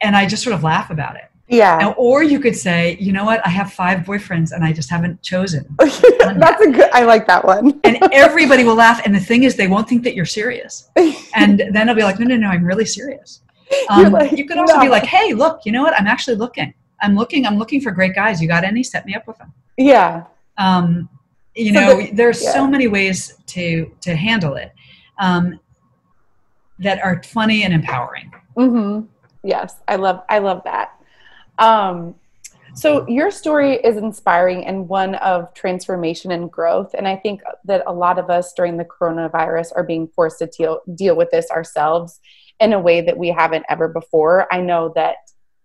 and 0.00 0.14
I 0.14 0.26
just 0.26 0.42
sort 0.42 0.54
of 0.54 0.62
laugh 0.62 0.90
about 0.90 1.16
it. 1.16 1.30
Yeah. 1.48 1.76
Now, 1.78 1.92
or 1.92 2.22
you 2.22 2.40
could 2.40 2.56
say, 2.56 2.96
you 2.98 3.12
know 3.12 3.24
what? 3.24 3.44
I 3.44 3.50
have 3.50 3.72
five 3.72 4.00
boyfriends 4.00 4.52
and 4.52 4.64
I 4.64 4.72
just 4.72 4.88
haven't 4.88 5.20
chosen. 5.22 5.66
That's 5.78 6.62
a 6.62 6.70
good. 6.70 6.90
I 6.92 7.04
like 7.04 7.26
that 7.26 7.44
one. 7.44 7.80
and 7.84 7.98
everybody 8.12 8.64
will 8.64 8.74
laugh. 8.74 9.02
And 9.04 9.14
the 9.14 9.20
thing 9.20 9.42
is, 9.42 9.56
they 9.56 9.66
won't 9.66 9.88
think 9.88 10.02
that 10.04 10.14
you're 10.14 10.24
serious. 10.24 10.90
And 11.34 11.62
then 11.72 11.88
I'll 11.88 11.94
be 11.94 12.02
like, 12.02 12.18
no, 12.18 12.26
no, 12.26 12.36
no, 12.36 12.48
I'm 12.48 12.62
really 12.62 12.84
serious. 12.84 13.40
Um, 13.88 14.12
like, 14.12 14.32
you 14.32 14.46
could 14.46 14.58
also 14.58 14.74
no. 14.74 14.82
be 14.82 14.90
like, 14.90 15.04
hey, 15.04 15.32
look, 15.32 15.62
you 15.64 15.72
know 15.72 15.82
what? 15.82 15.98
I'm 15.98 16.06
actually 16.06 16.36
looking. 16.36 16.74
I'm 17.00 17.16
looking. 17.16 17.46
I'm 17.46 17.56
looking 17.56 17.80
for 17.80 17.90
great 17.90 18.14
guys. 18.14 18.40
You 18.42 18.48
got 18.48 18.64
any? 18.64 18.82
Set 18.82 19.06
me 19.06 19.14
up 19.14 19.26
with 19.26 19.38
them. 19.38 19.50
Yeah. 19.78 20.24
Um, 20.58 21.08
you 21.54 21.72
so 21.72 21.80
know, 21.80 21.96
the, 21.96 22.10
there's 22.12 22.42
yeah. 22.42 22.52
so 22.52 22.66
many 22.66 22.86
ways 22.86 23.34
to 23.46 23.90
to 24.02 24.14
handle 24.14 24.54
it 24.54 24.72
um, 25.18 25.58
that 26.78 27.02
are 27.02 27.22
funny 27.22 27.64
and 27.64 27.74
empowering. 27.74 28.32
Mm-hmm. 28.56 29.06
Yes, 29.42 29.76
I 29.88 29.96
love 29.96 30.22
I 30.28 30.38
love 30.38 30.62
that. 30.64 30.92
Um, 31.58 32.14
so 32.74 33.06
your 33.06 33.30
story 33.30 33.74
is 33.76 33.98
inspiring 33.98 34.64
and 34.64 34.88
one 34.88 35.14
of 35.16 35.52
transformation 35.52 36.30
and 36.30 36.50
growth, 36.50 36.94
and 36.94 37.06
I 37.06 37.16
think 37.16 37.42
that 37.64 37.82
a 37.86 37.92
lot 37.92 38.18
of 38.18 38.30
us 38.30 38.54
during 38.54 38.78
the 38.78 38.84
coronavirus 38.84 39.72
are 39.76 39.84
being 39.84 40.08
forced 40.08 40.38
to 40.38 40.46
deal 40.46 40.80
deal 40.94 41.14
with 41.14 41.30
this 41.30 41.50
ourselves 41.50 42.20
in 42.60 42.72
a 42.72 42.80
way 42.80 43.02
that 43.02 43.18
we 43.18 43.28
haven't 43.28 43.66
ever 43.68 43.88
before. 43.88 44.46
I 44.52 44.60
know 44.60 44.92
that 44.94 45.16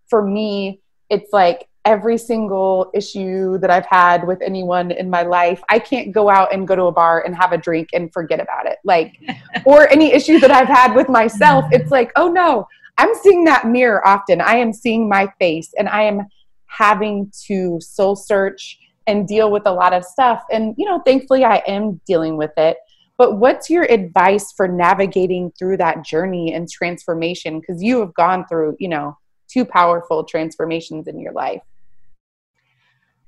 for 0.08 0.22
me, 0.22 0.80
it's 1.08 1.32
like 1.32 1.68
every 1.84 2.18
single 2.18 2.90
issue 2.92 3.56
that 3.58 3.70
I've 3.70 3.86
had 3.86 4.26
with 4.26 4.42
anyone 4.42 4.90
in 4.90 5.08
my 5.08 5.22
life, 5.22 5.62
I 5.70 5.78
can't 5.78 6.12
go 6.12 6.28
out 6.28 6.52
and 6.52 6.68
go 6.68 6.76
to 6.76 6.84
a 6.84 6.92
bar 6.92 7.22
and 7.24 7.34
have 7.34 7.52
a 7.52 7.56
drink 7.56 7.88
and 7.94 8.12
forget 8.12 8.40
about 8.40 8.66
it. 8.66 8.76
Like, 8.84 9.18
or 9.64 9.88
any 9.88 10.12
issue 10.12 10.38
that 10.40 10.50
I've 10.50 10.68
had 10.68 10.94
with 10.94 11.08
myself, 11.08 11.64
it's 11.72 11.90
like, 11.90 12.12
oh 12.16 12.28
no, 12.28 12.68
I'm 12.98 13.14
seeing 13.22 13.44
that 13.44 13.66
mirror 13.66 14.06
often. 14.06 14.40
I 14.40 14.56
am 14.56 14.72
seeing 14.72 15.08
my 15.08 15.32
face 15.38 15.72
and 15.78 15.88
I 15.88 16.02
am 16.02 16.26
having 16.66 17.32
to 17.46 17.78
soul 17.80 18.16
search 18.16 18.78
and 19.06 19.26
deal 19.26 19.50
with 19.50 19.62
a 19.66 19.72
lot 19.72 19.92
of 19.94 20.04
stuff. 20.04 20.42
And, 20.50 20.74
you 20.76 20.84
know, 20.84 21.00
thankfully 21.06 21.44
I 21.44 21.62
am 21.66 22.00
dealing 22.06 22.36
with 22.36 22.50
it. 22.56 22.76
But 23.16 23.38
what's 23.38 23.70
your 23.70 23.84
advice 23.84 24.52
for 24.52 24.68
navigating 24.68 25.52
through 25.58 25.78
that 25.78 26.04
journey 26.04 26.52
and 26.52 26.68
transformation? 26.68 27.60
Because 27.60 27.82
you 27.82 28.00
have 28.00 28.14
gone 28.14 28.46
through, 28.48 28.76
you 28.78 28.88
know, 28.88 29.16
two 29.48 29.64
powerful 29.64 30.24
transformations 30.24 31.08
in 31.08 31.18
your 31.18 31.32
life? 31.32 31.62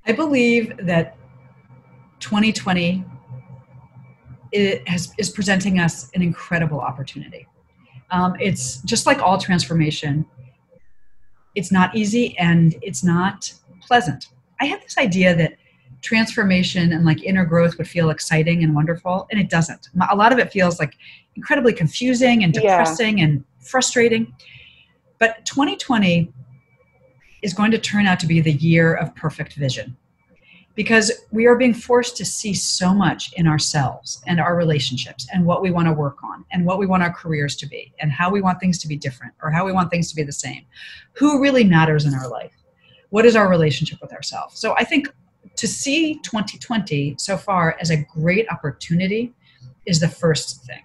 I 0.06 0.12
believe 0.12 0.74
that 0.86 1.16
2020 2.20 3.04
has, 4.86 5.12
is 5.18 5.30
presenting 5.30 5.78
us 5.78 6.10
an 6.14 6.22
incredible 6.22 6.80
opportunity. 6.80 7.46
Um, 8.10 8.36
it's 8.40 8.82
just 8.82 9.06
like 9.06 9.20
all 9.20 9.38
transformation, 9.38 10.26
it's 11.54 11.72
not 11.72 11.96
easy 11.96 12.36
and 12.38 12.76
it's 12.82 13.02
not 13.04 13.52
pleasant. 13.82 14.26
I 14.60 14.66
had 14.66 14.82
this 14.82 14.98
idea 14.98 15.34
that 15.36 15.56
transformation 16.02 16.92
and 16.92 17.04
like 17.04 17.22
inner 17.22 17.44
growth 17.44 17.76
would 17.78 17.88
feel 17.88 18.10
exciting 18.10 18.62
and 18.62 18.74
wonderful, 18.74 19.26
and 19.30 19.40
it 19.40 19.50
doesn't. 19.50 19.88
A 20.10 20.16
lot 20.16 20.32
of 20.32 20.38
it 20.38 20.50
feels 20.52 20.78
like 20.78 20.94
incredibly 21.36 21.72
confusing 21.72 22.42
and 22.44 22.52
depressing 22.52 23.18
yeah. 23.18 23.24
and 23.24 23.44
frustrating. 23.60 24.32
But 25.18 25.44
2020 25.44 26.32
is 27.42 27.52
going 27.52 27.70
to 27.70 27.78
turn 27.78 28.06
out 28.06 28.20
to 28.20 28.26
be 28.26 28.40
the 28.40 28.52
year 28.52 28.94
of 28.94 29.14
perfect 29.14 29.54
vision 29.54 29.96
because 30.74 31.12
we 31.30 31.46
are 31.46 31.56
being 31.56 31.74
forced 31.74 32.16
to 32.16 32.24
see 32.24 32.54
so 32.54 32.94
much 32.94 33.32
in 33.34 33.46
ourselves 33.46 34.22
and 34.26 34.40
our 34.40 34.56
relationships 34.56 35.26
and 35.32 35.44
what 35.44 35.62
we 35.62 35.70
want 35.70 35.88
to 35.88 35.92
work 35.92 36.22
on 36.22 36.44
and 36.52 36.64
what 36.64 36.78
we 36.78 36.86
want 36.86 37.02
our 37.02 37.12
careers 37.12 37.56
to 37.56 37.66
be 37.66 37.92
and 38.00 38.12
how 38.12 38.30
we 38.30 38.40
want 38.40 38.60
things 38.60 38.78
to 38.78 38.88
be 38.88 38.96
different 38.96 39.34
or 39.42 39.50
how 39.50 39.64
we 39.64 39.72
want 39.72 39.90
things 39.90 40.08
to 40.08 40.16
be 40.16 40.22
the 40.22 40.32
same. 40.32 40.64
Who 41.14 41.42
really 41.42 41.64
matters 41.64 42.06
in 42.06 42.14
our 42.14 42.28
life? 42.28 42.52
What 43.10 43.26
is 43.26 43.34
our 43.34 43.48
relationship 43.48 44.00
with 44.00 44.12
ourselves? 44.12 44.58
So 44.58 44.74
I 44.76 44.84
think 44.84 45.08
to 45.56 45.66
see 45.66 46.14
2020 46.22 47.16
so 47.18 47.36
far 47.36 47.76
as 47.80 47.90
a 47.90 47.96
great 47.96 48.48
opportunity 48.50 49.32
is 49.86 50.00
the 50.00 50.08
first 50.08 50.64
thing. 50.64 50.82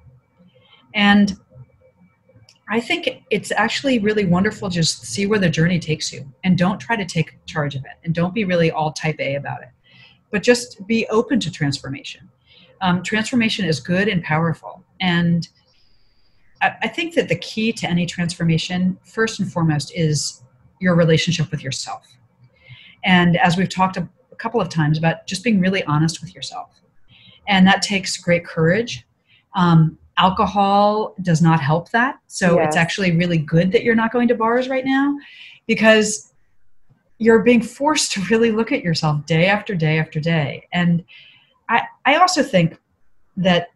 And 0.94 1.38
I 2.68 2.80
think 2.80 3.24
it's 3.30 3.52
actually 3.52 4.00
really 4.00 4.26
wonderful 4.26 4.70
just 4.70 5.06
see 5.06 5.28
where 5.28 5.38
the 5.38 5.50
journey 5.50 5.78
takes 5.78 6.12
you 6.12 6.26
and 6.44 6.58
don't 6.58 6.80
try 6.80 6.96
to 6.96 7.06
take 7.06 7.38
charge 7.46 7.76
of 7.76 7.82
it 7.86 7.98
and 8.04 8.16
don't 8.16 8.34
be 8.34 8.44
really 8.44 8.72
all 8.72 8.92
type 8.92 9.20
A 9.20 9.36
about 9.36 9.62
it, 9.62 9.70
but 10.32 10.44
just 10.44 10.86
be 10.88 11.08
open 11.08 11.40
to 11.40 11.52
transformation. 11.52 12.30
Um, 12.82 13.04
transformation 13.04 13.66
is 13.66 13.80
good 13.80 14.08
and 14.08 14.24
powerful. 14.24 14.84
And 15.00 15.48
I, 16.62 16.76
I 16.84 16.88
think 16.88 17.16
that 17.16 17.30
the 17.30 17.38
key 17.38 17.72
to 17.74 17.88
any 17.90 18.06
transformation, 18.06 18.98
first 19.06 19.40
and 19.40 19.52
foremost, 19.52 19.92
is 19.96 20.44
your 20.80 20.96
relationship 20.96 21.52
with 21.52 21.64
yourself. 21.64 22.06
And 23.04 23.38
as 23.38 23.56
we've 23.58 23.70
talked 23.70 23.98
a, 23.98 24.08
a 24.32 24.36
couple 24.36 24.60
of 24.60 24.70
times 24.70 24.98
about 24.98 25.28
just 25.28 25.44
being 25.44 25.60
really 25.60 25.84
honest 25.84 26.22
with 26.22 26.36
yourself. 26.36 26.70
And 27.48 27.66
that 27.68 27.82
takes 27.82 28.18
great 28.18 28.46
courage. 28.46 29.06
Um, 29.56 29.98
alcohol 30.18 31.16
does 31.22 31.42
not 31.42 31.60
help 31.60 31.90
that. 31.92 32.20
So 32.28 32.60
yes. 32.60 32.68
it's 32.68 32.76
actually 32.76 33.16
really 33.16 33.38
good 33.38 33.72
that 33.72 33.84
you're 33.84 33.96
not 33.96 34.12
going 34.12 34.28
to 34.30 34.36
bars 34.36 34.68
right 34.70 34.86
now 34.86 35.18
because 35.68 36.34
you're 37.18 37.44
being 37.44 37.62
forced 37.62 38.12
to 38.14 38.22
really 38.30 38.52
look 38.52 38.72
at 38.72 38.84
yourself 38.84 39.26
day 39.26 39.46
after 39.46 39.76
day 39.76 40.00
after 40.00 40.20
day. 40.20 40.68
And 40.74 41.04
I, 41.70 41.84
I 42.06 42.16
also 42.16 42.44
think 42.44 42.78
that 43.38 43.70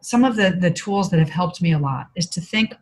some 0.00 0.24
of 0.24 0.36
the, 0.36 0.56
the 0.58 0.70
tools 0.70 1.10
that 1.10 1.18
have 1.18 1.28
helped 1.28 1.60
me 1.60 1.72
a 1.72 1.78
lot 1.78 2.08
is 2.16 2.26
to 2.30 2.40
think 2.40 2.74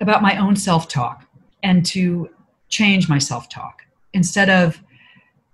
about 0.00 0.22
my 0.22 0.36
own 0.38 0.56
self 0.56 0.88
talk 0.88 1.24
and 1.62 1.84
to 1.86 2.30
change 2.68 3.08
my 3.08 3.18
self 3.18 3.48
talk. 3.48 3.82
instead 4.12 4.50
of 4.50 4.80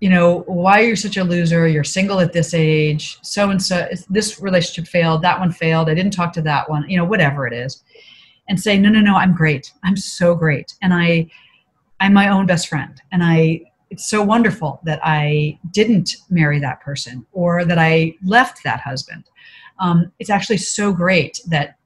you 0.01 0.11
know 0.11 0.41
why 0.47 0.81
are 0.83 0.89
you 0.89 0.97
such 0.97 1.17
a 1.17 1.25
loser 1.25 1.67
you're 1.67 1.85
single 1.85 2.21
at 2.21 2.33
this 2.33 2.53
age 2.53 3.17
so 3.23 3.51
and 3.51 3.63
so 3.63 3.89
this 4.11 4.41
relationship 4.41 4.87
failed 4.91 5.23
that 5.23 5.39
one 5.39 5.53
failed 5.53 5.89
i 5.89 5.95
didn't 5.95 6.13
talk 6.13 6.33
to 6.33 6.43
that 6.43 6.69
one 6.69 6.85
you 6.91 6.99
know 6.99 7.05
whatever 7.05 7.47
it 7.47 7.55
is 7.55 7.83
and 8.49 8.61
say 8.61 8.77
no 8.77 8.89
no 8.89 9.01
no 9.01 9.15
i'm 9.15 9.35
great 9.35 9.73
i'm 9.85 9.97
so 9.97 10.35
great 10.35 10.75
and 10.83 10.93
i 10.93 11.27
i'm 12.01 12.13
my 12.13 12.29
own 12.29 12.47
best 12.47 12.69
friend. 12.69 13.01
And 13.13 13.23
i 13.23 13.61
it's 13.91 14.09
so 14.09 14.23
wonderful 14.23 14.81
that 14.85 15.01
i 15.03 15.59
didn't 15.71 16.17
marry 16.31 16.59
that 16.59 16.81
person 16.81 17.27
or 17.33 17.65
that 17.65 17.79
i 17.79 18.15
left 18.25 18.63
that 18.65 18.81
husband. 18.81 19.25
Um, 19.79 20.13
it's 20.19 20.31
actually 20.31 20.59
so 20.59 20.93
great 20.93 21.41
that 21.49 21.77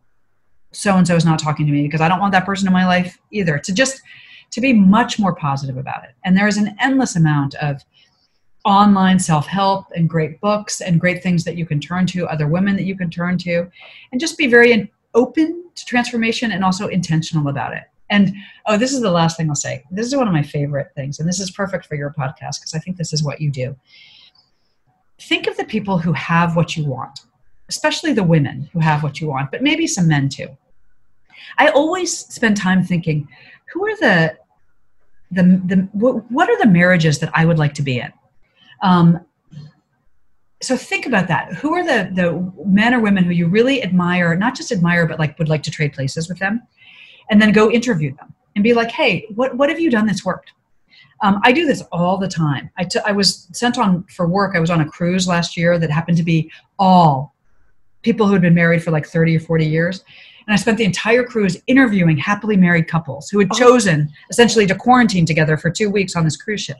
so 0.72 0.96
and 0.96 1.06
so 1.06 1.16
is 1.16 1.24
not 1.24 1.38
talking 1.38 1.66
to 1.66 1.72
me 1.72 1.82
because 1.82 2.00
i 2.00 2.08
don't 2.08 2.20
want 2.20 2.32
that 2.32 2.46
person 2.46 2.66
in 2.66 2.72
my 2.72 2.86
life 2.86 3.18
either. 3.30 3.58
To 3.58 3.72
just 3.72 4.02
to 4.50 4.60
be 4.60 4.72
much 4.72 5.18
more 5.18 5.34
positive 5.34 5.76
about 5.76 6.04
it. 6.04 6.10
And 6.24 6.36
there 6.36 6.48
is 6.48 6.56
an 6.56 6.74
endless 6.80 7.16
amount 7.16 7.54
of 7.56 7.84
online 8.64 9.18
self-help 9.18 9.86
and 9.94 10.08
great 10.08 10.40
books 10.40 10.80
and 10.80 11.00
great 11.00 11.22
things 11.22 11.44
that 11.44 11.56
you 11.56 11.64
can 11.64 11.80
turn 11.80 12.06
to 12.06 12.26
other 12.28 12.48
women 12.48 12.76
that 12.76 12.84
you 12.84 12.96
can 12.96 13.10
turn 13.10 13.38
to 13.38 13.70
and 14.12 14.20
just 14.20 14.36
be 14.36 14.46
very 14.46 14.92
open 15.14 15.64
to 15.74 15.84
transformation 15.84 16.52
and 16.52 16.64
also 16.64 16.88
intentional 16.88 17.48
about 17.48 17.72
it 17.72 17.84
and 18.10 18.34
oh 18.66 18.76
this 18.76 18.92
is 18.92 19.00
the 19.00 19.10
last 19.10 19.36
thing 19.36 19.48
i'll 19.48 19.56
say. 19.56 19.84
This 19.90 20.06
is 20.06 20.16
one 20.16 20.26
of 20.26 20.32
my 20.32 20.42
favorite 20.42 20.88
things 20.94 21.18
and 21.18 21.28
this 21.28 21.40
is 21.40 21.50
perfect 21.50 21.86
for 21.86 21.94
your 21.94 22.10
podcast 22.10 22.60
because 22.60 22.74
i 22.74 22.78
think 22.78 22.96
this 22.96 23.12
is 23.12 23.22
what 23.22 23.40
you 23.40 23.50
do. 23.50 23.76
Think 25.20 25.46
of 25.48 25.56
the 25.56 25.64
people 25.64 25.98
who 25.98 26.12
have 26.12 26.56
what 26.56 26.76
you 26.76 26.84
want 26.86 27.20
especially 27.68 28.14
the 28.14 28.24
women 28.24 28.70
who 28.72 28.80
have 28.80 29.02
what 29.02 29.20
you 29.20 29.28
want 29.28 29.50
but 29.50 29.62
maybe 29.62 29.86
some 29.86 30.08
men 30.08 30.28
too. 30.28 30.48
I 31.58 31.68
always 31.68 32.16
spend 32.16 32.56
time 32.56 32.82
thinking 32.82 33.28
who 33.72 33.86
are 33.86 33.96
the 33.96 34.36
the, 35.30 35.42
the 35.42 35.76
what 35.92 36.48
are 36.48 36.58
the 36.58 36.66
marriages 36.66 37.18
that 37.18 37.30
i 37.34 37.44
would 37.44 37.58
like 37.58 37.74
to 37.74 37.82
be 37.82 37.98
in? 38.00 38.12
Um, 38.82 39.24
so 40.60 40.76
think 40.76 41.06
about 41.06 41.28
that. 41.28 41.54
Who 41.54 41.72
are 41.74 41.84
the 41.84 42.10
the 42.12 42.52
men 42.66 42.94
or 42.94 43.00
women 43.00 43.24
who 43.24 43.30
you 43.30 43.46
really 43.46 43.82
admire, 43.82 44.34
not 44.36 44.56
just 44.56 44.72
admire, 44.72 45.06
but 45.06 45.18
like 45.18 45.38
would 45.38 45.48
like 45.48 45.62
to 45.64 45.70
trade 45.70 45.92
places 45.92 46.28
with 46.28 46.38
them, 46.38 46.62
and 47.30 47.40
then 47.40 47.52
go 47.52 47.70
interview 47.70 48.14
them 48.16 48.34
and 48.54 48.62
be 48.62 48.74
like, 48.74 48.90
hey, 48.90 49.26
what 49.34 49.56
what 49.56 49.68
have 49.68 49.80
you 49.80 49.90
done 49.90 50.06
that's 50.06 50.24
worked? 50.24 50.52
Um, 51.22 51.40
I 51.42 51.52
do 51.52 51.66
this 51.66 51.82
all 51.90 52.16
the 52.16 52.28
time. 52.28 52.70
I, 52.76 52.84
t- 52.84 53.00
I 53.04 53.10
was 53.10 53.48
sent 53.52 53.76
on 53.76 54.04
for 54.04 54.28
work. 54.28 54.54
I 54.54 54.60
was 54.60 54.70
on 54.70 54.82
a 54.82 54.88
cruise 54.88 55.26
last 55.26 55.56
year 55.56 55.76
that 55.76 55.90
happened 55.90 56.16
to 56.18 56.22
be 56.22 56.48
all 56.78 57.34
people 58.02 58.26
who 58.26 58.34
had 58.34 58.42
been 58.42 58.54
married 58.54 58.84
for 58.84 58.92
like 58.92 59.04
30 59.04 59.36
or 59.36 59.40
40 59.40 59.66
years. 59.66 60.04
And 60.46 60.54
I 60.54 60.56
spent 60.56 60.78
the 60.78 60.84
entire 60.84 61.24
cruise 61.24 61.60
interviewing 61.66 62.16
happily 62.18 62.56
married 62.56 62.86
couples 62.86 63.28
who 63.30 63.40
had 63.40 63.48
oh. 63.50 63.58
chosen 63.58 64.08
essentially 64.30 64.64
to 64.66 64.76
quarantine 64.76 65.26
together 65.26 65.56
for 65.56 65.70
two 65.70 65.90
weeks 65.90 66.14
on 66.14 66.22
this 66.22 66.36
cruise 66.36 66.60
ship 66.60 66.78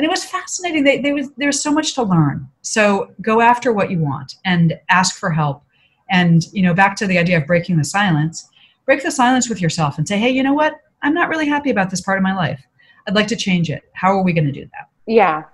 and 0.00 0.06
it 0.06 0.10
was 0.10 0.24
fascinating. 0.24 0.82
They, 0.82 0.98
they 0.98 1.12
was, 1.12 1.30
there's 1.36 1.62
so 1.62 1.70
much 1.70 1.94
to 1.96 2.02
learn. 2.02 2.48
So 2.62 3.12
go 3.20 3.42
after 3.42 3.70
what 3.70 3.90
you 3.90 3.98
want 3.98 4.36
and 4.46 4.78
ask 4.88 5.18
for 5.18 5.30
help. 5.30 5.62
And 6.10 6.42
you 6.54 6.62
know, 6.62 6.72
back 6.72 6.96
to 6.96 7.06
the 7.06 7.18
idea 7.18 7.36
of 7.36 7.46
breaking 7.46 7.76
the 7.76 7.84
silence. 7.84 8.48
Break 8.90 9.04
the 9.04 9.10
silence 9.12 9.48
with 9.48 9.62
yourself 9.62 9.98
and 9.98 10.08
say, 10.08 10.18
"Hey, 10.18 10.30
you 10.30 10.42
know 10.42 10.52
what? 10.52 10.74
I'm 11.00 11.14
not 11.14 11.28
really 11.28 11.46
happy 11.46 11.70
about 11.70 11.90
this 11.90 12.00
part 12.00 12.18
of 12.18 12.24
my 12.24 12.34
life. 12.34 12.60
I'd 13.06 13.14
like 13.14 13.28
to 13.28 13.36
change 13.36 13.70
it. 13.70 13.84
How 13.92 14.08
are 14.18 14.24
we 14.24 14.32
going 14.32 14.46
to 14.46 14.52
do 14.52 14.64
that?" 14.72 14.88
Yeah. 15.06 15.44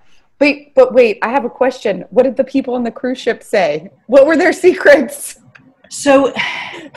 Wait, 0.40 0.74
but 0.74 0.94
wait, 0.94 1.18
I 1.20 1.28
have 1.28 1.44
a 1.44 1.50
question. 1.50 2.06
What 2.08 2.22
did 2.22 2.36
the 2.38 2.44
people 2.44 2.72
on 2.72 2.82
the 2.82 2.90
cruise 2.90 3.18
ship 3.18 3.42
say? 3.42 3.90
What 4.06 4.24
were 4.26 4.38
their 4.38 4.52
secrets? 4.66 5.38
So 5.90 6.32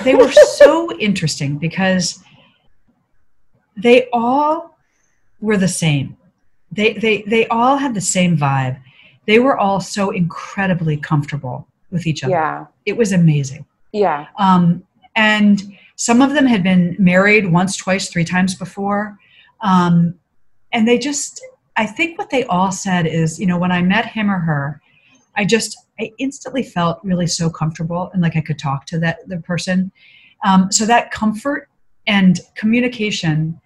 they 0.05 0.15
were 0.15 0.31
so 0.31 0.97
interesting 0.97 1.57
because 1.57 2.23
they 3.75 4.07
all 4.13 4.77
were 5.41 5.57
the 5.57 5.67
same 5.67 6.15
they 6.71 6.93
they 6.93 7.23
they 7.23 7.47
all 7.47 7.77
had 7.77 7.93
the 7.93 8.01
same 8.01 8.37
vibe 8.37 8.79
they 9.25 9.39
were 9.39 9.57
all 9.57 9.79
so 9.79 10.11
incredibly 10.11 10.97
comfortable 10.97 11.67
with 11.91 12.05
each 12.05 12.23
other 12.23 12.31
yeah 12.31 12.65
it 12.85 12.95
was 12.95 13.11
amazing 13.11 13.65
yeah 13.91 14.27
um 14.37 14.83
and 15.15 15.77
some 15.99 16.21
of 16.21 16.33
them 16.33 16.45
had 16.45 16.63
been 16.63 16.95
married 16.97 17.51
once 17.51 17.75
twice 17.75 18.09
three 18.09 18.23
times 18.23 18.55
before 18.55 19.17
um 19.61 20.15
and 20.71 20.87
they 20.87 20.97
just 20.97 21.41
i 21.77 21.85
think 21.85 22.17
what 22.17 22.29
they 22.29 22.43
all 22.45 22.71
said 22.71 23.05
is 23.05 23.39
you 23.39 23.45
know 23.45 23.57
when 23.57 23.71
i 23.71 23.81
met 23.81 24.05
him 24.05 24.29
or 24.29 24.39
her 24.39 24.81
i 25.35 25.43
just 25.43 25.77
i 25.99 26.11
instantly 26.17 26.63
felt 26.63 26.99
really 27.03 27.27
so 27.27 27.49
comfortable 27.49 28.09
and 28.13 28.21
like 28.21 28.35
i 28.35 28.41
could 28.41 28.59
talk 28.59 28.85
to 28.85 28.99
that 28.99 29.19
the 29.27 29.37
person 29.37 29.91
um, 30.45 30.71
so 30.71 30.85
that 30.85 31.11
comfort 31.11 31.67
and 32.07 32.39
communication 32.55 33.59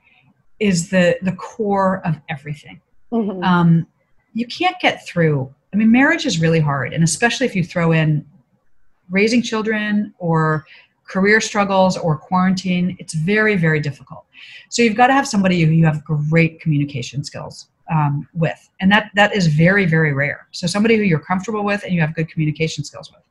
is 0.60 0.90
the 0.90 1.18
the 1.22 1.34
core 1.34 2.02
of 2.06 2.20
everything 2.30 2.82
mm-hmm. 3.12 3.44
um, 3.44 3.86
you 4.34 4.48
can't 4.48 4.80
get 4.80 5.06
through. 5.06 5.54
I 5.74 5.78
mean, 5.78 5.92
marriage 5.92 6.26
is 6.26 6.42
really 6.42 6.60
hard, 6.60 6.94
and 6.94 7.04
especially 7.04 7.46
if 7.46 7.56
you 7.56 7.64
throw 7.64 7.92
in 7.92 8.26
raising 9.10 9.42
children 9.42 10.14
or 10.18 10.66
career 11.14 11.40
struggles 11.40 11.96
or 11.96 12.18
quarantine, 12.18 12.98
it's 13.00 13.14
very, 13.14 13.56
very 13.56 13.80
difficult. 13.80 14.26
So 14.70 14.82
you've 14.82 14.98
got 14.98 15.08
to 15.08 15.14
have 15.14 15.28
somebody 15.28 15.62
who 15.62 15.72
you 15.72 15.86
have 15.86 16.04
great 16.04 16.60
communication 16.60 17.24
skills 17.24 17.68
um, 17.94 18.28
with, 18.34 18.70
and 18.82 18.92
that 18.92 19.12
that 19.14 19.36
is 19.36 19.46
very, 19.46 19.86
very 19.86 20.14
rare. 20.14 20.48
So 20.52 20.66
somebody 20.66 20.96
who 20.98 21.04
you're 21.04 21.20
comfortable 21.20 21.64
with 21.64 21.84
and 21.84 21.94
you 21.94 22.02
have 22.02 22.16
good 22.16 22.30
communication 22.30 22.84
skills 22.84 23.12
with. 23.12 23.22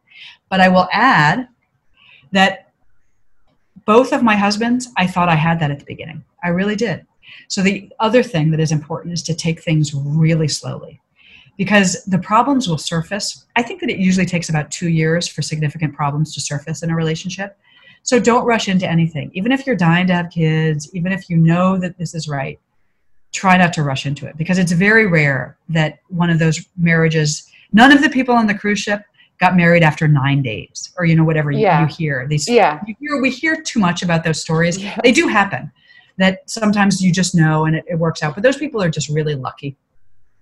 But 0.48 0.60
I 0.60 0.68
will 0.68 0.88
add 0.92 1.48
that 2.30 2.72
both 3.84 4.12
of 4.12 4.22
my 4.22 4.36
husbands, 4.36 4.88
I 4.96 5.08
thought 5.08 5.28
I 5.28 5.34
had 5.34 5.58
that 5.58 5.72
at 5.72 5.80
the 5.80 5.84
beginning. 5.84 6.22
I 6.44 6.50
really 6.50 6.76
did. 6.76 7.04
So 7.48 7.62
the 7.62 7.90
other 7.98 8.22
thing 8.22 8.52
that 8.52 8.60
is 8.60 8.70
important 8.70 9.12
is 9.12 9.22
to 9.24 9.34
take 9.34 9.60
things 9.60 9.92
really 9.92 10.48
slowly 10.48 11.00
because 11.56 12.04
the 12.04 12.18
problems 12.18 12.68
will 12.68 12.78
surface. 12.78 13.44
I 13.56 13.62
think 13.62 13.80
that 13.80 13.90
it 13.90 13.98
usually 13.98 14.26
takes 14.26 14.48
about 14.48 14.70
two 14.70 14.88
years 14.88 15.26
for 15.26 15.42
significant 15.42 15.94
problems 15.94 16.32
to 16.34 16.40
surface 16.40 16.82
in 16.82 16.90
a 16.90 16.94
relationship. 16.94 17.58
So 18.02 18.18
don't 18.18 18.44
rush 18.44 18.68
into 18.68 18.88
anything. 18.88 19.30
Even 19.34 19.52
if 19.52 19.66
you're 19.66 19.76
dying 19.76 20.06
to 20.08 20.14
have 20.14 20.30
kids, 20.30 20.92
even 20.94 21.12
if 21.12 21.30
you 21.30 21.36
know 21.36 21.78
that 21.78 21.98
this 21.98 22.14
is 22.14 22.28
right, 22.28 22.58
try 23.32 23.56
not 23.56 23.72
to 23.74 23.82
rush 23.82 24.06
into 24.06 24.26
it 24.26 24.36
because 24.36 24.58
it's 24.58 24.72
very 24.72 25.06
rare 25.06 25.56
that 25.68 26.00
one 26.08 26.30
of 26.30 26.38
those 26.38 26.66
marriages, 26.76 27.48
none 27.72 27.92
of 27.92 28.02
the 28.02 28.10
people 28.10 28.34
on 28.34 28.46
the 28.46 28.54
cruise 28.54 28.80
ship 28.80 29.02
got 29.40 29.56
married 29.56 29.82
after 29.82 30.06
nine 30.06 30.42
days 30.42 30.92
or 30.98 31.04
you 31.04 31.16
know 31.16 31.24
whatever 31.24 31.50
yeah. 31.50 31.80
you, 31.80 31.86
you, 31.86 31.94
hear 31.94 32.26
these 32.28 32.48
yeah 32.48 32.78
you 32.86 32.94
hear, 33.00 33.20
we 33.20 33.28
hear 33.28 33.60
too 33.60 33.80
much 33.80 34.00
about 34.00 34.22
those 34.22 34.40
stories 34.40 34.78
yes. 34.78 34.96
they 35.02 35.10
do 35.10 35.26
happen 35.26 35.72
that 36.18 36.48
sometimes 36.48 37.02
you 37.02 37.12
just 37.12 37.34
know 37.34 37.64
and 37.64 37.76
it, 37.76 37.84
it 37.88 37.98
works 37.98 38.22
out. 38.22 38.34
But 38.34 38.42
those 38.42 38.56
people 38.56 38.82
are 38.82 38.90
just 38.90 39.08
really 39.08 39.34
lucky. 39.34 39.76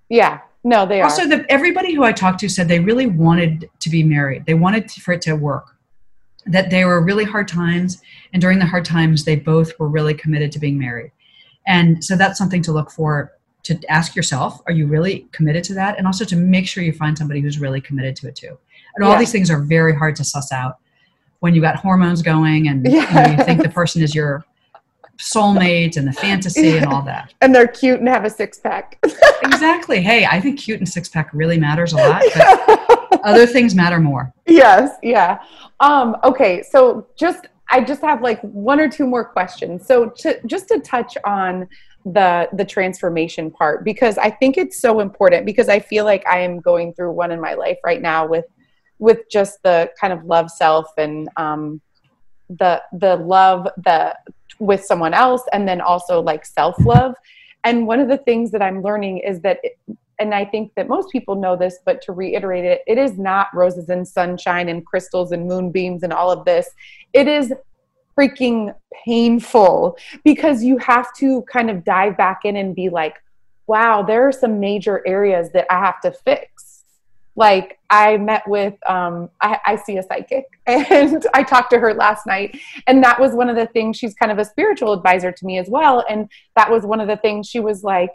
Yeah. 0.09 0.41
No, 0.63 0.85
they 0.87 1.01
also, 1.01 1.23
are. 1.23 1.25
Also, 1.25 1.37
the, 1.39 1.51
everybody 1.51 1.95
who 1.95 2.05
I 2.05 2.13
talked 2.13 2.41
to 2.41 2.49
said 2.49 2.69
they 2.69 2.81
really 2.81 3.07
wanted 3.07 3.71
to 3.81 3.91
be 3.91 4.03
married. 4.03 4.47
They 4.47 4.55
wanted 4.55 4.91
for 4.91 5.13
it 5.13 5.23
to 5.23 5.35
work. 5.35 5.77
That 6.47 6.71
they 6.71 6.85
were 6.85 7.03
really 7.03 7.25
hard 7.25 7.49
times, 7.49 8.01
and 8.33 8.41
during 8.41 8.59
the 8.59 8.67
hard 8.67 8.85
times, 8.85 9.25
they 9.25 9.37
both 9.37 9.79
were 9.79 9.89
really 9.89 10.15
committed 10.15 10.53
to 10.53 10.59
being 10.59 10.79
married. 10.79 11.13
And 11.67 12.03
so 12.03 12.17
that's 12.17 12.39
something 12.39 12.63
to 12.63 12.73
look 12.73 12.91
for. 12.91 13.33
To 13.65 13.79
ask 13.91 14.17
yourself, 14.17 14.63
are 14.67 14.73
you 14.73 14.87
really 14.87 15.29
committed 15.33 15.63
to 15.65 15.75
that? 15.75 15.99
And 15.99 16.07
also 16.07 16.25
to 16.25 16.35
make 16.35 16.67
sure 16.67 16.83
you 16.83 16.95
find 16.95 17.17
somebody 17.17 17.41
who's 17.41 17.59
really 17.59 17.81
committed 17.83 18.17
to 18.17 18.29
it 18.29 18.35
too. 18.35 18.57
And 18.97 19.05
all 19.05 19.13
yeah. 19.13 19.19
these 19.19 19.33
things 19.33 19.51
are 19.51 19.61
very 19.61 19.95
hard 19.95 20.17
to 20.17 20.25
suss 20.25 20.51
out 20.51 20.79
when 21.41 21.55
you 21.55 21.61
got 21.61 21.77
hormones 21.77 22.23
going 22.23 22.69
and 22.69 22.87
yeah. 22.87 23.09
you, 23.09 23.15
know, 23.15 23.39
you 23.39 23.45
think 23.45 23.63
the 23.63 23.69
person 23.69 24.03
is 24.03 24.15
your 24.15 24.45
soulmate 25.19 25.97
and 25.97 26.09
the 26.09 26.13
fantasy 26.13 26.79
and 26.79 26.87
all 26.87 27.03
that. 27.03 27.35
And 27.43 27.55
they're 27.55 27.69
cute 27.69 28.01
and 28.01 28.09
have 28.09 28.25
a 28.25 28.31
six 28.31 28.59
pack. 28.59 28.99
exactly. 29.43 30.01
Hey, 30.01 30.27
I 30.27 30.41
think 30.41 30.59
cute 30.59 30.79
and 30.79 30.89
six 30.89 31.09
pack 31.09 31.31
really 31.33 31.59
matters 31.59 31.93
a 31.93 31.97
lot, 31.97 32.23
but 32.35 32.81
other 33.25 33.47
things 33.47 33.75
matter 33.75 34.01
more. 34.01 34.33
Yes. 34.47 34.97
Yeah. 35.03 35.41
Um, 35.81 36.17
okay. 36.25 36.63
So 36.63 37.07
just, 37.17 37.47
I 37.71 37.83
just 37.83 38.03
have 38.03 38.23
like 38.23 38.41
one 38.43 38.81
or 38.81 38.89
two 38.89 39.07
more 39.07 39.25
questions. 39.25 39.87
So 39.87 40.11
to, 40.19 40.41
just 40.47 40.69
to 40.69 40.81
touch 40.81 41.17
on 41.25 41.69
the 42.07 42.49
the 42.55 42.65
transformation 42.65 43.51
part 43.51 43.85
because 43.85 44.17
I 44.17 44.31
think 44.31 44.57
it's 44.57 44.81
so 44.81 45.01
important 45.01 45.45
because 45.45 45.69
I 45.69 45.81
feel 45.81 46.07
like 46.07 46.27
I 46.27 46.39
am 46.41 46.59
going 46.59 46.95
through 46.95 47.13
one 47.13 47.31
in 47.31 47.39
my 47.43 47.53
life 47.53 47.77
right 47.85 48.01
now 48.01 48.27
with 48.27 48.47
with 48.99 49.29
just 49.31 49.63
the 49.65 49.91
kind 50.01 50.11
of 50.11 50.25
love 50.25 50.51
self 50.51 50.87
and 50.97 51.29
um 51.37 51.79
the 52.49 52.83
the 52.95 53.17
love 53.17 53.69
the 53.85 54.17
with 54.61 54.85
someone 54.85 55.15
else 55.15 55.43
and 55.53 55.67
then 55.67 55.81
also 55.81 56.21
like 56.21 56.47
self 56.47 56.77
love. 56.85 57.15
And 57.65 57.87
one 57.87 57.99
of 57.99 58.09
the 58.09 58.19
things 58.19 58.51
that 58.53 58.63
I'm 58.63 58.83
learning 58.83 59.19
is 59.19 59.41
that, 59.41 59.59
it, 59.63 59.79
and 60.21 60.35
I 60.35 60.45
think 60.45 60.73
that 60.77 60.87
most 60.87 61.11
people 61.11 61.35
know 61.35 61.57
this, 61.57 61.79
but 61.85 62.03
to 62.03 62.13
reiterate 62.13 62.65
it, 62.65 62.83
it 62.87 62.99
is 62.99 63.19
not 63.19 63.49
roses 63.55 63.89
and 63.89 64.07
sunshine 64.07 64.69
and 64.69 64.85
crystals 64.85 65.33
and 65.33 65.49
moonbeams 65.49 66.03
and 66.03 66.13
all 66.13 66.31
of 66.31 66.45
this. 66.45 66.69
It 67.13 67.27
is 67.27 67.53
freaking 68.17 68.75
painful 69.05 69.97
because 70.23 70.63
you 70.63 70.77
have 70.79 71.13
to 71.17 71.43
kind 71.43 71.71
of 71.71 71.85
dive 71.85 72.17
back 72.17 72.45
in 72.45 72.57
and 72.57 72.75
be 72.77 72.91
like, 72.91 73.17
wow, 73.67 74.03
there 74.03 74.29
are 74.29 74.33
some 74.33 74.61
major 74.61 75.03
areas 75.07 75.51
that 75.53 75.67
I 75.71 75.79
have 75.79 76.01
to 76.03 76.13
fix 76.13 76.71
like 77.37 77.79
i 77.89 78.17
met 78.17 78.47
with 78.49 78.75
um, 78.89 79.31
I, 79.41 79.59
I, 79.65 79.77
see 79.77 79.97
a 79.97 80.03
psychic 80.03 80.47
and 80.67 81.27
i 81.33 81.43
talked 81.43 81.71
to 81.71 81.79
her 81.79 81.95
last 81.95 82.27
night 82.27 82.59
and 82.87 83.03
that 83.05 83.21
was 83.21 83.33
one 83.35 83.49
of 83.49 83.57
the 83.57 83.67
things 83.67 83.97
she's 83.97 84.15
kind 84.15 84.33
of 84.33 84.39
a 84.39 84.45
spiritual 84.45 84.93
advisor 84.93 85.31
to 85.31 85.47
me 85.47 85.59
as 85.59 85.69
well 85.69 86.05
and 86.09 86.29
that 86.57 86.71
was 86.71 86.85
one 86.85 87.01
of 87.01 87.07
the 87.07 87.17
things 87.17 87.49
she 87.49 87.61
was 87.61 87.85
like 87.85 88.11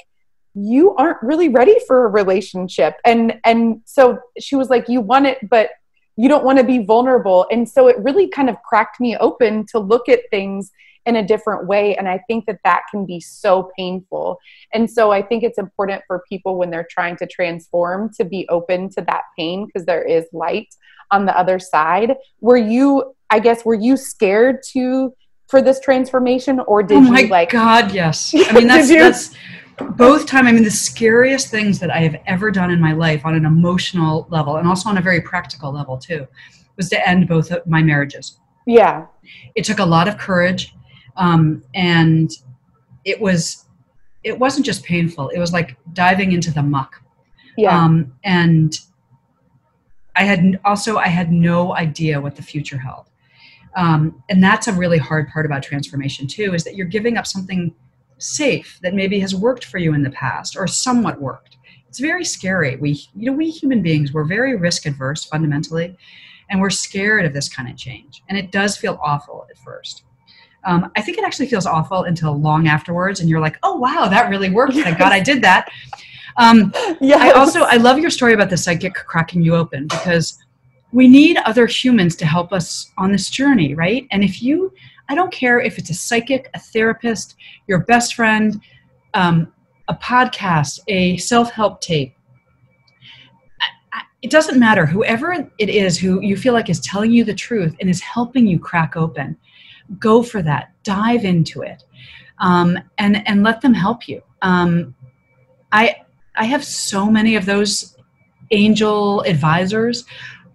you 0.55 0.95
aren't 0.95 1.21
really 1.21 1.49
ready 1.49 1.75
for 1.85 2.05
a 2.05 2.09
relationship. 2.09 2.95
And 3.05 3.39
and 3.43 3.81
so 3.85 4.19
she 4.39 4.55
was 4.55 4.69
like 4.69 4.87
you 4.87 5.01
want 5.01 5.27
it 5.27 5.37
but 5.49 5.69
you 6.17 6.29
don't 6.29 6.45
want 6.45 6.57
to 6.57 6.63
be 6.63 6.79
vulnerable. 6.79 7.45
And 7.51 7.67
so 7.67 7.87
it 7.89 7.97
really 7.99 8.29
kind 8.29 8.49
of 8.49 8.55
cracked 8.63 9.01
me 9.01 9.17
open 9.17 9.65
to 9.67 9.79
look 9.79 10.07
at 10.07 10.21
things 10.31 10.71
in 11.05 11.17
a 11.17 11.23
different 11.23 11.67
way 11.67 11.95
and 11.97 12.07
i 12.09 12.17
think 12.25 12.47
that 12.47 12.59
that 12.63 12.81
can 12.89 13.05
be 13.05 13.19
so 13.19 13.69
painful. 13.77 14.39
And 14.73 14.89
so 14.89 15.11
i 15.11 15.21
think 15.21 15.43
it's 15.43 15.59
important 15.59 16.01
for 16.07 16.23
people 16.27 16.57
when 16.57 16.71
they're 16.71 16.87
trying 16.89 17.17
to 17.17 17.27
transform 17.27 18.11
to 18.13 18.25
be 18.25 18.47
open 18.49 18.89
to 18.91 19.01
that 19.01 19.23
pain 19.37 19.65
because 19.65 19.85
there 19.85 20.03
is 20.03 20.25
light 20.33 20.73
on 21.11 21.25
the 21.27 21.37
other 21.37 21.59
side. 21.59 22.15
Were 22.39 22.57
you 22.57 23.13
i 23.29 23.39
guess 23.39 23.65
were 23.65 23.75
you 23.75 23.97
scared 23.97 24.63
to 24.71 25.13
for 25.47 25.61
this 25.61 25.79
transformation 25.79 26.59
or 26.61 26.81
did 26.81 26.97
oh 26.97 27.01
my 27.01 27.19
you 27.21 27.27
like 27.27 27.51
god 27.51 27.91
yes. 27.91 28.33
I 28.33 28.51
mean 28.53 28.67
that's 28.67 28.89
that's 28.89 29.35
both 29.97 30.25
time 30.25 30.47
i 30.47 30.51
mean 30.51 30.63
the 30.63 30.71
scariest 30.71 31.49
things 31.49 31.79
that 31.79 31.91
i 31.91 31.99
have 31.99 32.15
ever 32.27 32.49
done 32.51 32.71
in 32.71 32.79
my 32.79 32.93
life 32.93 33.25
on 33.25 33.35
an 33.35 33.45
emotional 33.45 34.27
level 34.29 34.57
and 34.57 34.67
also 34.67 34.89
on 34.89 34.97
a 34.97 35.01
very 35.01 35.21
practical 35.21 35.71
level 35.71 35.97
too 35.97 36.27
was 36.77 36.89
to 36.89 37.07
end 37.07 37.27
both 37.27 37.51
of 37.51 37.65
my 37.67 37.81
marriages. 37.81 38.37
Yeah. 38.65 39.05
It 39.55 39.63
took 39.63 39.79
a 39.79 39.85
lot 39.85 40.07
of 40.07 40.17
courage 40.17 40.75
um, 41.17 41.63
and 41.73 42.31
it 43.03 43.19
was 43.19 43.65
it 44.23 44.39
wasn't 44.39 44.65
just 44.65 44.83
painful. 44.83 45.29
It 45.29 45.39
was 45.39 45.53
like 45.53 45.77
diving 45.93 46.31
into 46.31 46.51
the 46.51 46.63
muck. 46.63 47.01
Yeah. 47.57 47.77
Um, 47.77 48.13
and 48.23 48.77
i 50.17 50.23
had 50.23 50.59
also 50.63 50.95
i 50.95 51.07
had 51.07 51.29
no 51.29 51.75
idea 51.75 52.19
what 52.19 52.35
the 52.35 52.41
future 52.41 52.77
held. 52.77 53.05
Um, 53.75 54.23
and 54.29 54.41
that's 54.41 54.67
a 54.67 54.73
really 54.73 54.97
hard 54.97 55.27
part 55.29 55.45
about 55.45 55.61
transformation 55.61 56.27
too 56.27 56.53
is 56.53 56.63
that 56.63 56.75
you're 56.75 56.87
giving 56.87 57.17
up 57.17 57.27
something 57.27 57.73
safe 58.17 58.79
that 58.81 58.93
maybe 58.93 59.19
has 59.19 59.35
worked 59.35 59.65
for 59.65 59.77
you 59.77 59.93
in 59.93 60.03
the 60.03 60.09
past 60.11 60.55
or 60.55 60.67
somewhat 60.67 61.19
worked. 61.19 61.57
It's 61.87 61.99
very 61.99 62.25
scary. 62.25 62.75
We 62.75 62.99
you 63.15 63.31
know 63.31 63.33
we 63.33 63.49
human 63.49 63.81
beings 63.81 64.13
we're 64.13 64.25
very 64.25 64.55
risk 64.55 64.85
adverse 64.85 65.25
fundamentally 65.25 65.95
and 66.49 66.59
we're 66.61 66.69
scared 66.69 67.25
of 67.25 67.33
this 67.33 67.49
kind 67.49 67.69
of 67.69 67.77
change. 67.77 68.23
And 68.29 68.37
it 68.37 68.51
does 68.51 68.77
feel 68.77 68.99
awful 69.03 69.47
at 69.49 69.57
first. 69.57 70.03
Um, 70.63 70.91
i 70.95 71.01
think 71.01 71.19
it 71.19 71.23
actually 71.23 71.45
feels 71.45 71.67
awful 71.67 72.05
until 72.05 72.33
long 72.33 72.67
afterwards 72.67 73.19
and 73.19 73.29
you're 73.29 73.39
like 73.39 73.57
oh 73.61 73.75
wow 73.75 74.07
that 74.09 74.31
really 74.31 74.49
worked. 74.49 74.73
Yes. 74.73 74.85
thank 74.85 74.97
god 74.97 75.11
i 75.11 75.19
did 75.19 75.41
that. 75.43 75.69
Um, 76.37 76.73
yes. 76.99 77.21
i 77.21 77.31
also 77.31 77.61
i 77.61 77.77
love 77.77 77.99
your 77.99 78.09
story 78.09 78.33
about 78.33 78.49
the 78.49 78.57
psychic 78.57 78.95
cracking 78.95 79.43
you 79.43 79.55
open 79.55 79.87
because 79.87 80.39
we 80.91 81.07
need 81.07 81.37
other 81.45 81.67
humans 81.67 82.15
to 82.15 82.25
help 82.25 82.51
us 82.51 82.91
on 82.97 83.11
this 83.11 83.29
journey 83.29 83.75
right? 83.75 84.07
And 84.11 84.23
if 84.23 84.41
you 84.41 84.73
I 85.09 85.15
don't 85.15 85.31
care 85.31 85.59
if 85.59 85.77
it's 85.77 85.89
a 85.89 85.93
psychic, 85.93 86.49
a 86.53 86.59
therapist, 86.59 87.35
your 87.67 87.79
best 87.79 88.15
friend, 88.15 88.59
um, 89.13 89.51
a 89.87 89.95
podcast, 89.95 90.79
a 90.87 91.17
self 91.17 91.51
help 91.51 91.81
tape. 91.81 92.13
It 94.21 94.31
doesn't 94.31 94.59
matter. 94.59 94.87
Whoever 94.87 95.33
it 95.59 95.69
is 95.69 95.99
who 95.99 96.19
you 96.21 96.35
feel 96.35 96.53
like 96.53 96.69
is 96.69 96.79
telling 96.79 97.11
you 97.11 97.23
the 97.23 97.33
truth 97.33 97.75
and 97.79 97.89
is 97.89 98.01
helping 98.01 98.47
you 98.47 98.57
crack 98.57 98.97
open, 98.97 99.37
go 99.99 100.23
for 100.23 100.41
that. 100.41 100.71
Dive 100.83 101.25
into 101.25 101.61
it, 101.61 101.83
um, 102.39 102.79
and 102.97 103.27
and 103.27 103.43
let 103.43 103.61
them 103.61 103.73
help 103.73 104.07
you. 104.07 104.23
Um, 104.41 104.95
I 105.71 105.97
I 106.35 106.45
have 106.45 106.63
so 106.63 107.05
many 107.05 107.35
of 107.35 107.45
those 107.45 107.95
angel 108.49 109.21
advisors, 109.21 110.05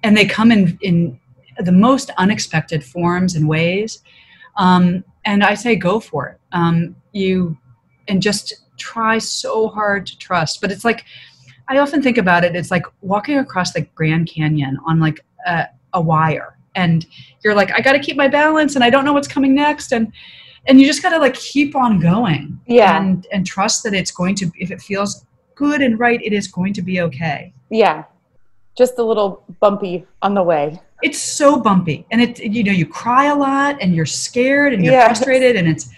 and 0.03 0.16
they 0.16 0.26
come 0.26 0.51
in 0.51 0.76
in 0.82 1.20
the 1.61 1.72
most 1.72 2.11
unexpected 2.18 2.82
forms 2.82 3.36
and 3.36 3.46
ways 3.48 4.03
um, 4.61 5.03
and 5.25 5.43
I 5.43 5.55
say 5.55 5.75
go 5.75 5.99
for 5.99 6.29
it. 6.29 6.41
Um, 6.53 6.95
you 7.13 7.57
and 8.07 8.23
just 8.23 8.55
try 8.77 9.19
so 9.19 9.69
hard 9.69 10.07
to 10.07 10.19
trust. 10.19 10.61
But 10.61 10.71
it's 10.71 10.85
like 10.85 11.05
I 11.69 11.79
often 11.79 12.03
think 12.03 12.19
about 12.19 12.45
it. 12.45 12.55
It's 12.55 12.71
like 12.71 12.85
walking 13.01 13.39
across 13.39 13.73
the 13.73 13.83
Grand 13.95 14.29
Canyon 14.29 14.79
on 14.87 15.01
like 15.01 15.25
a, 15.47 15.67
a 15.95 16.01
wire, 16.01 16.59
and 16.75 17.07
you're 17.43 17.55
like, 17.55 17.73
I 17.73 17.81
got 17.81 17.93
to 17.93 17.99
keep 17.99 18.17
my 18.17 18.29
balance, 18.29 18.75
and 18.77 18.85
I 18.85 18.91
don't 18.91 19.05
know 19.05 19.15
what's 19.15 19.29
coming 19.29 19.55
next, 19.55 19.93
and 19.93 20.13
and 20.67 20.79
you 20.79 20.87
just 20.87 21.03
got 21.03 21.11
to 21.11 21.19
like 21.19 21.35
keep 21.35 21.75
on 21.75 21.99
going. 21.99 22.61
Yeah. 22.67 22.97
And 22.97 23.27
and 23.33 23.47
trust 23.47 23.83
that 23.85 23.95
it's 23.95 24.11
going 24.11 24.35
to 24.37 24.51
if 24.59 24.71
it 24.71 24.83
feels 24.83 25.25
good 25.55 25.81
and 25.81 25.99
right, 25.99 26.21
it 26.23 26.35
is 26.35 26.49
going 26.49 26.75
to 26.75 26.83
be 26.83 27.01
okay. 27.01 27.53
Yeah. 27.71 28.05
Just 28.77 28.99
a 28.99 29.03
little 29.03 29.45
bumpy 29.61 30.07
on 30.23 30.35
the 30.35 30.43
way 30.43 30.81
it's 31.03 31.20
so 31.20 31.61
bumpy 31.61 32.07
and 32.11 32.20
it 32.20 32.38
you 32.38 32.62
know 32.62 32.72
you 32.72 32.86
cry 32.86 33.26
a 33.26 33.34
lot 33.34 33.76
and 33.80 33.94
you're 33.94 34.07
scared 34.07 34.72
and 34.72 34.84
you're 34.84 34.94
yes. 34.94 35.07
frustrated 35.07 35.57
and 35.57 35.68
it's 35.68 35.90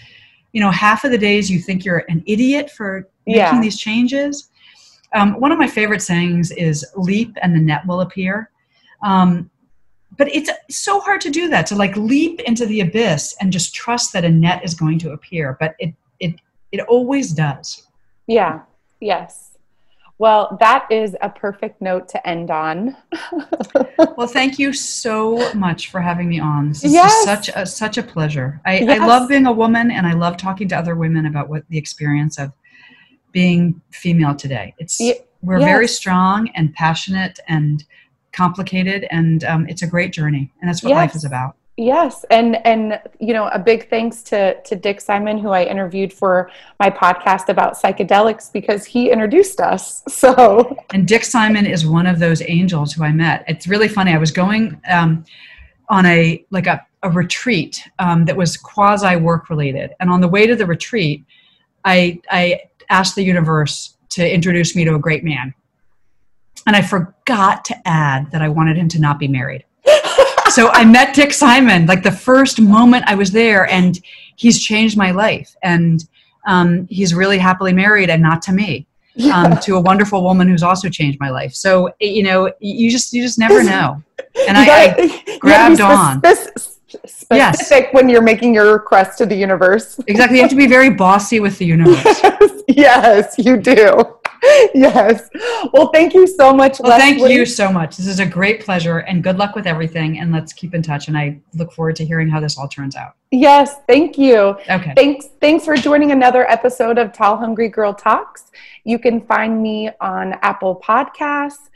you 0.53 0.61
know 0.61 0.71
half 0.71 1.05
of 1.05 1.11
the 1.11 1.19
days 1.19 1.51
you 1.51 1.59
think 1.59 1.85
you're 1.85 2.05
an 2.09 2.23
idiot 2.27 2.71
for 2.71 3.09
making 3.27 3.41
yeah. 3.41 3.61
these 3.61 3.79
changes. 3.79 4.51
Um, 5.15 5.39
one 5.39 5.53
of 5.53 5.59
my 5.59 5.69
favorite 5.69 6.03
sayings 6.03 6.51
is 6.53 6.87
leap 6.97 7.37
and 7.43 7.55
the 7.55 7.61
net 7.61 7.87
will 7.87 8.01
appear. 8.01 8.51
Um, 9.03 9.51
but 10.17 10.35
it's 10.35 10.51
so 10.71 11.01
hard 11.01 11.21
to 11.23 11.31
do 11.31 11.49
that 11.49 11.67
to 11.67 11.75
like 11.75 11.95
leap 11.97 12.41
into 12.41 12.67
the 12.67 12.81
abyss 12.81 13.37
and 13.41 13.53
just 13.53 13.75
trust 13.75 14.13
that 14.13 14.25
a 14.25 14.31
net 14.31 14.65
is 14.65 14.75
going 14.75 14.99
to 15.01 15.13
appear 15.13 15.57
but 15.61 15.75
it 15.79 15.95
it 16.21 16.35
it 16.71 16.81
always 16.81 17.33
does. 17.33 17.87
Yeah. 18.27 18.61
Yes 19.01 19.52
well, 20.19 20.57
that 20.61 20.87
is 20.91 21.17
a 21.21 21.29
perfect 21.29 21.81
note 21.81 22.09
to 22.11 22.27
end 22.27 22.51
on. 22.51 22.97
well, 24.17 24.27
thank 24.29 24.59
you 24.59 24.73
so 24.73 25.53
much 25.55 25.91
for 25.91 26.01
having 26.01 26.29
me 26.29 26.39
on. 26.39 26.69
This 26.69 26.85
is 26.85 26.93
yes. 26.93 27.25
such 27.25 27.49
a 27.55 27.67
such 27.67 27.99
a 27.99 28.03
pleasure. 28.03 28.61
I, 28.65 28.79
yes. 28.79 29.01
I 29.01 29.07
love 29.07 29.29
being 29.29 29.47
a 29.47 29.53
woman 29.53 29.91
and 29.91 30.07
I 30.07 30.13
love 30.13 30.37
talking 30.37 30.69
to 30.69 30.77
other 30.77 30.95
women 30.95 31.27
about 31.27 31.49
what 31.49 31.69
the 31.69 31.79
experience 31.79 32.39
of 32.39 32.53
being 33.33 33.81
female 33.91 34.35
today. 34.35 34.75
It's 34.79 35.01
we're 35.43 35.59
yes. 35.59 35.69
very 35.69 35.89
strong 35.89 36.51
and 36.55 36.73
passionate 36.75 37.41
and 37.49 37.83
complicated 38.33 39.07
and 39.11 39.43
um, 39.45 39.67
it's 39.69 39.83
a 39.83 39.87
great 39.87 40.13
journey 40.13 40.53
and 40.61 40.69
that's 40.69 40.83
what 40.83 40.93
life 40.93 41.17
is 41.17 41.25
about. 41.25 41.57
Yes, 41.79 42.27
and 42.31 42.65
and 42.67 43.01
you 43.19 43.33
know 43.33 43.49
a 43.49 43.59
big 43.59 43.89
thanks 43.89 44.23
to 44.25 44.61
to 44.63 44.77
Dick 44.77 45.01
Simon 45.01 45.39
who 45.39 45.49
I 45.49 45.65
interviewed 45.65 46.13
for 46.13 46.51
my 46.79 46.91
podcast 46.91 47.49
about 47.49 47.81
psychedelics 47.81 48.53
because 48.53 48.85
he 48.85 49.11
introduced 49.11 49.61
us. 49.61 50.03
So 50.23 50.77
and 50.93 51.09
Dick 51.09 51.25
Simon 51.25 51.67
is 51.67 51.87
one 51.87 52.07
of 52.07 52.19
those 52.19 52.43
angels 52.43 52.93
who 52.93 53.03
I 53.03 53.11
met. 53.11 53.45
It's 53.49 53.67
really 53.67 53.89
funny. 53.89 54.13
I 54.13 54.19
was 54.19 54.31
going 54.31 54.81
um, 54.89 55.25
on 55.89 56.05
a 56.07 56.45
like 56.51 56.67
a, 56.67 56.87
a 57.03 57.11
retreat 57.11 57.83
um, 57.99 58.27
that 58.27 58.37
was 58.37 58.57
quasi 58.57 59.17
work 59.17 59.49
related, 59.49 59.95
and 59.99 60.11
on 60.11 60.21
the 60.21 60.29
way 60.29 60.47
to 60.47 60.55
the 60.55 60.67
retreat, 60.67 61.25
I 61.85 62.21
I 62.31 62.61
asked 62.91 63.17
the 63.17 63.25
universe 63.25 63.97
to 64.11 64.31
introduce 64.31 64.77
me 64.77 64.85
to 64.85 64.95
a 64.95 64.99
great 64.99 65.25
man, 65.25 65.55
and 66.67 66.77
I 66.77 66.83
forgot 66.83 67.65
to 67.65 67.89
add 67.89 68.31
that 68.31 68.43
I 68.43 68.49
wanted 68.51 68.77
him 68.77 68.89
to 68.89 69.01
not 69.01 69.19
be 69.19 69.27
married 69.27 69.65
so 70.53 70.69
I 70.71 70.85
met 70.85 71.15
Dick 71.15 71.33
Simon 71.33 71.87
like 71.87 72.03
the 72.03 72.13
first 72.13 72.61
moment 72.61 73.05
I 73.07 73.15
was 73.15 73.31
there, 73.31 73.69
and 73.69 73.99
he's 74.37 74.63
changed 74.63 74.97
my 74.97 75.11
life. 75.11 75.57
And 75.63 76.05
um, 76.47 76.87
he's 76.91 77.15
really 77.15 77.39
happily 77.39 77.73
married, 77.73 78.11
and 78.11 78.23
not 78.23 78.43
to 78.43 78.53
me, 78.53 78.87
yeah. 79.15 79.43
um, 79.43 79.59
to 79.61 79.77
a 79.77 79.81
wonderful 79.81 80.23
woman 80.23 80.49
who's 80.49 80.63
also 80.63 80.89
changed 80.89 81.19
my 81.21 81.31
life. 81.31 81.55
So 81.55 81.93
you 82.01 82.23
know, 82.23 82.53
you 82.61 82.91
just 82.91 83.13
you 83.13 83.23
just 83.23 83.39
never 83.39 83.63
know. 83.63 84.03
And 84.49 84.57
I, 84.57 84.95
I, 84.97 85.39
grabbed 85.41 85.83
on. 85.83 86.23
Specific 87.07 87.85
yes. 87.85 87.89
when 87.93 88.09
you're 88.09 88.23
making 88.23 88.55
your 88.55 88.73
request 88.73 89.19
to 89.19 89.27
the 89.27 89.35
universe. 89.37 89.99
Exactly. 90.07 90.39
You 90.39 90.43
have 90.43 90.51
to 90.51 90.57
be 90.57 90.67
very 90.67 90.91
bossy 90.91 91.41
with 91.41 91.59
the 91.59 91.67
universe. 91.67 92.05
yes, 92.05 92.63
yes 92.69 93.35
you 93.39 93.57
do. 93.57 94.17
yes. 94.75 95.29
Well, 95.73 95.91
thank 95.93 96.15
you 96.15 96.27
so 96.27 96.53
much. 96.53 96.81
Well, 96.81 96.91
Leslie. 96.91 97.19
thank 97.21 97.33
you 97.33 97.47
so 97.47 97.71
much. 97.71 97.97
This 97.97 98.07
is 98.07 98.19
a 98.19 98.27
great 98.27 98.65
pleasure 98.65 98.99
and 98.99 99.23
good 99.23 99.39
luck 99.39 99.55
with 99.55 99.67
everything. 99.67 100.19
And 100.19 100.33
let's 100.33 100.53
keep 100.53 100.75
in 100.75 100.83
touch. 100.83 101.09
And 101.09 101.17
I 101.17 101.39
look 101.55 101.73
forward 101.73 101.97
to 101.97 102.05
hearing 102.05 102.29
how 102.29 102.41
this 102.41 102.59
all 102.59 102.69
turns 102.69 102.97
out. 102.97 103.15
Yes. 103.31 103.77
Thank 103.87 104.19
you. 104.19 104.57
Okay. 104.69 104.93
Thanks. 104.97 105.29
Thanks 105.41 105.65
for 105.65 105.77
joining 105.77 106.11
another 106.11 106.51
episode 106.51 106.99
of 106.99 107.13
Tall 107.13 107.37
Hungry 107.37 107.69
Girl 107.69 107.95
Talks. 107.95 108.51
You 108.85 108.99
can 108.99 109.21
find 109.21 109.63
me 109.63 109.91
on 110.01 110.33
Apple 110.43 110.83
Podcasts. 110.85 111.71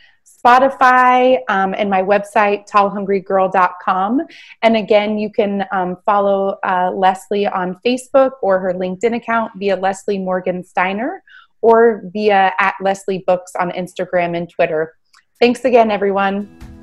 Spotify, 0.47 1.39
um, 1.49 1.75
and 1.75 1.91
my 1.91 2.03
website, 2.03 2.69
tallhungrygirl.com. 2.69 4.21
And 4.63 4.77
again, 4.77 5.19
you 5.19 5.31
can 5.31 5.65
um, 5.73 5.97
follow 6.07 6.59
uh, 6.63 6.93
Leslie 6.95 7.49
on 7.49 7.81
Facebook 7.85 8.33
or 8.43 8.61
her 8.61 8.73
LinkedIn 8.73 9.17
account 9.17 9.53
via 9.57 9.75
Leslie 9.75 10.19
Morgan 10.19 10.63
Steiner 10.63 11.23
or 11.63 12.03
via 12.13 12.53
at 12.61 12.75
Leslie 12.81 13.25
Books 13.27 13.53
on 13.59 13.73
Instagram 13.73 14.37
and 14.37 14.49
Twitter. 14.49 14.95
Thanks 15.41 15.65
again, 15.65 15.91
everyone. 15.91 16.76